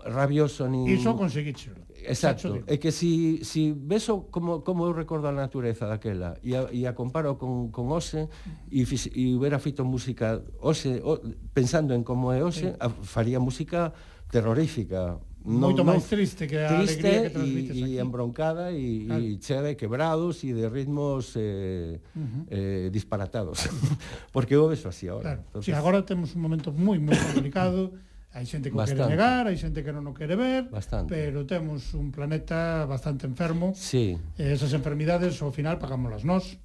rabioso 0.04 0.68
nin... 0.68 0.86
Iso 0.86 1.16
conseguíchelo. 1.16 1.80
Exacto, 2.06 2.62
é 2.66 2.76
que 2.76 2.92
si, 2.92 3.44
si 3.44 3.72
ves 3.72 4.08
o, 4.08 4.30
como, 4.30 4.62
como 4.62 4.86
eu 4.86 4.92
recordo 4.92 5.28
a 5.28 5.32
natureza 5.32 5.86
daquela 5.86 6.38
e 6.42 6.54
a, 6.54 6.68
e 6.72 6.86
a 6.86 6.92
comparo 6.92 7.36
con, 7.36 7.70
con 7.70 7.90
Ose 7.92 8.28
e, 8.70 8.84
fix, 8.84 9.10
e 9.12 9.34
hubiera 9.34 9.58
feito 9.58 9.84
música 9.84 10.40
Ose, 10.60 11.00
o, 11.04 11.20
pensando 11.52 11.94
en 11.94 12.04
como 12.04 12.32
é 12.32 12.42
Ose, 12.42 12.72
sí. 12.72 12.76
a, 12.78 12.88
faría 12.88 13.40
música 13.40 13.92
terrorífica 14.30 15.18
non, 15.40 15.72
moito 15.72 15.88
máis 15.88 16.04
triste 16.04 16.44
que 16.44 16.60
a 16.60 16.76
triste 16.76 17.00
alegría 17.00 17.24
que 17.24 17.32
transmites 17.32 17.76
aquí. 17.80 17.96
E 17.96 17.96
embroncada 17.96 18.64
e 18.76 19.08
claro. 19.08 19.24
e 19.24 19.40
chea 19.40 19.60
de 19.64 19.72
quebrados 19.72 20.44
e 20.44 20.52
de 20.52 20.68
ritmos 20.68 21.32
eh, 21.32 21.96
uh 22.12 22.20
-huh. 22.20 22.42
eh, 22.52 22.86
disparatados. 22.92 23.64
Porque 24.36 24.52
eu 24.52 24.68
veso 24.68 24.92
así 24.92 25.08
agora. 25.08 25.40
Claro. 25.40 25.40
Entonces... 25.48 25.64
Sí, 25.64 25.72
agora 25.72 26.04
temos 26.04 26.36
un 26.36 26.44
momento 26.44 26.76
moi, 26.76 27.00
moi 27.00 27.16
complicado 27.16 27.88
hai 28.30 28.46
xente 28.46 28.70
que 28.70 28.78
bastante. 28.78 29.02
o 29.02 29.10
quere 29.10 29.14
negar, 29.18 29.42
hai 29.50 29.58
xente 29.58 29.82
que 29.82 29.90
non 29.90 30.06
o 30.06 30.14
quere 30.14 30.38
ver, 30.38 30.70
bastante. 30.70 31.10
pero 31.10 31.42
temos 31.50 31.94
un 31.98 32.14
planeta 32.14 32.86
bastante 32.86 33.26
enfermo. 33.26 33.74
Sí. 33.74 34.14
E 34.38 34.44
esas 34.54 34.70
enfermidades 34.70 35.34
ao 35.42 35.50
final 35.50 35.82
pagámoslas 35.82 36.22
nós. 36.22 36.58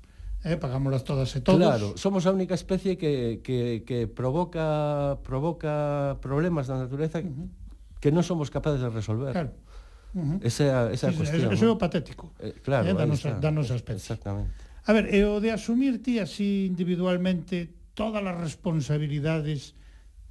Eh, 0.46 0.62
pagámoslas 0.62 1.02
todas 1.02 1.34
e 1.34 1.42
todos. 1.42 1.58
Claro, 1.58 1.98
somos 1.98 2.30
a 2.30 2.32
única 2.32 2.54
especie 2.54 3.02
que, 3.02 3.42
que, 3.42 3.82
que 3.82 4.06
provoca 4.06 5.18
provoca 5.26 6.22
problemas 6.22 6.70
da 6.70 6.78
natureza 6.78 7.18
uh 7.18 7.26
-huh. 7.26 7.50
que 7.98 8.14
non 8.14 8.22
somos 8.22 8.54
capaces 8.54 8.86
de 8.86 8.94
resolver. 8.94 9.34
Claro. 9.34 9.58
Uh 10.14 10.38
-huh. 10.38 10.46
Esa, 10.46 10.94
esa 10.94 11.10
sí, 11.10 11.18
cuestión. 11.18 11.50
Eso 11.50 11.66
é 11.66 11.72
o 11.74 11.82
patético. 11.82 12.30
Eh, 12.38 12.54
claro, 12.62 12.86
eh, 12.86 12.94
danos, 12.94 13.26
nosa, 13.26 13.74
da 13.74 13.82
especie. 13.82 14.14
Exactamente. 14.14 14.54
A 14.86 14.94
ver, 14.94 15.10
e 15.10 15.26
o 15.26 15.42
de 15.42 15.50
asumir 15.50 15.98
ti 16.06 16.22
así 16.22 16.70
individualmente 16.70 17.74
todas 17.98 18.22
as 18.22 18.38
responsabilidades 18.38 19.74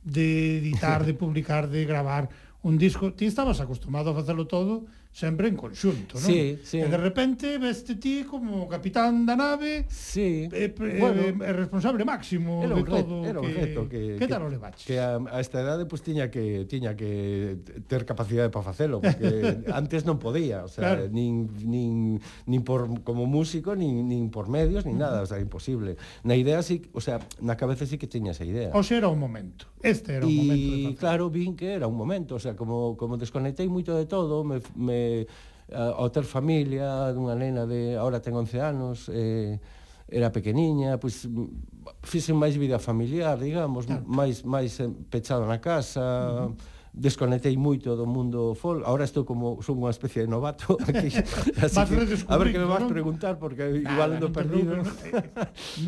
de 0.05 0.59
editar, 0.59 1.05
de 1.05 1.14
publicar, 1.14 1.68
de 1.68 1.85
gravar 1.85 2.28
un 2.62 2.78
disco. 2.78 3.12
Ti 3.12 3.26
estabas 3.26 3.60
acostumado 3.60 4.10
a 4.10 4.14
facelo 4.14 4.47
todo 4.47 4.85
sempre 5.14 5.47
en 5.47 5.55
conxunto, 5.55 6.18
non? 6.18 6.26
Sí, 6.26 6.59
sí. 6.66 6.82
E 6.82 6.90
de 6.90 6.98
repente 6.98 7.55
veste 7.62 7.94
ti 8.02 8.26
como 8.26 8.66
capitán 8.66 9.22
da 9.22 9.39
nave 9.39 9.86
sí. 9.86 10.51
e, 10.51 10.74
e, 10.74 10.98
bueno, 10.98 11.22
e 11.22 11.51
responsable 11.55 12.02
máximo 12.02 12.66
era 12.66 12.74
un 12.74 12.82
de 12.82 12.90
todo. 12.90 13.14
Era 13.22 13.39
un 13.39 13.47
que, 13.47 13.55
reto 13.55 13.86
que, 13.86 14.18
que, 14.18 14.26
tal 14.26 14.43
o 14.43 14.51
levaches? 14.51 14.82
Que 14.82 14.98
a, 14.98 15.22
a 15.22 15.39
esta 15.39 15.62
edade 15.62 15.86
pues, 15.86 16.02
tiña 16.02 16.35
que 16.35 16.66
tiña 16.66 16.98
que 16.98 17.62
ter 17.86 18.02
capacidade 18.02 18.51
para 18.51 18.66
facelo, 18.66 18.98
porque 18.98 19.62
antes 19.70 20.02
non 20.02 20.18
podía, 20.18 20.66
o 20.66 20.70
sea, 20.72 20.98
claro. 20.98 21.06
nin, 21.06 21.47
nin, 21.62 22.18
nin 22.51 22.60
por 22.66 22.90
como 23.06 23.31
músico, 23.31 23.78
nin, 23.78 24.10
nin 24.10 24.35
por 24.35 24.51
medios, 24.51 24.82
nin 24.82 24.98
nada, 24.98 25.22
o 25.22 25.28
sea, 25.31 25.39
imposible. 25.39 25.94
Na 26.26 26.35
idea 26.35 26.59
sí, 26.66 26.90
o 26.90 26.98
sea, 26.98 27.22
na 27.39 27.55
cabeza 27.55 27.86
sí 27.86 28.02
que 28.02 28.10
tiña 28.10 28.35
esa 28.35 28.43
idea. 28.43 28.74
O 28.74 28.82
sea, 28.82 28.98
era 28.98 29.06
o 29.06 29.14
momento. 29.14 29.70
Este 29.85 30.16
era 30.16 30.24
o 30.24 30.32
momento 30.32 30.69
de 30.73 30.82
facer. 30.89 30.97
claro, 30.97 31.28
vin 31.28 31.52
que 31.52 31.69
era 31.77 31.85
un 31.86 31.94
momento, 31.94 32.35
o 32.36 32.40
sea, 32.40 32.56
como, 32.56 32.97
como 32.97 33.20
desconectei 33.20 33.69
moito 33.69 33.93
de 33.93 34.09
todo, 34.09 34.40
me, 34.40 34.65
me 34.74 35.28
a- 35.69 35.93
ao 36.01 36.09
ter 36.09 36.24
familia 36.24 37.12
dunha 37.12 37.36
nena 37.36 37.69
de 37.69 38.01
agora 38.01 38.24
ten 38.24 38.32
11 38.32 38.65
anos, 38.65 39.12
eh, 39.12 39.61
era 40.09 40.32
pequeniña, 40.32 40.97
pois 40.97 41.28
fixen 42.01 42.36
máis 42.40 42.56
vida 42.56 42.81
familiar, 42.81 43.36
digamos, 43.36 43.85
claro. 43.85 44.09
máis 44.09 44.40
máis 44.48 44.81
pechado 45.12 45.44
na 45.44 45.61
casa, 45.61 46.01
uh 46.01 46.48
-huh 46.48 46.73
desconectei 46.94 47.56
moito 47.56 47.97
do 47.97 48.06
mundo 48.06 48.55
folk. 48.55 48.86
Agora 48.86 49.02
estou 49.02 49.27
como 49.27 49.59
son 49.66 49.82
unha 49.82 49.90
especie 49.90 50.23
de 50.23 50.31
novato 50.31 50.78
aquí. 50.89 51.11
Así 51.59 51.81
que, 51.90 52.23
a 52.31 52.36
ver 52.39 52.55
que 52.55 52.61
me 52.62 52.70
vas 52.70 52.86
non? 52.86 52.90
preguntar 52.94 53.35
porque 53.43 53.82
igual 53.82 54.15
ando 54.15 54.31
perdido. 54.31 54.78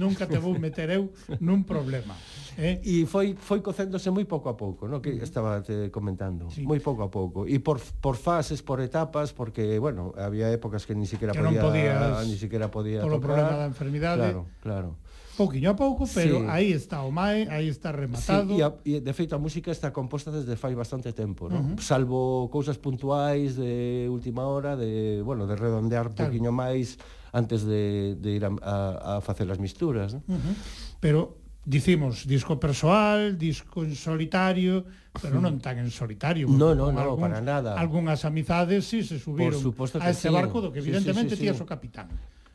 Nunca 0.03 0.27
te 0.27 0.43
vou 0.43 0.59
meter 0.59 0.91
eu 0.91 1.15
nun 1.39 1.63
problema 1.63 2.19
eh? 2.59 2.81
E 2.83 3.07
foi 3.07 3.37
foi 3.37 3.61
cocéndose 3.61 4.11
moi 4.11 4.25
pouco 4.25 4.49
a 4.49 4.57
pouco, 4.57 4.89
no 4.89 5.01
que 5.01 5.17
estaba 5.23 5.63
te 5.63 5.91
comentando, 5.91 6.51
sí. 6.51 6.63
moi 6.65 6.81
pouco 6.81 7.05
a 7.05 7.11
pouco. 7.11 7.45
E 7.47 7.61
por 7.61 7.81
por 8.01 8.17
fases, 8.17 8.61
por 8.63 8.81
etapas, 8.81 9.33
porque 9.33 9.79
bueno, 9.79 10.13
había 10.17 10.51
épocas 10.53 10.85
que 10.85 10.95
ni 10.95 11.07
siquiera 11.07 11.33
que 11.33 11.41
podía 11.41 11.63
podías, 11.63 12.27
ni 12.27 12.37
siquiera 12.37 12.71
podía 12.71 13.01
polo 13.01 13.21
tocar. 13.21 13.37
problema 13.37 13.55
da 13.61 13.67
enfermidade. 13.67 14.23
Claro, 14.23 14.47
claro 14.63 14.91
pouquiño 15.37 15.71
a 15.71 15.77
pouco, 15.77 16.09
pero 16.09 16.41
sí. 16.41 16.47
aí 16.49 16.73
está 16.73 17.03
o 17.03 17.13
MAE, 17.13 17.47
aí 17.53 17.69
está 17.69 17.93
rematado. 17.93 18.57
Sí, 18.57 18.61
e, 18.61 18.65
a, 18.65 18.73
e 18.85 19.01
de 19.05 19.13
feito 19.13 19.37
a 19.37 19.39
música 19.39 19.71
está 19.71 19.93
composta 19.93 20.33
desde 20.33 20.57
fai 20.57 20.73
bastante 20.73 21.13
tempo, 21.13 21.53
¿no? 21.53 21.61
Uh 21.61 21.65
-huh. 21.77 21.79
Salvo 21.79 22.49
cousas 22.49 22.81
puntuais 22.81 23.55
de 23.55 24.09
última 24.09 24.49
hora 24.49 24.75
de, 24.75 25.21
bueno, 25.21 25.47
de 25.47 25.55
redondear 25.55 26.11
claro. 26.11 26.33
pouquiño 26.33 26.51
máis 26.51 26.97
antes 27.37 27.69
de, 27.69 28.17
de 28.17 28.31
ir 28.33 28.45
a, 28.49 28.51
a, 28.65 28.77
a 29.17 29.21
facer 29.21 29.45
as 29.53 29.61
misturas, 29.61 30.17
¿no? 30.17 30.25
Uh 30.27 30.41
-huh. 30.41 30.55
Pero 31.05 31.46
dicimos 31.67 32.27
disco 32.27 32.59
persoal, 32.63 33.37
disco 33.37 33.83
en 33.83 33.99
solitario, 33.99 34.87
pero 35.19 35.43
non 35.43 35.59
tan 35.59 35.83
en 35.83 35.91
solitario. 35.91 36.47
No, 36.47 36.79
no, 36.79 36.95
no, 36.95 37.19
para 37.19 37.43
nada. 37.43 37.75
Algunhas 37.75 38.23
amizades 38.23 38.87
si 38.87 39.03
sí, 39.03 39.19
se 39.19 39.19
subiron 39.19 39.59
a 39.59 40.09
este 40.09 40.31
sí. 40.31 40.35
barco 40.35 40.63
do 40.63 40.71
que 40.71 40.79
evidentemente 40.79 41.35
sí, 41.35 41.43
sí, 41.43 41.49
sí, 41.51 41.59
sí. 41.59 41.63
o 41.63 41.67
capitán. 41.67 42.07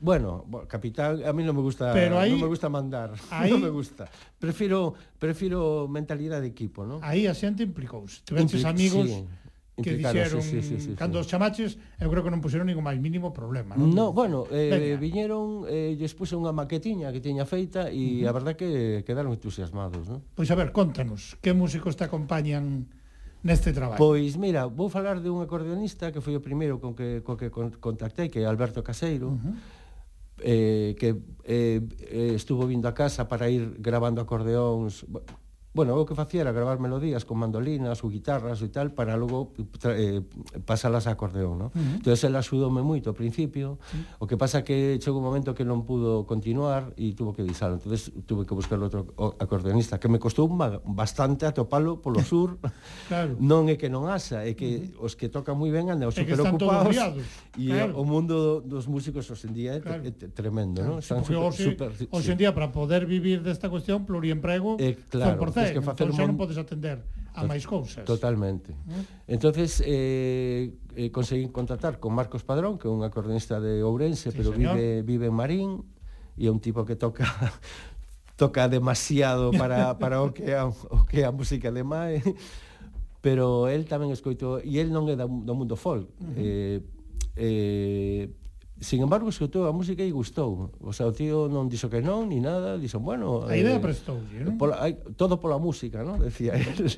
Bueno, 0.02 0.48
capitán, 0.66 1.22
a 1.22 1.30
mí 1.30 1.46
non 1.46 1.54
me 1.54 1.62
gusta, 1.62 1.94
pero 1.94 2.18
aí, 2.18 2.34
non 2.34 2.42
me 2.42 2.50
gusta 2.50 2.72
mandar, 2.72 3.14
aí, 3.30 3.52
non 3.52 3.62
me 3.62 3.70
gusta. 3.70 4.08
Prefiro 4.40 4.96
prefiro 5.20 5.86
mentalidade 5.92 6.48
de 6.48 6.56
equipo, 6.56 6.88
¿no? 6.88 7.04
Aí 7.04 7.28
a 7.28 7.36
xente 7.36 7.68
implicouse. 7.68 8.24
Tiveches 8.26 8.64
Impli 8.64 8.66
amigos 8.66 9.08
sí 9.12 9.41
que 9.80 9.96
dixeron 9.96 10.44
sí, 10.44 10.62
sí, 10.62 10.80
sí, 10.80 10.92
cando 11.00 11.20
sí. 11.20 11.22
os 11.24 11.28
chamaches, 11.32 11.80
eu 11.98 12.12
creo 12.12 12.24
que 12.24 12.32
non 12.34 12.44
puseron 12.44 12.68
ningún 12.68 12.84
máis 12.84 13.00
mínimo 13.00 13.32
problema, 13.32 13.80
non? 13.80 13.96
No, 13.96 14.12
bueno, 14.12 14.44
eh, 14.52 14.68
Veña. 14.68 15.00
viñeron, 15.00 15.64
eh, 15.72 15.96
lles 15.96 16.12
puse 16.12 16.36
unha 16.36 16.52
maquetiña 16.52 17.10
que 17.16 17.24
tiña 17.24 17.48
feita 17.48 17.88
e 17.88 18.22
uh 18.22 18.28
-huh. 18.28 18.30
a 18.30 18.32
verdad 18.36 18.54
que 18.60 19.02
quedaron 19.08 19.32
entusiasmados, 19.32 20.12
non? 20.12 20.20
Pois 20.36 20.52
a 20.52 20.56
ver, 20.60 20.76
contanos, 20.76 21.40
que 21.40 21.56
músicos 21.56 21.96
te 21.96 22.04
acompañan 22.04 22.92
neste 23.42 23.72
traballo? 23.72 23.98
Pois 23.98 24.36
mira, 24.36 24.68
vou 24.68 24.92
falar 24.92 25.24
de 25.24 25.32
un 25.32 25.40
acordeonista 25.40 26.12
que 26.12 26.20
foi 26.20 26.36
o 26.36 26.44
primeiro 26.44 26.84
con 26.84 26.92
que, 26.92 27.24
co 27.24 27.40
que 27.40 27.48
contactei, 27.52 28.28
que 28.28 28.44
é 28.44 28.46
Alberto 28.46 28.84
Caseiro, 28.84 29.34
uh 29.34 29.40
-huh 29.40 29.80
eh, 30.44 30.96
que 30.98 31.22
eh, 31.44 31.82
eh, 32.00 32.32
estuvo 32.36 32.66
vindo 32.68 32.88
a 32.88 32.94
casa 32.94 33.28
para 33.28 33.50
ir 33.50 33.78
grabando 33.80 34.22
acordeóns 34.22 35.06
Bueno, 35.74 35.96
o 35.96 36.04
que 36.04 36.16
facía 36.16 36.42
era 36.44 36.52
gravar 36.52 36.84
melodías 36.84 37.24
con 37.24 37.40
mandolinas 37.40 38.04
ou 38.04 38.12
guitarras 38.12 38.60
e 38.60 38.68
tal 38.68 38.92
para 38.92 39.16
logo 39.16 39.56
eh, 39.88 40.20
pasalas 40.68 41.08
a 41.08 41.16
acordeón, 41.16 41.56
¿no? 41.56 41.68
Uh 41.72 41.80
-huh. 41.80 41.96
Entón, 42.04 42.20
ela 42.28 42.44
axudoume 42.44 42.84
moito 42.84 43.08
ao 43.08 43.16
principio, 43.16 43.80
uh 43.80 44.20
-huh. 44.20 44.20
o 44.20 44.28
que 44.28 44.36
pasa 44.36 44.68
que 44.68 45.00
chegou 45.00 45.24
un 45.24 45.32
momento 45.32 45.56
que 45.56 45.64
non 45.64 45.88
pudo 45.88 46.28
continuar 46.28 46.92
e 47.00 47.16
tuvo 47.16 47.32
que 47.32 47.48
disalo. 47.48 47.80
Entón, 47.80 47.96
tuve 48.28 48.44
que 48.44 48.52
buscar 48.52 48.76
outro 48.84 49.16
acordeonista, 49.40 49.96
que 49.96 50.12
me 50.12 50.20
costou 50.20 50.52
bastante 50.84 51.48
atopalo 51.48 52.04
polo 52.04 52.20
sur. 52.32 52.60
claro. 53.08 53.40
Non 53.40 53.72
é 53.72 53.80
que 53.80 53.88
non 53.88 54.12
asa, 54.12 54.44
é 54.44 54.52
que 54.52 54.92
uh 55.00 55.08
-huh. 55.08 55.08
os 55.08 55.16
que 55.16 55.32
tocan 55.32 55.56
moi 55.56 55.72
ben 55.72 55.88
andan 55.88 56.12
super 56.12 56.36
ocupados. 56.36 57.00
E 57.56 57.72
claro. 57.72 57.96
o 57.96 58.04
mundo 58.04 58.60
dos 58.60 58.92
músicos 58.92 59.24
hoxe 59.32 59.48
en 59.48 59.56
día 59.56 59.72
é, 59.76 59.80
claro. 59.80 60.04
é 60.04 60.12
tremendo, 60.36 60.84
claro. 60.84 61.00
¿no? 61.00 61.04
Están 61.04 61.24
super, 61.24 61.48
hoxe, 61.48 61.64
super, 61.64 61.96
hoxe 62.12 62.36
en 62.36 62.40
día 62.44 62.52
para 62.52 62.76
poder 62.76 63.08
vivir 63.08 63.40
desta 63.40 63.72
cuestión 63.72 64.04
pluriemprego 64.04 64.76
eh, 64.80 65.00
claro. 65.08 65.40
100% 65.40 65.61
é, 65.70 65.74
que 65.74 65.82
facer 65.86 66.10
entón, 66.10 66.26
un... 66.26 66.28
non 66.34 66.40
podes 66.40 66.58
atender 66.58 67.06
a 67.36 67.46
máis 67.46 67.64
cousas. 67.70 68.04
Totalmente. 68.04 68.74
Eh? 68.74 69.36
Entonces 69.38 69.84
eh, 69.86 70.74
eh 70.96 71.10
conseguí 71.12 71.48
contactar 71.54 72.00
con 72.00 72.16
Marcos 72.18 72.42
Padrón, 72.42 72.82
que 72.82 72.88
é 72.88 72.92
un 72.92 73.06
acordeonista 73.06 73.62
de 73.62 73.86
Ourense, 73.86 74.32
sí, 74.32 74.38
pero 74.38 74.52
señor. 74.52 74.76
vive 74.76 75.02
vive 75.04 75.26
en 75.30 75.36
Marín 75.36 75.70
e 76.36 76.48
é 76.48 76.52
un 76.52 76.60
tipo 76.60 76.84
que 76.84 76.98
toca 76.98 77.28
toca 78.42 78.68
demasiado 78.68 79.52
para 79.54 79.96
para 80.02 80.26
o 80.26 80.34
que 80.34 80.58
a, 80.58 80.68
o 80.68 81.06
que 81.06 81.24
a 81.24 81.32
música 81.32 81.70
alemá 81.70 82.10
Mae. 82.10 82.24
Pero 83.22 83.70
el 83.70 83.86
tamén 83.86 84.10
escoito 84.10 84.58
e 84.66 84.82
el 84.82 84.90
non 84.90 85.06
é 85.06 85.14
do 85.14 85.54
mundo 85.54 85.78
folk. 85.78 86.10
Uh 86.18 86.26
-huh. 86.26 86.42
Eh 86.42 86.78
eh 87.38 88.24
Sin 88.82 89.00
embargo, 89.06 89.30
escutou 89.30 89.70
a 89.70 89.72
música 89.72 90.02
e 90.02 90.10
gustou. 90.10 90.74
O 90.82 90.90
sea, 90.90 91.06
o 91.06 91.14
tío 91.14 91.46
non 91.46 91.70
dixo 91.70 91.86
que 91.86 92.02
non, 92.02 92.34
ni 92.34 92.42
nada, 92.42 92.82
dixo, 92.82 92.98
bueno... 92.98 93.46
A 93.46 93.54
idea 93.54 93.78
eh, 93.78 93.80
prestoulle, 93.80 94.42
non? 94.42 94.58
Pola, 94.58 94.82
hai, 94.82 94.98
todo 95.14 95.38
pola 95.38 95.62
música, 95.62 96.02
non? 96.02 96.18
Decía 96.26 96.58
él. 96.58 96.90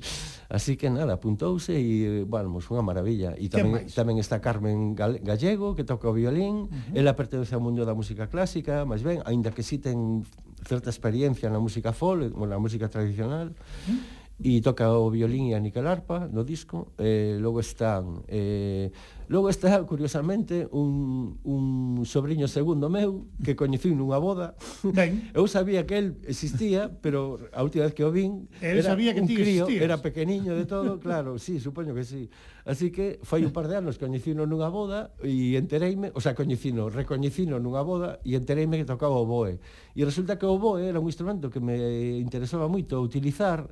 Así 0.48 0.80
que 0.80 0.88
nada, 0.88 1.20
apuntouse 1.20 1.76
e, 1.76 2.24
bueno, 2.24 2.56
pues, 2.56 2.72
unha 2.72 2.80
maravilla. 2.80 3.36
E 3.36 3.52
tamén, 3.52 3.92
tamén 3.92 4.16
está 4.16 4.40
Carmen 4.40 4.96
Gallego, 4.96 5.76
que 5.76 5.84
toca 5.84 6.08
o 6.08 6.16
violín. 6.16 6.72
Uh 6.72 6.72
-huh. 6.72 7.00
Ela 7.04 7.20
pertence 7.20 7.52
ao 7.52 7.60
mundo 7.60 7.84
da 7.84 7.92
música 7.92 8.32
clásica, 8.32 8.88
máis 8.88 9.04
ben, 9.04 9.20
aínda 9.28 9.52
que 9.52 9.60
sí 9.60 9.76
ten 9.76 10.24
certa 10.64 10.88
experiencia 10.88 11.52
na 11.52 11.60
música 11.60 11.92
folk, 11.92 12.32
ou 12.32 12.48
na 12.48 12.64
música 12.64 12.88
tradicional. 12.88 13.52
Uh 13.52 13.92
-huh 13.92 14.23
e 14.42 14.62
toca 14.66 14.90
o 14.90 15.14
violín 15.14 15.52
e 15.52 15.54
a 15.54 15.62
nicalarpa 15.62 16.26
no 16.26 16.42
disco, 16.42 16.98
eh, 16.98 17.38
logo 17.38 17.62
están 17.62 18.26
eh, 18.28 18.90
logo 19.30 19.50
está 19.50 19.82
curiosamente 19.84 20.68
un, 20.72 21.40
un 21.44 22.06
sobrinho 22.06 22.48
segundo 22.48 22.90
meu 22.90 23.30
que 23.44 23.56
coñecín 23.56 23.96
nunha 23.98 24.18
boda. 24.18 24.58
Ben. 24.84 25.30
Eu 25.38 25.48
sabía 25.48 25.86
que 25.86 25.98
el 25.98 26.08
existía, 26.26 26.92
pero 27.02 27.40
a 27.54 27.64
última 27.64 27.86
vez 27.86 27.94
que 27.94 28.04
o 28.04 28.12
vin 28.12 28.50
el 28.60 28.82
era 28.84 28.94
sabía 28.94 29.14
que 29.14 29.22
un 29.22 29.30
crío, 29.30 29.70
existías. 29.70 29.86
era 29.86 30.02
pequeniño 30.02 30.58
de 30.58 30.66
todo, 30.66 31.00
claro, 31.00 31.40
sí, 31.40 31.60
supoño 31.62 31.94
que 31.96 32.04
sí. 32.04 32.30
Así 32.66 32.92
que 32.92 33.20
fai 33.24 33.44
un 33.44 33.52
par 33.52 33.68
de 33.68 33.78
anos 33.80 33.98
coñecino 33.98 34.46
nunha 34.46 34.68
boda 34.68 35.16
e 35.24 35.56
entereime, 35.56 36.12
o 36.14 36.22
sea, 36.22 36.36
coñecino, 36.36 36.90
recoñecino 36.92 37.58
nunha 37.62 37.82
boda 37.82 38.20
e 38.28 38.36
entereime 38.36 38.82
que 38.82 38.86
tocaba 38.86 39.16
o 39.16 39.26
boe. 39.26 39.58
E 39.96 40.02
resulta 40.04 40.36
que 40.38 40.46
o 40.46 40.60
boe 40.60 40.84
era 40.90 41.00
un 41.00 41.08
instrumento 41.08 41.48
que 41.50 41.64
me 41.64 42.20
interesaba 42.20 42.68
moito 42.68 43.00
utilizar 43.00 43.72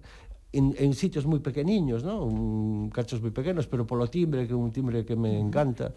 en, 0.51 0.75
en 0.77 0.91
sitios 0.93 1.23
moi 1.25 1.39
pequeniños, 1.39 2.03
non? 2.03 2.91
cachos 2.91 3.23
moi 3.23 3.31
pequenos, 3.31 3.67
pero 3.71 3.87
polo 3.87 4.11
timbre, 4.11 4.43
que 4.47 4.53
é 4.53 4.59
un 4.59 4.71
timbre 4.75 5.07
que 5.07 5.15
me 5.15 5.39
encanta. 5.39 5.95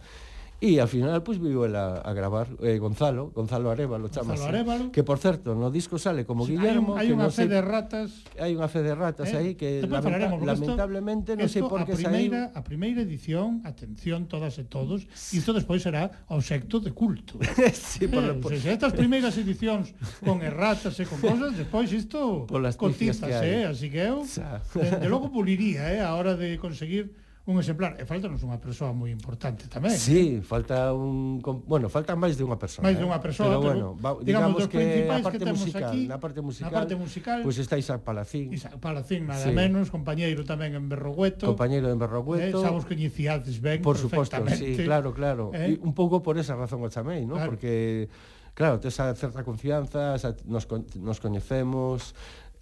E 0.63 0.79
ao 0.79 0.87
final 0.87 1.21
pois 1.27 1.37
pues, 1.43 1.51
viu 1.51 1.67
ela 1.67 2.01
a 2.01 2.13
gravar 2.15 2.47
eh, 2.63 2.79
Gonzalo, 2.79 3.35
Gonzalo 3.35 3.75
Arevalo 3.75 4.09
chama 4.09 4.39
Gonzalo 4.39 4.55
Arevalo. 4.55 4.85
que 4.95 5.03
por 5.03 5.19
certo 5.19 5.55
no 5.55 5.69
disco 5.69 5.99
sale 5.99 6.25
como 6.25 6.47
sí, 6.47 6.55
Guillermo, 6.55 6.95
hai, 6.95 7.11
hai 7.11 7.13
unha 7.13 7.29
fe 7.29 7.51
de 7.51 7.61
ratas. 7.61 8.23
Hai 8.39 8.55
unha 8.55 8.71
fe 8.71 8.81
de 8.87 8.95
ratas 8.95 9.29
eh, 9.35 9.37
aí 9.37 9.51
que 9.59 9.83
lamenta, 9.83 10.31
lamentablemente 10.41 11.35
non 11.35 11.51
sei 11.51 11.61
por 11.67 11.83
que 11.83 11.99
primeira, 11.99 12.49
saiu. 12.49 12.59
A 12.59 12.63
primeira 12.63 13.03
edición, 13.03 13.61
atención 13.67 14.31
todas 14.31 14.57
e 14.57 14.65
todos, 14.65 15.05
isto 15.35 15.51
despois 15.53 15.83
será 15.83 16.09
obxecto 16.31 16.79
de 16.79 16.95
culto. 16.95 17.37
sí, 17.75 18.07
por 18.07 18.23
eh, 18.23 18.39
por... 18.39 18.55
Se 18.55 18.71
estas 18.71 18.95
primeiras 18.95 19.35
edicións 19.37 19.91
con 20.23 20.41
erratas 20.41 20.97
e 21.03 21.05
con 21.05 21.19
cosas, 21.19 21.59
despois 21.59 21.91
isto 21.91 22.47
cotiza, 22.79 23.27
eh, 23.43 23.67
así 23.67 23.91
que 23.91 24.07
eu, 24.07 24.23
desde 24.23 25.07
logo 25.11 25.29
puliría, 25.35 25.93
eh, 25.93 26.01
a 26.01 26.15
hora 26.15 26.39
de 26.39 26.57
conseguir 26.63 27.24
un 27.47 27.61
exemplar. 27.61 28.01
E 28.01 28.09
faltanos 28.09 28.41
unha 28.41 28.57
persoa 28.57 28.97
moi 28.97 29.13
importante 29.13 29.69
tamén. 29.69 29.93
Sí, 29.93 30.41
eh? 30.41 30.45
falta 30.45 30.97
un... 30.97 31.45
Bueno, 31.69 31.93
falta 31.93 32.17
máis 32.17 32.41
de 32.41 32.45
unha 32.45 32.57
persoa. 32.57 32.81
Máis 32.81 32.97
eh? 32.97 33.01
de 33.01 33.07
unha 33.07 33.21
persoa, 33.21 33.53
pero, 33.53 33.61
pero 33.61 33.69
bueno, 33.69 33.87
va, 34.01 34.11
digamos, 34.25 34.65
digamos 34.65 34.73
que 34.73 35.05
a 35.05 35.21
parte 35.21 35.45
que 35.45 35.53
musical, 35.53 35.93
aquí, 35.93 36.01
na 36.09 36.17
parte 36.17 36.41
musical, 36.41 36.73
na 36.73 36.79
parte 36.81 36.95
musical 36.97 37.39
pois 37.45 37.61
pues 37.61 37.61
está 37.61 37.77
Isaac 37.77 38.01
Palacín. 38.01 38.49
Isaac 38.49 38.81
Palacín, 38.81 39.29
nada 39.29 39.45
sí. 39.45 39.53
menos, 39.53 39.93
compañeiro 39.93 40.49
tamén 40.49 40.73
en 40.73 40.89
Berrogueto. 40.89 41.45
Compañeiro 41.53 41.93
en 41.93 42.01
Berrogueto. 42.01 42.57
Eh, 42.57 42.65
sabos 42.65 42.89
que 42.89 42.97
ben 42.97 43.85
Por 43.85 44.01
suposto, 44.01 44.41
sí, 44.57 44.81
claro, 44.81 45.13
claro. 45.13 45.53
Eh? 45.53 45.77
Un 45.85 45.93
pouco 45.93 46.25
por 46.25 46.41
esa 46.41 46.57
razón 46.57 46.81
o 46.81 46.89
chamei, 46.89 47.29
¿no? 47.29 47.37
Claro. 47.37 47.53
Porque 47.53 48.09
claro, 48.55 48.81
tes 48.81 48.97
a 49.01 49.13
certa 49.15 49.45
confianza, 49.45 50.17
nos, 50.47 50.65
nos 50.97 51.21
coñecemos, 51.21 52.15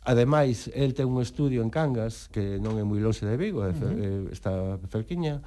Ademais, 0.04 0.66
el 0.74 0.94
ten 0.94 1.06
un 1.06 1.22
estudio 1.22 1.62
en 1.62 1.70
Cangas, 1.70 2.26
que 2.26 2.58
non 2.58 2.74
é 2.74 2.82
moi 2.82 2.98
longe 2.98 3.22
de 3.22 3.38
Vigo, 3.38 3.62
uh 3.62 3.70
-huh. 3.70 4.26
está 4.34 4.74
cerquiña, 4.90 5.38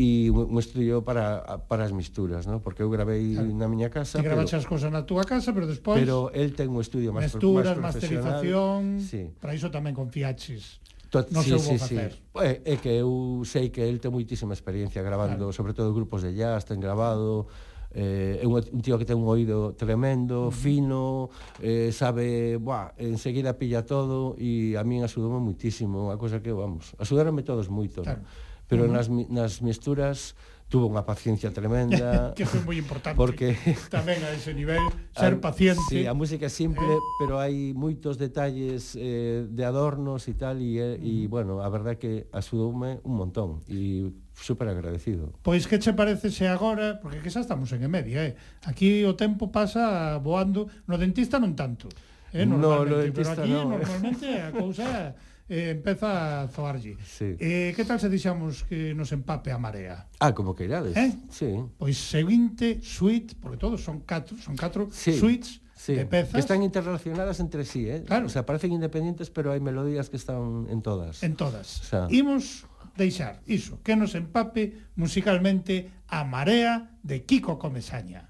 e 0.00 0.28
un 0.32 0.56
estudio 0.56 1.04
para, 1.04 1.64
para 1.68 1.84
as 1.84 1.92
misturas, 1.92 2.46
¿no? 2.46 2.60
porque 2.60 2.80
eu 2.80 2.88
gravei 2.88 3.36
claro. 3.36 3.52
na 3.52 3.68
miña 3.68 3.92
casa. 3.92 4.20
Ti 4.20 4.24
gravaste 4.24 4.56
as 4.56 4.64
cousas 4.64 4.88
na 4.88 5.04
túa 5.04 5.24
casa, 5.24 5.52
pero 5.52 5.68
despois... 5.68 6.00
Pero 6.00 6.32
el 6.32 6.56
ten 6.56 6.72
un 6.72 6.80
estudio 6.80 7.12
máis 7.12 7.32
Mesturas, 7.32 7.76
máis 7.76 7.96
masterización, 7.96 9.00
sí. 9.00 9.28
para 9.36 9.52
iso 9.52 9.68
tamén 9.68 9.92
confiaches. 9.92 10.80
Tot, 11.12 11.28
non 11.34 11.42
sí, 11.44 11.52
sí, 11.58 11.76
sí. 11.76 11.96
É, 12.40 12.64
é 12.64 12.74
que 12.78 13.02
eu 13.02 13.44
sei 13.44 13.68
que 13.68 13.84
el 13.84 14.00
ten 14.00 14.08
moitísima 14.08 14.56
experiencia 14.56 15.04
grabando, 15.04 15.50
claro. 15.50 15.56
sobre 15.56 15.76
todo 15.76 15.92
grupos 15.92 16.24
de 16.24 16.32
jazz, 16.32 16.64
ten 16.64 16.80
grabado 16.80 17.50
eh, 17.92 18.40
é 18.42 18.46
un, 18.46 18.54
un 18.54 18.80
tío 18.82 18.98
que 18.98 19.04
ten 19.04 19.18
un 19.18 19.26
oído 19.26 19.74
tremendo, 19.74 20.50
fino, 20.50 21.30
eh, 21.58 21.90
sabe, 21.90 22.56
buah, 22.56 22.94
enseguida 22.98 23.58
pilla 23.58 23.82
todo 23.82 24.38
e 24.38 24.78
a 24.78 24.82
min 24.86 25.02
axudoume 25.02 25.42
muitísimo, 25.42 26.10
a 26.10 26.16
cosa 26.18 26.38
que, 26.38 26.54
vamos, 26.54 26.94
axudaronme 26.98 27.42
todos 27.42 27.66
moito, 27.66 28.02
claro. 28.06 28.22
¿no? 28.22 28.48
pero 28.70 28.86
uh 28.86 28.88
-huh. 28.88 28.94
nas, 28.94 29.06
nas 29.10 29.52
misturas 29.66 30.38
tuvo 30.70 30.86
unha 30.86 31.02
paciencia 31.02 31.50
tremenda. 31.50 32.30
que 32.38 32.46
foi 32.46 32.62
moi 32.62 32.78
importante. 32.78 33.18
Porque 33.18 33.58
tamén 33.94 34.22
a 34.22 34.30
ese 34.30 34.54
nivel 34.54 34.80
ser 35.18 35.42
paciente. 35.42 35.82
Sí, 35.90 36.06
a 36.06 36.14
música 36.14 36.46
é 36.46 36.52
simple, 36.52 36.86
eh? 36.86 37.02
pero 37.18 37.42
hai 37.42 37.74
moitos 37.74 38.16
detalles 38.16 38.94
eh, 38.94 39.44
de 39.50 39.62
adornos 39.66 40.30
e 40.30 40.34
tal 40.38 40.62
e 40.62 40.78
mm. 40.78 41.02
e 41.02 41.12
bueno, 41.26 41.58
a 41.58 41.68
verdade 41.68 41.98
que 41.98 42.12
axudoume 42.30 43.02
un 43.02 43.14
montón 43.18 43.66
e 43.66 44.14
super 44.38 44.70
agradecido. 44.70 45.34
Pois 45.42 45.66
que 45.66 45.82
che 45.82 45.90
parece 45.92 46.30
se 46.30 46.46
agora, 46.46 47.02
porque 47.02 47.18
que 47.18 47.34
xa 47.34 47.42
estamos 47.42 47.74
en 47.74 47.82
media, 47.90 48.22
eh. 48.22 48.38
Aquí 48.62 49.02
o 49.02 49.18
tempo 49.18 49.50
pasa 49.50 50.16
voando, 50.22 50.70
no 50.86 50.94
dentista 50.94 51.42
non 51.42 51.58
tanto. 51.58 51.90
Eh, 52.30 52.46
no, 52.46 52.62
no, 52.62 52.86
pero 52.86 53.34
aquí 53.34 53.50
no. 53.50 53.74
normalmente 53.74 54.38
a 54.38 54.54
cousa 54.54 55.18
eh, 55.50 55.70
empeza 55.70 56.42
a 56.42 56.48
zoarlle. 56.48 56.96
Sí. 57.04 57.34
Eh, 57.42 57.74
que 57.74 57.84
tal 57.84 57.98
se 57.98 58.08
dixamos 58.08 58.62
que 58.64 58.94
nos 58.94 59.10
empape 59.10 59.50
a 59.50 59.58
marea? 59.58 60.06
Ah, 60.22 60.32
como 60.32 60.54
que 60.54 60.64
irades. 60.64 60.96
Eh? 60.96 61.10
Sí. 61.28 61.58
Pois 61.76 61.98
seguinte 61.98 62.78
suite, 62.80 63.34
porque 63.34 63.58
todos 63.58 63.82
son 63.82 64.06
catro, 64.06 64.38
son 64.38 64.54
catro 64.54 64.88
sí. 64.94 65.18
suites, 65.18 65.60
sí. 65.74 65.98
de 65.98 66.06
pezas. 66.06 66.38
Que 66.38 66.40
están 66.46 66.62
interrelacionadas 66.62 67.42
entre 67.42 67.66
sí, 67.66 67.90
eh? 67.90 68.06
Claro. 68.06 68.26
O 68.26 68.28
sea, 68.30 68.46
parecen 68.46 68.70
independientes, 68.70 69.28
pero 69.28 69.50
hai 69.50 69.58
melodías 69.58 70.06
que 70.06 70.16
están 70.16 70.70
en 70.70 70.86
todas. 70.86 71.26
En 71.26 71.34
todas. 71.34 71.82
O 71.82 71.84
sea... 71.84 72.06
Imos 72.14 72.70
deixar 72.94 73.42
iso, 73.50 73.82
que 73.82 73.98
nos 73.98 74.14
empape 74.14 74.94
musicalmente 74.94 75.90
a 76.06 76.22
Marea 76.22 76.94
de 77.02 77.26
Kiko 77.26 77.58
Comesaña. 77.58 78.29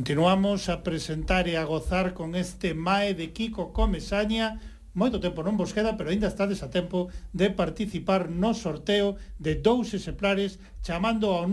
Continuamos 0.00 0.70
a 0.70 0.80
presentar 0.80 1.44
e 1.44 1.60
a 1.60 1.68
gozar 1.68 2.16
con 2.16 2.32
este 2.32 2.72
Mae 2.72 3.12
de 3.12 3.36
Kiko 3.36 3.76
Comesaña. 3.76 4.56
Moito 4.96 5.20
tempo 5.20 5.44
non 5.44 5.60
vos 5.60 5.76
queda, 5.76 6.00
pero 6.00 6.08
ainda 6.08 6.32
estades 6.32 6.64
a 6.64 6.72
tempo 6.72 7.12
de 7.36 7.52
participar 7.52 8.32
no 8.32 8.56
sorteo 8.56 9.20
de 9.36 9.60
dous 9.60 9.92
exemplares 9.92 10.56
chamando 10.80 11.36
ao 11.36 11.44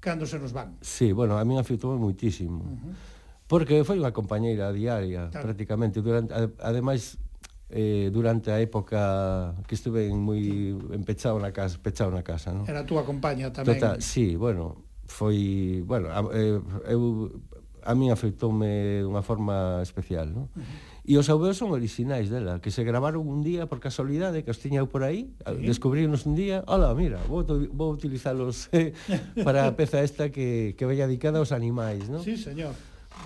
cando 0.00 0.24
se 0.24 0.40
nos 0.40 0.56
van. 0.56 0.80
Sí, 0.80 1.12
bueno, 1.12 1.36
a 1.36 1.44
mí 1.44 1.54
afectou 1.60 1.94
moitísimo. 2.00 2.64
Uh 2.64 2.80
-huh 2.80 3.15
porque 3.46 3.86
foi 3.86 4.02
unha 4.02 4.10
compañeira 4.10 4.74
diaria 4.74 5.30
claro. 5.30 5.50
prácticamente 5.50 6.02
durante 6.02 6.34
ademais 6.58 7.18
eh, 7.70 8.10
durante 8.12 8.50
a 8.50 8.58
época 8.62 9.54
que 9.66 9.74
estuve 9.74 10.06
en 10.06 10.18
moi 10.18 10.38
empechado 10.94 11.38
na 11.38 11.50
casa, 11.50 11.78
pechado 11.82 12.14
na 12.14 12.22
casa, 12.22 12.54
non? 12.54 12.66
Era 12.66 12.82
a 12.82 12.86
túa 12.86 13.02
compaña 13.02 13.50
tamén. 13.50 13.78
Total, 13.78 13.98
sí, 13.98 14.38
bueno, 14.38 14.86
foi, 15.06 15.82
bueno, 15.82 16.10
a, 16.10 16.22
eh, 16.30 16.62
eu 16.90 17.30
a 17.86 17.94
mí 17.94 18.10
afectoume 18.10 19.02
dunha 19.02 19.22
forma 19.22 19.78
especial, 19.82 20.30
non? 20.30 20.50
Uh 20.54 20.62
-huh. 20.62 20.94
E 21.06 21.14
os 21.14 21.30
aubeos 21.30 21.54
son 21.54 21.70
orixinais 21.70 22.26
dela, 22.26 22.58
que 22.58 22.74
se 22.74 22.82
gravaron 22.82 23.22
un 23.30 23.46
día 23.46 23.70
por 23.70 23.78
casualidade, 23.78 24.42
que 24.42 24.50
os 24.50 24.58
tiña 24.58 24.82
eu 24.82 24.90
por 24.90 25.06
aí, 25.06 25.30
sí. 25.46 25.62
descubrinos 25.62 26.26
un 26.26 26.34
día, 26.34 26.66
hola, 26.66 26.90
mira, 26.98 27.22
vou, 27.30 27.46
vou 27.46 27.94
utilizalos 27.94 28.66
eh, 28.74 28.90
para 29.46 29.70
a 29.70 29.74
peza 29.78 30.02
esta 30.02 30.34
que, 30.34 30.74
que 30.74 30.82
vai 30.82 30.98
dedicada 30.98 31.38
aos 31.38 31.54
animais, 31.54 32.10
non? 32.10 32.18
Sí, 32.22 32.34
señor. 32.34 32.74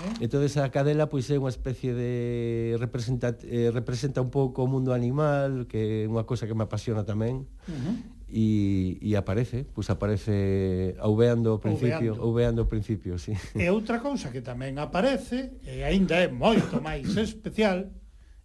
Eh? 0.01 0.25
Entón 0.25 0.41
esa 0.47 0.65
cadela 0.73 1.11
pois 1.12 1.29
é 1.29 1.37
unha 1.37 1.53
especie 1.53 1.93
de 1.93 2.77
representa 2.81 3.37
eh, 3.45 3.69
representa 3.75 4.25
un 4.25 4.33
pouco 4.33 4.65
o 4.65 4.69
mundo 4.71 4.97
animal, 4.97 5.69
que 5.69 6.05
é 6.05 6.09
unha 6.09 6.25
cosa 6.25 6.49
que 6.49 6.57
me 6.57 6.65
apasiona 6.65 7.05
tamén. 7.05 7.45
Uh 7.69 7.75
-huh. 7.75 7.97
E, 8.31 8.95
e 9.03 9.19
aparece, 9.19 9.67
pois 9.75 9.91
aparece 9.91 10.95
aubeando 11.03 11.51
ao 11.51 11.59
principio, 11.59 12.15
aubeando 12.15 12.62
ao 12.62 12.71
principio, 12.71 13.19
sí. 13.19 13.35
E 13.59 13.67
outra 13.75 13.99
cousa 13.99 14.31
que 14.31 14.39
tamén 14.39 14.79
aparece, 14.79 15.59
e 15.67 15.83
aínda 15.83 16.15
é 16.23 16.31
moito 16.31 16.79
máis 16.79 17.11
especial, 17.19 17.91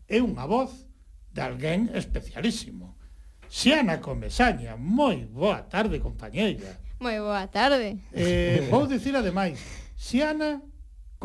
é 0.10 0.18
unha 0.18 0.50
voz 0.50 0.90
de 1.30 1.42
alguén 1.46 1.94
especialísimo. 1.94 2.98
Xiana 3.46 4.02
Comesaña, 4.02 4.74
moi 4.74 5.30
boa 5.30 5.62
tarde, 5.70 6.02
compañeira. 6.02 6.82
Moi 6.98 7.22
boa 7.22 7.46
tarde. 7.46 8.02
Eh, 8.10 8.66
vou 8.74 8.90
dicir 8.90 9.14
ademais, 9.14 9.62
Xiana 9.94 10.66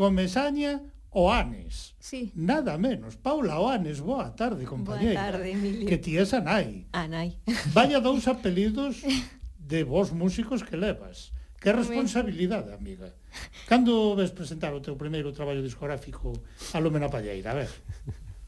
comesaña 0.01 0.81
Oanes. 1.11 1.93
Sí. 1.99 2.31
Nada 2.33 2.77
menos. 2.79 3.17
Paula 3.17 3.59
Oanes, 3.59 4.01
boa 4.01 4.33
tarde, 4.33 4.65
compañeira. 4.65 5.21
Boa 5.21 5.31
tarde, 5.31 5.51
Emilio. 5.51 5.85
Que 5.85 6.01
ti 6.01 6.17
és 6.17 6.33
Anai. 6.33 6.89
Anai. 6.89 7.37
Vaya 7.77 8.01
dous 8.01 8.25
apelidos 8.25 9.05
de 9.61 9.83
vos 9.85 10.09
músicos 10.09 10.65
que 10.65 10.73
levas. 10.73 11.29
Que 11.61 11.69
responsabilidade, 11.69 12.73
amiga. 12.73 13.13
Cando 13.69 14.17
ves 14.17 14.33
presentar 14.33 14.73
o 14.73 14.81
teu 14.81 14.97
primeiro 14.97 15.29
traballo 15.29 15.61
discográfico 15.61 16.33
a 16.73 16.81
Lúmena 16.81 17.05
Palleira? 17.05 17.53
A 17.53 17.61
ver. 17.61 17.69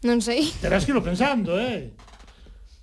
Non 0.02 0.26
sei. 0.26 0.50
Terás 0.58 0.90
que 0.90 0.90
irlo 0.90 1.06
pensando, 1.06 1.54
eh? 1.62 1.94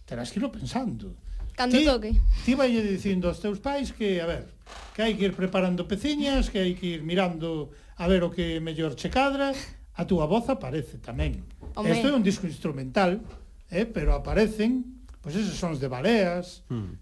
Terás 0.07 0.31
que 0.31 0.39
irlo 0.39 0.55
pensando. 0.55 1.19
Cando 1.59 1.75
ti, 1.75 1.83
toque. 1.83 2.15
Ti 2.47 2.55
vai 2.55 2.71
dicindo 2.71 3.27
aos 3.27 3.43
teus 3.43 3.59
pais 3.59 3.91
que, 3.91 4.23
a 4.23 4.31
ver, 4.31 4.47
que 4.95 5.03
hai 5.03 5.19
que 5.19 5.27
ir 5.27 5.35
preparando 5.35 5.91
peciñas, 5.91 6.47
que 6.47 6.63
hai 6.63 6.79
que 6.79 7.01
ir 7.01 7.03
mirando 7.03 7.75
a 8.01 8.09
ver 8.09 8.25
o 8.25 8.33
que 8.33 8.65
mellor 8.65 8.97
che 8.97 9.13
cadra, 9.13 9.53
a 9.53 10.03
túa 10.09 10.25
voz 10.25 10.49
aparece 10.49 10.97
tamén. 10.97 11.45
Home. 11.77 11.93
Isto 11.93 12.09
é 12.09 12.17
un 12.17 12.25
disco 12.25 12.49
instrumental, 12.49 13.21
eh, 13.69 13.85
pero 13.85 14.17
aparecen 14.17 15.05
pois 15.21 15.37
pues, 15.37 15.45
esos 15.45 15.61
sons 15.61 15.77
de 15.85 15.89
baleas, 15.93 16.65
mm. 16.73 16.97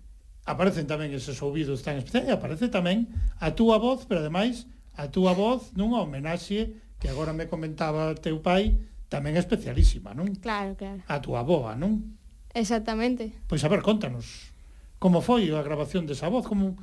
aparecen 0.51 0.91
tamén 0.91 1.15
esos 1.15 1.39
ouvidos 1.39 1.87
tan 1.87 2.03
especiais, 2.03 2.27
e 2.27 2.35
aparece 2.35 2.67
tamén 2.67 3.07
a 3.39 3.55
túa 3.55 3.79
voz, 3.79 4.11
pero 4.11 4.27
ademais 4.27 4.67
a 4.99 5.07
túa 5.07 5.39
voz 5.39 5.71
nunha 5.79 6.03
homenaxe 6.03 6.75
que 6.99 7.07
agora 7.07 7.31
me 7.31 7.47
comentaba 7.47 8.19
teu 8.19 8.43
pai, 8.43 8.83
tamén 9.07 9.39
especialísima, 9.39 10.19
non? 10.19 10.35
Claro, 10.43 10.75
claro. 10.75 10.99
A 11.07 11.23
túa 11.23 11.47
boa, 11.47 11.79
non? 11.79 12.19
Exactamente. 12.59 13.39
Pois 13.47 13.63
a 13.63 13.71
ver, 13.71 13.87
contanos, 13.87 14.51
como 14.99 15.23
foi 15.23 15.47
a 15.55 15.63
grabación 15.63 16.11
desa 16.11 16.27
voz, 16.27 16.43
como 16.43 16.75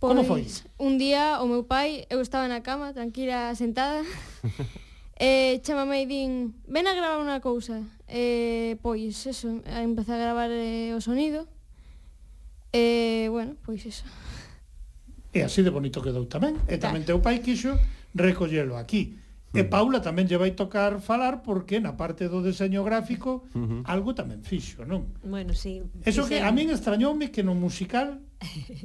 Pois, 0.00 0.16
Como 0.16 0.24
foi? 0.24 0.48
Un 0.80 0.96
día 0.96 1.44
o 1.44 1.46
meu 1.46 1.68
pai, 1.68 2.08
eu 2.08 2.24
estaba 2.24 2.48
na 2.48 2.64
cama, 2.64 2.96
tranquila, 2.96 3.52
sentada, 3.52 4.00
e 5.20 5.60
chamame 5.60 6.02
e 6.02 6.06
din, 6.08 6.56
ven 6.64 6.88
a 6.88 6.96
gravar 6.96 7.20
unha 7.20 7.44
cousa. 7.44 7.84
E, 8.08 8.80
pois, 8.80 9.28
eso, 9.28 9.60
empecé 9.60 10.16
a 10.16 10.22
gravar 10.24 10.48
eh, 10.48 10.96
o 10.96 11.04
sonido. 11.04 11.44
E, 12.72 13.28
bueno, 13.28 13.60
pois 13.60 13.84
eso. 13.84 14.08
E 15.36 15.44
así 15.44 15.60
de 15.60 15.68
bonito 15.68 16.00
quedou 16.00 16.24
tamén. 16.24 16.56
E 16.64 16.80
tamén 16.80 17.04
claro. 17.04 17.20
teu 17.20 17.22
pai 17.22 17.44
quixo 17.44 17.76
recollelo 18.16 18.80
aquí. 18.80 19.19
E 19.50 19.66
mm. 19.66 19.70
Paula 19.70 19.98
tamén 19.98 20.30
lle 20.30 20.38
vai 20.38 20.54
tocar 20.54 21.02
falar 21.02 21.42
porque 21.42 21.82
na 21.82 21.98
parte 21.98 22.30
do 22.30 22.38
deseño 22.38 22.86
gráfico 22.86 23.50
uh 23.50 23.82
-huh. 23.82 23.82
algo 23.82 24.14
tamén 24.14 24.46
fixo, 24.46 24.86
non? 24.86 25.10
Bueno, 25.26 25.58
sí. 25.58 25.82
Eso 26.06 26.22
que 26.30 26.38
a 26.38 26.54
min 26.54 26.70
extrañoume 26.70 27.34
que 27.34 27.42
no 27.42 27.58
musical 27.58 28.22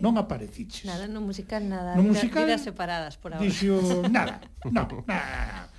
non 0.02 0.18
apareciches. 0.18 0.88
Nada, 0.90 1.06
no 1.06 1.22
musical 1.22 1.62
nada. 1.70 1.94
No 1.94 2.02
musical, 2.02 2.50
vidas 2.50 2.66
separadas 2.66 3.22
por 3.22 3.38
ahora. 3.38 3.46
Dixo 3.46 3.78
nada, 4.10 4.42
no, 4.66 5.06
nada. 5.06 5.70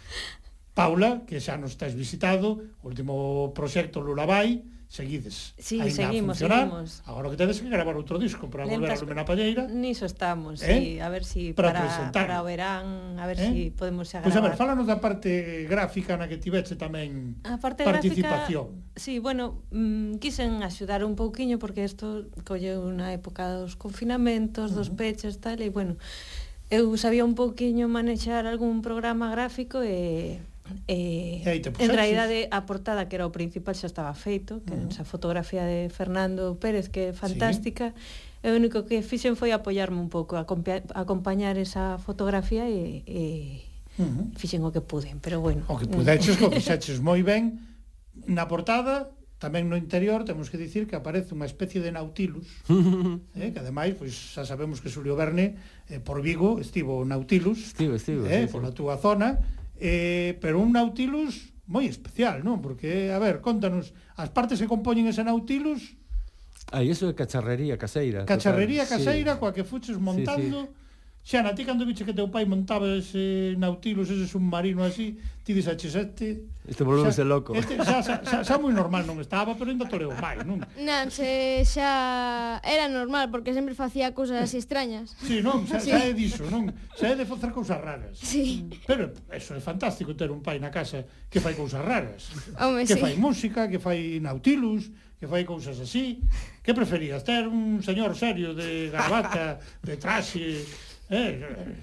Paula, 0.76 1.26
que 1.26 1.42
xa 1.42 1.58
nos 1.58 1.74
estás 1.74 1.98
visitado, 1.98 2.62
o 2.78 2.86
último 2.86 3.50
proxecto 3.56 3.98
Lulabai, 3.98 4.75
seguides 4.96 5.52
sí, 5.60 5.76
Ainda 5.80 5.92
seguimos, 5.92 6.40
a 6.40 6.48
seguimos. 6.48 6.88
Agora 7.04 7.28
que 7.28 7.36
tedes 7.36 7.60
que 7.60 7.68
gravar 7.68 8.00
outro 8.00 8.16
disco 8.16 8.48
para 8.48 8.64
volver 8.64 8.88
Lentas, 8.88 8.98
a 8.98 9.04
Lume 9.04 9.14
na 9.14 9.28
Palleira. 9.28 9.68
Niso 9.68 10.08
estamos, 10.08 10.64
eh? 10.64 10.72
sí, 10.72 10.84
a 11.04 11.12
ver 11.12 11.28
si 11.28 11.52
para, 11.52 11.76
para, 11.76 11.80
presentar. 11.84 12.24
para 12.24 12.40
o 12.40 12.48
verán, 12.48 13.20
a 13.20 13.24
ver 13.28 13.38
eh? 13.40 13.46
si 13.46 13.58
podemos 13.76 14.08
xa. 14.08 14.24
Pois 14.24 14.32
pues 14.32 14.40
a 14.40 14.42
ver, 14.42 14.56
fálanos 14.56 14.88
da 14.88 14.96
parte 14.96 15.68
gráfica 15.68 16.16
na 16.16 16.24
que 16.24 16.40
tiveche 16.40 16.80
tamén 16.80 17.36
a 17.44 17.60
parte 17.60 17.84
participación. 17.84 18.72
Gráfica, 18.72 18.96
sí, 18.96 19.20
bueno, 19.20 19.60
mm, 19.68 20.16
quisen 20.16 20.64
axudar 20.64 21.04
un 21.04 21.12
pouquiño 21.12 21.60
porque 21.60 21.84
isto 21.84 22.32
colle 22.48 22.80
unha 22.80 23.12
época 23.12 23.52
dos 23.52 23.76
confinamentos, 23.76 24.72
uh 24.72 24.72
-huh. 24.72 24.78
dos 24.80 24.88
peches 24.96 25.36
tal, 25.44 25.60
e 25.60 25.68
bueno, 25.68 26.00
eu 26.72 26.90
sabía 26.96 27.22
un 27.22 27.36
pouquiño 27.36 27.86
manexar 27.86 28.48
algún 28.48 28.82
programa 28.82 29.30
gráfico 29.30 29.84
e 29.84 30.40
Eh, 30.88 31.42
e 31.44 31.48
aí 31.48 31.60
te 31.60 31.70
en 31.70 31.90
realidade 31.90 32.48
a 32.50 32.66
portada 32.66 33.08
que 33.08 33.16
era 33.16 33.26
o 33.26 33.32
principal 33.34 33.74
xa 33.74 33.86
estaba 33.86 34.12
feito 34.14 34.62
que 34.66 34.74
uh 34.74 34.78
-huh. 34.78 34.86
Mm. 34.86 34.94
esa 34.94 35.04
fotografía 35.04 35.64
de 35.64 35.88
Fernando 35.90 36.56
Pérez 36.58 36.88
que 36.88 37.10
é 37.10 37.16
fantástica 37.16 37.94
sí. 37.94 38.46
e 38.46 38.52
o 38.52 38.58
único 38.58 38.86
que 38.86 39.02
fixen 39.02 39.34
foi 39.34 39.50
apoiarme 39.50 39.98
un 39.98 40.10
pouco 40.10 40.36
acompañar 40.36 41.54
esa 41.58 41.98
fotografía 41.98 42.66
e, 42.70 43.02
e 43.06 43.22
uh 43.98 44.06
-huh. 44.06 44.24
fixen 44.38 44.62
o 44.66 44.70
que 44.74 44.82
puden 44.82 45.18
pero 45.22 45.40
bueno 45.40 45.62
o 45.66 45.76
que 45.78 45.86
pudeches, 45.86 46.36
o 46.44 46.50
fixeches 46.50 46.98
moi 47.00 47.22
ben 47.22 47.62
na 48.26 48.48
portada 48.50 49.16
Tamén 49.36 49.68
no 49.68 49.76
interior 49.76 50.24
temos 50.24 50.48
que 50.48 50.56
dicir 50.56 50.88
que 50.88 50.96
aparece 50.96 51.36
unha 51.36 51.44
especie 51.44 51.84
de 51.84 51.92
Nautilus, 51.92 52.48
eh, 53.36 53.52
que 53.52 53.60
ademais 53.60 53.92
pois 53.92 54.16
xa 54.32 54.48
sabemos 54.48 54.80
que 54.80 54.88
Xulio 54.88 55.12
Verne 55.12 55.60
eh, 55.92 56.00
por 56.00 56.24
Vigo 56.24 56.56
estivo 56.56 57.04
Nautilus, 57.04 57.76
estivo, 57.76 58.00
estivo, 58.00 58.24
eh, 58.24 58.48
sí, 58.48 58.52
pola 58.56 58.72
túa 58.72 58.96
zona, 58.96 59.44
Eh, 59.78 60.38
pero 60.40 60.60
un 60.60 60.72
Nautilus 60.72 61.52
moi 61.66 61.90
especial, 61.90 62.46
non? 62.46 62.62
Porque, 62.62 63.10
a 63.10 63.18
ver, 63.18 63.42
contanos, 63.42 63.90
as 64.14 64.30
partes 64.30 64.62
que 64.62 64.70
compoñen 64.70 65.10
ese 65.10 65.26
Nautilus... 65.26 65.98
Ah, 66.74 66.82
iso 66.82 67.10
é 67.10 67.14
cacharrería 67.14 67.78
caseira. 67.78 68.26
Cacharrería 68.26 68.86
total. 68.86 68.92
caseira 68.98 69.32
sí. 69.34 69.38
coa 69.38 69.54
que 69.54 69.66
fuches 69.66 69.98
montando... 69.98 70.66
Sí, 70.66 70.70
sí 70.70 70.84
Xana, 71.26 71.56
ti 71.56 71.64
cando 71.66 71.82
viches 71.82 72.06
que 72.06 72.14
teu 72.14 72.30
pai 72.30 72.46
montaba 72.46 72.86
ese 72.86 73.58
Nautilus, 73.58 74.14
ese 74.14 74.30
submarino 74.30 74.86
así, 74.86 75.18
ti 75.42 75.58
dixaches 75.58 75.98
este... 75.98 76.46
Este 76.62 76.86
volvese 76.86 77.26
loco. 77.26 77.50
Este 77.50 77.74
xa, 77.82 77.98
xa, 77.98 78.22
xa, 78.22 78.38
xa 78.46 78.54
moi 78.62 78.70
normal 78.70 79.02
non 79.10 79.18
estaba, 79.18 79.58
pero 79.58 79.74
ainda 79.74 79.90
toreo 79.90 80.14
máis, 80.14 80.46
non? 80.46 80.62
Non, 80.78 81.10
se 81.10 81.66
xa 81.66 82.62
era 82.62 82.86
normal, 82.86 83.26
porque 83.34 83.50
sempre 83.50 83.74
facía 83.74 84.14
cousas 84.14 84.38
así 84.38 84.54
extrañas. 84.62 85.18
Sí, 85.18 85.42
non, 85.42 85.66
xa, 85.66 85.82
sí. 85.82 85.90
xa 85.90 85.98
é 86.06 86.14
diso, 86.14 86.46
non? 86.46 86.70
Xa 86.94 87.10
é 87.10 87.18
de 87.18 87.26
facer 87.26 87.50
cousas 87.50 87.82
raras. 87.82 88.22
Sí. 88.22 88.70
Pero 88.86 89.10
eso 89.34 89.58
é 89.58 89.58
fantástico 89.58 90.14
ter 90.14 90.30
un 90.30 90.46
pai 90.46 90.62
na 90.62 90.70
casa 90.70 91.02
que 91.26 91.42
fai 91.42 91.58
cousas 91.58 91.82
raras. 91.82 92.30
Home, 92.54 92.86
que 92.86 92.94
sí. 92.94 93.02
fai 93.02 93.18
música, 93.18 93.66
que 93.66 93.82
fai 93.82 94.22
Nautilus, 94.22 94.94
que 95.18 95.26
fai 95.26 95.42
cousas 95.42 95.74
así. 95.82 96.22
Que 96.62 96.70
preferías, 96.70 97.26
ter 97.26 97.50
un 97.50 97.82
señor 97.82 98.14
serio 98.14 98.54
de 98.54 98.94
gravata, 98.94 99.58
de 99.82 99.98
traxe, 99.98 100.62
Eh, 101.10 101.40
eh. 101.40 101.74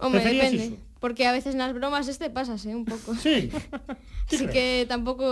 Home, 0.00 0.18
depende. 0.18 0.64
Iso? 0.66 0.90
Porque 1.00 1.24
a 1.24 1.32
veces 1.32 1.56
nas 1.56 1.72
bromas 1.72 2.08
este 2.08 2.28
pasase 2.28 2.76
un 2.76 2.84
pouco. 2.84 3.16
Sí. 3.16 3.48
Así 4.30 4.46
crees? 4.46 4.52
que 4.52 4.86
tampouco... 4.86 5.26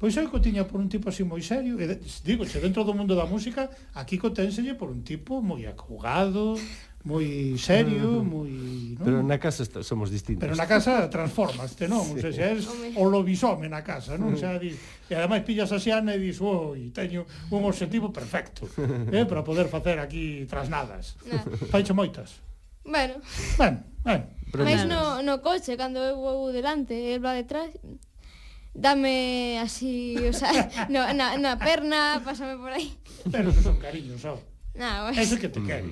Pois 0.00 0.16
eu 0.16 0.28
tiña 0.40 0.64
por 0.64 0.80
un 0.80 0.88
tipo 0.88 1.08
así 1.08 1.24
moi 1.24 1.44
serio, 1.44 1.76
e 1.76 2.00
digo, 2.24 2.44
che, 2.48 2.56
dentro 2.56 2.84
do 2.84 2.96
mundo 2.96 3.12
da 3.12 3.28
música, 3.28 3.68
aquí 3.92 4.16
coténselle 4.16 4.72
por 4.72 4.88
un 4.88 5.04
tipo 5.04 5.44
moi 5.44 5.64
acogado, 5.68 6.56
moi 7.04 7.56
serio, 7.56 8.20
ah. 8.20 8.24
moi, 8.24 8.52
non? 9.00 9.04
Pero 9.04 9.16
na 9.24 9.40
casa 9.40 9.64
está, 9.64 9.80
somos 9.80 10.12
distintos. 10.12 10.44
Pero 10.44 10.52
na 10.52 10.68
casa 10.68 11.08
transformaste, 11.08 11.88
non? 11.88 12.04
Sí. 12.04 12.20
O 12.20 12.20
sea, 12.20 12.32
xa 12.32 12.44
eres 12.52 12.68
o 12.68 13.02
lobisome 13.08 13.72
na 13.72 13.80
casa, 13.80 14.20
non? 14.20 14.36
Xa 14.36 14.60
dis, 14.60 14.76
e 15.08 15.16
ademais 15.16 15.40
pillas 15.40 15.72
a 15.72 15.80
Xiana 15.80 16.12
e 16.12 16.20
dis, 16.20 16.36
"Oi, 16.44 16.92
teño 16.92 17.24
un 17.48 17.64
objetivo 17.64 18.12
perfecto, 18.12 18.68
eh, 19.16 19.24
para 19.24 19.40
poder 19.40 19.72
facer 19.72 19.96
aquí 19.96 20.44
trasnadas." 20.44 21.16
Nah. 21.24 21.40
Faicho 21.72 21.96
moitas. 21.96 22.44
Bueno. 22.84 23.16
Ben, 23.56 23.80
ben. 24.04 24.20
Mais 24.60 24.84
no, 24.84 25.22
no 25.22 25.40
coche, 25.40 25.76
cando 25.80 26.04
eu 26.04 26.20
vou 26.20 26.52
delante, 26.52 26.92
el 26.92 27.24
va 27.24 27.32
detrás, 27.32 27.70
dame 28.74 29.58
así, 29.62 30.16
o 30.20 30.32
sea, 30.32 30.52
no, 30.92 31.00
na, 31.14 31.38
na 31.38 31.56
perna, 31.56 32.20
pásame 32.24 32.56
por 32.60 32.72
aí. 32.72 32.92
Pero 33.30 33.52
son 33.52 33.78
cariños, 33.78 34.20
sabe? 34.20 34.42
Nada, 34.74 35.10
pois. 35.10 35.18
Ese 35.18 35.38
que 35.38 35.48
te 35.48 35.60
quere. 35.62 35.90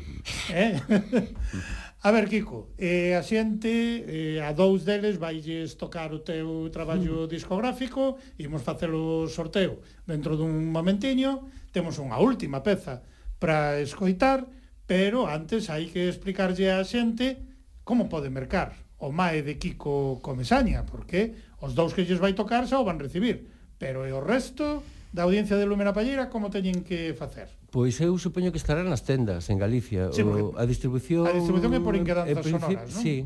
eh? 0.54 0.78
a 2.02 2.10
ver, 2.10 2.28
Kiko, 2.28 2.70
eh, 2.78 3.18
a 3.18 3.22
xente, 3.22 3.68
eh, 4.06 4.38
a 4.38 4.54
dous 4.54 4.86
deles 4.86 5.18
vailles 5.18 5.74
tocar 5.74 6.14
o 6.14 6.22
teu 6.22 6.70
traballo 6.70 7.26
mm. 7.26 7.30
discográfico, 7.30 8.22
imos 8.38 8.62
o 8.62 9.26
sorteo 9.26 9.82
dentro 10.06 10.38
dun 10.38 10.70
momentiño, 10.70 11.50
temos 11.74 11.98
unha 11.98 12.22
última 12.22 12.62
peza 12.62 13.02
para 13.42 13.82
escoitar, 13.82 14.46
pero 14.86 15.26
antes 15.26 15.66
hai 15.74 15.90
que 15.90 16.06
explicarlle 16.06 16.70
á 16.70 16.78
xente 16.86 17.42
como 17.82 18.06
pode 18.06 18.30
mercar 18.30 18.78
o 18.98 19.10
Mae 19.10 19.42
de 19.42 19.58
Kiko 19.58 20.22
Comesaña, 20.22 20.86
porque 20.86 21.34
os 21.58 21.74
dous 21.74 21.94
que 21.94 22.06
lles 22.06 22.22
vai 22.22 22.34
tocar 22.34 22.66
xa 22.70 22.78
o 22.78 22.86
van 22.86 23.02
recibir, 23.02 23.50
pero 23.78 24.06
e 24.06 24.14
o 24.14 24.22
resto 24.22 24.86
da 25.10 25.26
audiencia 25.26 25.58
de 25.58 25.66
Lumena 25.66 25.94
Palleira 25.94 26.30
como 26.30 26.50
teñen 26.50 26.86
que 26.86 27.10
facer? 27.14 27.57
Pois 27.68 28.00
eu 28.00 28.16
supoño 28.16 28.48
que 28.48 28.56
estará 28.56 28.80
nas 28.80 29.04
tendas 29.04 29.52
en 29.52 29.60
Galicia. 29.60 30.08
Sí, 30.12 30.24
o, 30.24 30.56
a 30.56 30.64
distribución... 30.64 31.28
A 31.28 31.36
distribución 31.36 31.76
é 31.76 31.80
por 31.84 31.92
inquedanzas 31.92 32.40
princip... 32.40 32.64
sonoras, 32.64 32.88
non? 32.88 33.02
Sí. 33.04 33.16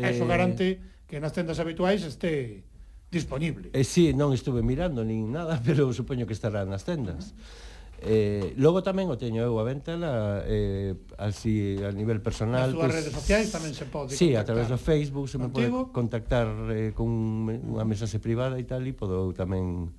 Eso 0.00 0.24
eh... 0.24 0.30
garante 0.30 0.66
que 1.04 1.20
nas 1.20 1.36
tendas 1.36 1.60
habituais 1.60 2.00
este 2.00 2.64
disponible. 3.12 3.68
Eh, 3.76 3.84
sí, 3.84 4.16
non 4.16 4.32
estuve 4.32 4.64
mirando 4.64 5.04
nin 5.04 5.28
nada, 5.28 5.60
pero 5.66 5.92
supoño 5.92 6.24
que 6.24 6.32
estará 6.32 6.64
nas 6.64 6.88
tendas. 6.88 7.36
Uh 7.36 7.36
-huh. 7.36 7.70
Eh, 8.02 8.54
logo 8.58 8.82
tamén 8.82 9.06
o 9.06 9.14
teño 9.14 9.46
eu 9.46 9.54
a 9.60 9.64
venta 9.68 9.94
na, 9.94 10.42
eh, 10.42 10.98
así 11.22 11.78
a 11.86 11.94
nivel 11.94 12.18
personal. 12.18 12.66
Nas 12.66 12.74
túas 12.74 12.90
redes 12.90 13.14
sociais 13.14 13.46
tamén 13.54 13.70
se 13.78 13.86
pode 13.86 14.10
Sí, 14.18 14.34
contactar. 14.34 14.42
a 14.42 14.46
través 14.48 14.66
do 14.66 14.78
Facebook 14.80 15.30
se 15.30 15.38
Contigo. 15.38 15.54
me 15.54 15.86
pode 15.86 15.94
contactar 15.94 16.48
eh, 16.74 16.90
con 16.98 17.06
unha 17.46 17.86
mensaxe 17.86 18.18
privada 18.18 18.58
e 18.58 18.66
tal 18.66 18.82
e 18.82 18.90
podo 18.90 19.30
tamén 19.30 19.94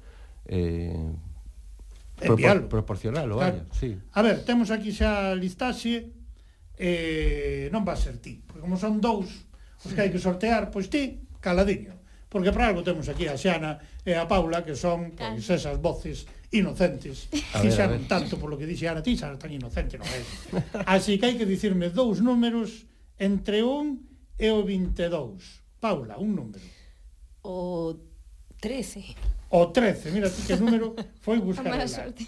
eh, 0.52 1.15
envialo. 2.22 2.69
Proporcionalo, 2.69 3.38
claro. 3.38 3.64
vaya, 3.64 3.65
sí. 3.73 3.98
A 4.14 4.22
ver, 4.22 4.45
temos 4.45 4.69
aquí 4.69 4.91
xa 4.91 5.31
a 5.31 5.35
listaxe, 5.35 6.11
eh, 6.77 7.69
non 7.73 7.85
va 7.88 7.94
a 7.94 7.99
ser 7.99 8.18
ti, 8.19 8.41
porque 8.45 8.61
como 8.61 8.77
son 8.77 8.99
dous 8.99 9.30
os 9.84 9.91
que 9.91 9.99
hai 9.99 10.11
que 10.11 10.22
sortear, 10.22 10.72
pois 10.72 10.88
ti, 10.88 11.27
caladiño. 11.44 11.99
Porque 12.34 12.49
para 12.49 12.73
algo 12.73 12.81
temos 12.81 13.06
aquí 13.10 13.30
a 13.30 13.38
Xana 13.38 13.77
e 14.02 14.18
a 14.18 14.26
Paula, 14.26 14.65
que 14.65 14.73
son 14.73 15.14
pois, 15.14 15.45
ah. 15.49 15.53
esas 15.53 15.77
voces 15.77 16.26
inocentes. 16.49 17.30
A 17.53 17.61
ver, 17.61 17.69
xa 17.69 17.85
non 17.85 18.10
tanto 18.10 18.41
polo 18.41 18.57
que 18.57 18.65
dixe 18.65 18.90
Ana, 18.90 19.06
ti 19.06 19.14
xa 19.14 19.30
tan 19.38 19.53
inocente, 19.53 20.02
non 20.02 20.10
é? 20.10 20.22
Así 20.90 21.22
que 21.22 21.30
hai 21.30 21.35
que 21.38 21.45
dicirme 21.45 21.94
dous 21.94 22.26
números 22.26 22.90
entre 23.22 23.61
un 23.61 24.02
e 24.38 24.49
o 24.49 24.65
22. 24.65 25.77
Paula, 25.77 26.18
un 26.18 26.34
número. 26.34 26.65
O 27.44 27.94
13. 28.57 29.14
O 29.53 29.67
13, 29.67 30.09
mira 30.09 30.34
ti 30.34 30.41
que 30.41 30.55
número 30.57 30.95
foi 31.21 31.38
buscar 31.38 31.77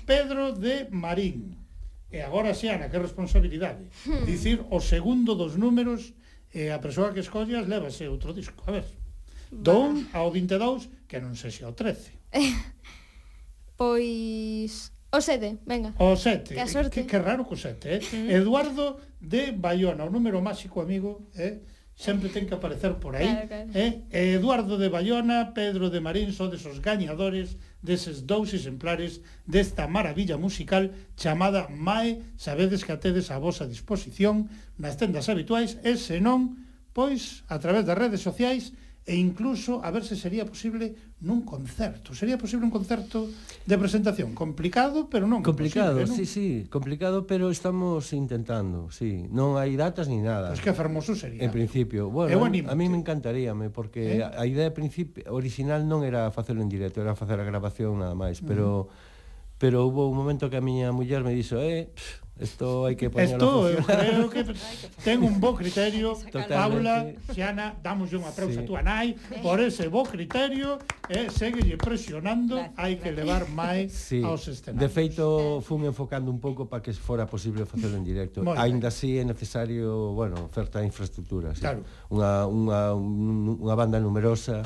Pedro 0.06 0.53
de 0.53 0.85
Marín. 0.91 1.57
E 2.14 2.22
agora, 2.22 2.53
Xiana, 2.53 2.88
que 2.88 3.02
responsabilidade. 3.02 3.89
Hmm. 4.06 4.30
Dicir 4.30 4.61
o 4.69 4.80
segundo 4.80 5.34
dos 5.34 5.57
números 5.57 6.14
e 6.53 6.69
a 6.69 6.77
persoa 6.77 7.10
que 7.18 7.26
escollas 7.26 7.65
levase 7.65 8.06
outro 8.06 8.30
disco. 8.30 8.61
A 8.69 8.77
ver. 8.77 8.85
Don 9.49 10.06
ao 10.14 10.30
22 10.30 11.10
que 11.10 11.18
non 11.18 11.34
sexa 11.34 11.65
o 11.65 11.73
13. 11.73 12.14
pois 13.73 14.93
o 15.10 15.18
7, 15.18 15.65
venga. 15.65 15.97
O 15.97 16.14
7. 16.14 16.53
Que, 16.53 16.61
que, 16.93 17.03
que 17.10 17.18
raro 17.18 17.41
co 17.41 17.57
7, 17.57 17.89
eh? 17.89 18.38
Eduardo 18.38 19.02
de 19.18 19.49
Bayona, 19.49 20.06
o 20.06 20.14
número 20.14 20.45
máxico 20.45 20.77
amigo, 20.77 21.26
eh? 21.34 21.57
sempre 21.96 22.28
ten 22.28 22.44
que 22.44 22.54
aparecer 22.54 23.00
por 23.00 23.16
aí. 23.16 23.26
Claro, 23.26 23.48
claro. 23.48 23.70
Eh? 23.72 24.04
E 24.12 24.36
Eduardo 24.36 24.76
de 24.76 24.92
Bayona, 24.92 25.56
Pedro 25.56 25.88
de 25.88 26.04
Marín, 26.04 26.36
son 26.36 26.52
desos 26.52 26.84
gañadores 26.84 27.56
deses 27.80 28.28
dous 28.28 28.52
exemplares 28.52 29.24
desta 29.48 29.88
maravilla 29.88 30.36
musical 30.36 30.92
chamada 31.16 31.72
Mae, 31.72 32.20
sabedes 32.36 32.84
que 32.84 32.92
atedes 32.92 33.32
a 33.32 33.40
vosa 33.40 33.64
disposición 33.64 34.52
nas 34.76 35.00
tendas 35.00 35.32
habituais 35.32 35.80
e 35.88 35.96
senón, 35.96 36.68
pois, 36.92 37.48
a 37.48 37.58
través 37.64 37.88
das 37.88 37.96
redes 37.96 38.20
sociais, 38.20 38.76
e 39.06 39.14
incluso 39.15 39.86
a 39.86 39.94
ver 39.94 40.02
se 40.02 40.18
sería 40.18 40.49
posible 40.49 40.98
nun 41.22 41.45
concerto. 41.45 42.18
Sería 42.18 42.41
posible 42.41 42.65
un 42.65 42.73
concerto 42.73 43.30
de 43.30 43.77
presentación 43.77 44.34
complicado, 44.34 45.06
pero 45.14 45.30
non 45.30 45.45
complicado. 45.45 46.02
Posible, 46.02 46.10
non? 46.10 46.18
Sí, 46.18 46.26
sí, 46.26 46.48
complicado, 46.73 47.30
pero 47.30 47.53
estamos 47.53 48.10
intentando, 48.18 48.90
sí. 48.90 49.30
Non 49.30 49.61
hai 49.61 49.77
datas 49.77 50.10
ni 50.10 50.26
nada. 50.26 50.49
Pois 50.49 50.57
pues 50.57 50.65
que 50.65 50.73
fermoso 50.73 51.14
sería. 51.14 51.45
En 51.45 51.53
principio, 51.53 52.10
bueno, 52.10 52.34
Eu 52.34 52.41
animo, 52.41 52.73
a 52.73 52.73
mí 52.73 52.90
me 52.90 52.98
encantaríame 52.98 53.69
porque 53.69 54.19
eh? 54.19 54.26
a 54.26 54.41
idea 54.49 54.73
principio 54.73 55.22
original 55.30 55.86
non 55.86 56.02
era 56.02 56.34
facelo 56.34 56.65
en 56.65 56.69
directo, 56.73 56.98
era 57.06 57.14
facer 57.14 57.38
a 57.38 57.45
grabación 57.45 58.02
nada 58.02 58.18
máis, 58.18 58.41
mm. 58.41 58.49
pero 58.49 58.65
uh 58.65 58.82
-huh. 58.90 59.61
pero 59.61 59.86
hubo 59.86 60.10
un 60.10 60.18
momento 60.18 60.49
que 60.49 60.57
a 60.57 60.65
miña 60.65 60.90
muller 60.90 61.22
me 61.22 61.30
dixo, 61.38 61.61
"Eh, 61.61 61.94
pff, 61.94 62.24
Esto 62.36 62.84
hai 62.84 62.99
que 62.99 63.07
poñerlo. 63.07 63.72
Esto 63.72 63.94
eh, 63.95 64.20
eu 64.20 64.28
creo 64.28 64.28
que 64.28 64.44
ten 65.07 65.24
un 65.24 65.40
bo 65.40 65.56
criterio. 65.56 66.20
Totalmente. 66.20 66.52
Paula, 66.52 66.95
Xiana, 67.32 67.80
damos 67.80 68.12
un 68.12 68.28
aplauso 68.28 68.60
sí. 68.60 68.60
a 68.60 68.68
túa 68.68 68.84
nai 68.84 69.16
por 69.40 69.64
ese 69.64 69.88
bo 69.88 70.03
criterio 70.03 70.76
e 71.07 71.16
eh, 71.16 71.28
seguelle 71.32 71.80
presionando, 71.80 72.60
hai 72.76 72.99
que 72.99 73.16
levar 73.16 73.48
máis 73.48 73.95
sí. 73.95 74.20
aos 74.20 74.52
escenarios. 74.52 74.84
De 74.84 74.90
feito, 74.91 75.64
fun 75.64 75.88
enfocando 75.88 76.28
un 76.28 76.44
pouco 76.44 76.68
para 76.68 76.84
que 76.84 76.91
fora 76.91 77.24
posible 77.24 77.64
facelo 77.64 77.95
en 77.95 78.03
directo. 78.03 78.44
Moi 78.44 78.60
Ainda 78.60 78.91
así 78.91 79.16
é 79.16 79.24
necesario, 79.24 80.12
bueno, 80.12 80.52
certa 80.52 80.84
infraestructura, 80.84 81.56
sí. 81.56 81.64
Claro. 81.64 81.88
Unha, 82.12 82.44
unha, 82.52 82.82
unha 83.64 83.76
banda 83.80 83.95
numerosa, 84.03 84.60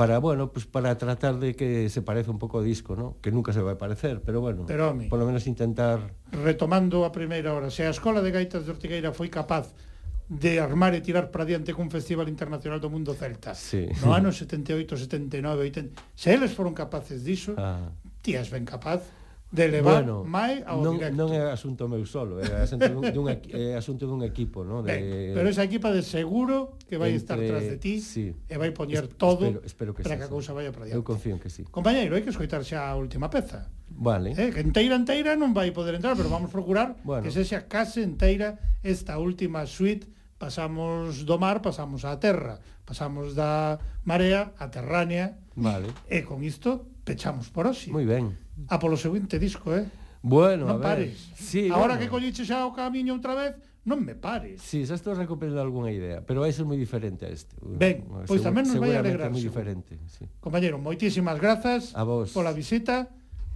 para, 0.00 0.18
bueno, 0.18 0.50
pues 0.50 0.64
para 0.64 0.96
tratar 0.96 1.38
de 1.38 1.54
que 1.54 1.90
se 1.90 2.00
parece 2.00 2.30
un 2.30 2.38
pouco 2.38 2.56
ao 2.56 2.64
disco, 2.64 2.96
¿no? 2.96 3.20
que 3.20 3.28
nunca 3.28 3.52
se 3.52 3.60
vai 3.60 3.76
parecer, 3.76 4.24
pero 4.24 4.40
bueno, 4.40 4.64
pero, 4.64 4.96
home, 4.96 5.12
polo 5.12 5.28
menos 5.28 5.44
intentar... 5.44 6.16
Retomando 6.32 7.04
a 7.04 7.12
primeira 7.12 7.52
hora, 7.52 7.68
se 7.68 7.84
a 7.84 7.92
Escola 7.92 8.24
de 8.24 8.32
Gaitas 8.32 8.64
de 8.64 8.72
Ortigueira 8.72 9.12
foi 9.12 9.28
capaz 9.28 9.76
de 10.24 10.56
armar 10.56 10.96
e 10.96 11.04
tirar 11.04 11.28
para 11.28 11.44
diante 11.44 11.76
cun 11.76 11.92
Festival 11.92 12.32
Internacional 12.32 12.80
do 12.80 12.88
Mundo 12.88 13.12
Celta 13.12 13.52
sí. 13.52 13.92
no 14.00 14.16
ano 14.16 14.32
78, 14.32 14.96
79, 14.96 15.68
80... 15.68 15.92
Se 16.16 16.32
eles 16.32 16.56
foron 16.56 16.72
capaces 16.72 17.20
diso, 17.20 17.52
ah. 17.60 17.92
tías 18.24 18.48
ben 18.48 18.64
capaz 18.64 19.04
de 19.50 19.66
levar 19.66 20.06
bueno, 20.06 20.22
máis 20.22 20.62
ao 20.62 20.78
non, 20.78 20.94
directo. 20.94 21.18
Non 21.18 21.34
é 21.34 21.42
asunto 21.50 21.90
meu 21.90 22.06
solo, 22.06 22.38
é 22.38 22.62
asunto 22.62 22.86
dun, 22.86 23.02
dun, 23.10 23.26
é 23.26 23.74
asunto 23.74 24.06
dun 24.06 24.22
equipo, 24.22 24.62
No? 24.62 24.86
De, 24.86 24.94
ben, 24.94 25.34
pero 25.34 25.50
esa 25.50 25.66
equipa 25.66 25.90
de 25.90 26.06
seguro 26.06 26.78
que 26.86 26.94
vai 26.94 27.10
entre, 27.10 27.18
estar 27.18 27.38
tras 27.42 27.66
de 27.66 27.76
ti 27.82 27.98
sí. 27.98 28.30
e 28.30 28.54
vai 28.54 28.70
poñer 28.70 29.10
es, 29.10 29.18
todo 29.18 29.50
espero, 29.50 29.66
espero 29.66 29.90
que 29.90 30.06
para 30.06 30.14
que 30.14 30.26
a 30.26 30.30
cousa 30.30 30.54
vaya 30.54 30.70
para 30.70 30.86
diante. 30.86 30.94
Eu 30.94 31.02
confío 31.02 31.34
en 31.34 31.42
que 31.42 31.50
sí. 31.50 31.66
Compañeiro, 31.66 32.14
hai 32.14 32.22
que 32.22 32.30
escoitar 32.30 32.62
xa 32.62 32.86
a 32.86 32.94
última 32.94 33.26
peza. 33.26 33.66
Vale. 33.90 34.38
Eh, 34.38 34.54
que 34.54 34.62
enteira, 34.62 34.94
enteira 34.94 35.34
non 35.34 35.50
vai 35.50 35.74
poder 35.74 35.98
entrar, 35.98 36.14
pero 36.14 36.30
vamos 36.30 36.54
procurar 36.54 36.94
bueno. 37.02 37.26
que 37.26 37.34
sexa 37.34 37.66
case 37.66 38.06
enteira 38.06 38.62
esta 38.86 39.18
última 39.18 39.66
suite 39.66 40.06
pasamos 40.40 41.28
do 41.28 41.36
mar, 41.36 41.60
pasamos 41.60 42.06
á 42.06 42.16
terra, 42.16 42.64
pasamos 42.86 43.36
da 43.36 43.82
marea 44.06 44.56
á 44.56 44.70
terránea. 44.70 45.36
Vale. 45.58 45.90
E 46.08 46.24
con 46.24 46.40
isto 46.46 46.86
pechamos 47.04 47.52
por 47.52 47.68
hoxe. 47.68 47.92
Moi 47.92 48.06
ben 48.08 48.32
a 48.68 48.76
polo 48.82 48.96
seguinte 48.98 49.38
disco, 49.38 49.72
eh? 49.72 49.86
Bueno, 50.20 50.68
non 50.68 50.76
a 50.76 50.76
ver. 50.76 51.08
pares. 51.08 51.32
Sí, 51.38 51.72
Agora 51.72 51.96
bueno. 51.96 52.00
que 52.04 52.08
colliche 52.12 52.44
xa 52.44 52.68
o 52.68 52.76
camiño 52.76 53.16
outra 53.16 53.32
vez, 53.32 53.56
non 53.88 54.04
me 54.04 54.12
pares. 54.12 54.60
Sí, 54.60 54.84
xa 54.84 55.00
estou 55.00 55.16
recuperando 55.16 55.64
algunha 55.64 55.88
idea, 55.88 56.20
pero 56.20 56.44
vai 56.44 56.52
ser 56.52 56.68
moi 56.68 56.76
diferente 56.76 57.24
a 57.24 57.32
este. 57.32 57.56
Ben, 57.62 58.04
pois 58.28 58.44
tamén 58.44 58.68
nos 58.68 58.76
vai 58.76 58.92
alegrar. 58.92 59.32
moi 59.32 59.40
diferente, 59.40 59.96
sí. 60.12 60.28
Compañero, 60.44 60.76
moitísimas 60.76 61.40
grazas 61.40 61.96
a 61.96 62.04
vos. 62.04 62.36
pola 62.36 62.52
visita. 62.52 63.08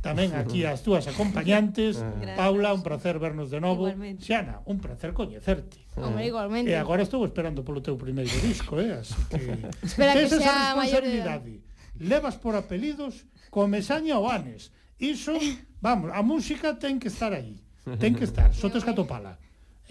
Tamén 0.04 0.36
aquí 0.36 0.68
as 0.68 0.84
túas 0.84 1.08
acompañantes. 1.08 1.96
Ah. 2.04 2.36
Paula, 2.36 2.72
un 2.76 2.84
placer 2.84 3.16
vernos 3.16 3.48
de 3.48 3.60
novo. 3.60 3.88
Igualmente. 3.88 4.24
Xana, 4.24 4.60
un 4.68 4.76
placer 4.80 5.12
coñecerte. 5.16 5.80
Ah. 5.96 6.08
Hombre, 6.08 6.28
igualmente. 6.28 6.68
E 6.72 6.76
agora 6.76 7.04
estou 7.04 7.24
esperando 7.24 7.64
polo 7.64 7.80
teu 7.80 7.96
primeiro 7.96 8.32
disco, 8.44 8.76
eh? 8.80 9.00
Así 9.00 9.16
que... 9.32 9.40
Espera 9.80 10.12
que 10.12 10.28
Esa 10.28 10.40
xa 10.40 10.72
a 10.72 10.76
maior 10.76 11.00
de... 11.04 11.60
Levas 12.00 12.36
por 12.36 12.52
apelidos 12.52 13.24
Comesaña 13.48 14.18
Oanes. 14.20 14.72
Iso, 15.04 15.36
eh. 15.36 15.60
vamos, 15.84 16.08
a 16.16 16.24
música 16.24 16.80
ten 16.80 16.96
que 16.96 17.12
estar 17.12 17.36
aí. 17.36 17.60
Ten 18.00 18.16
que 18.16 18.24
estar, 18.24 18.48
só 18.56 18.72
tes 18.72 18.80
que 18.80 18.96
atopala. 18.96 19.36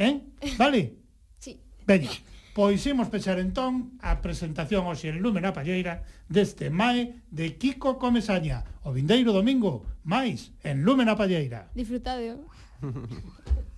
Eh? 0.01 0.25
Vale? 0.57 0.97
Sí. 1.37 1.61
Veña, 1.85 2.09
pois 2.57 2.81
imos 2.89 3.13
pechar 3.13 3.37
entón 3.37 3.93
a 4.01 4.17
presentación 4.25 4.89
hoxe 4.89 5.13
en 5.13 5.21
Lúmena 5.21 5.53
Palleira 5.53 6.01
deste 6.25 6.73
MAE 6.73 7.21
de 7.29 7.53
Kiko 7.61 8.01
Comesaña. 8.01 8.65
O 8.81 8.89
vindeiro 8.89 9.29
domingo, 9.29 9.85
máis, 10.01 10.49
en 10.65 10.81
Lúmena 10.81 11.13
Palleira. 11.13 11.69
Disfrutadeo. 11.77 12.49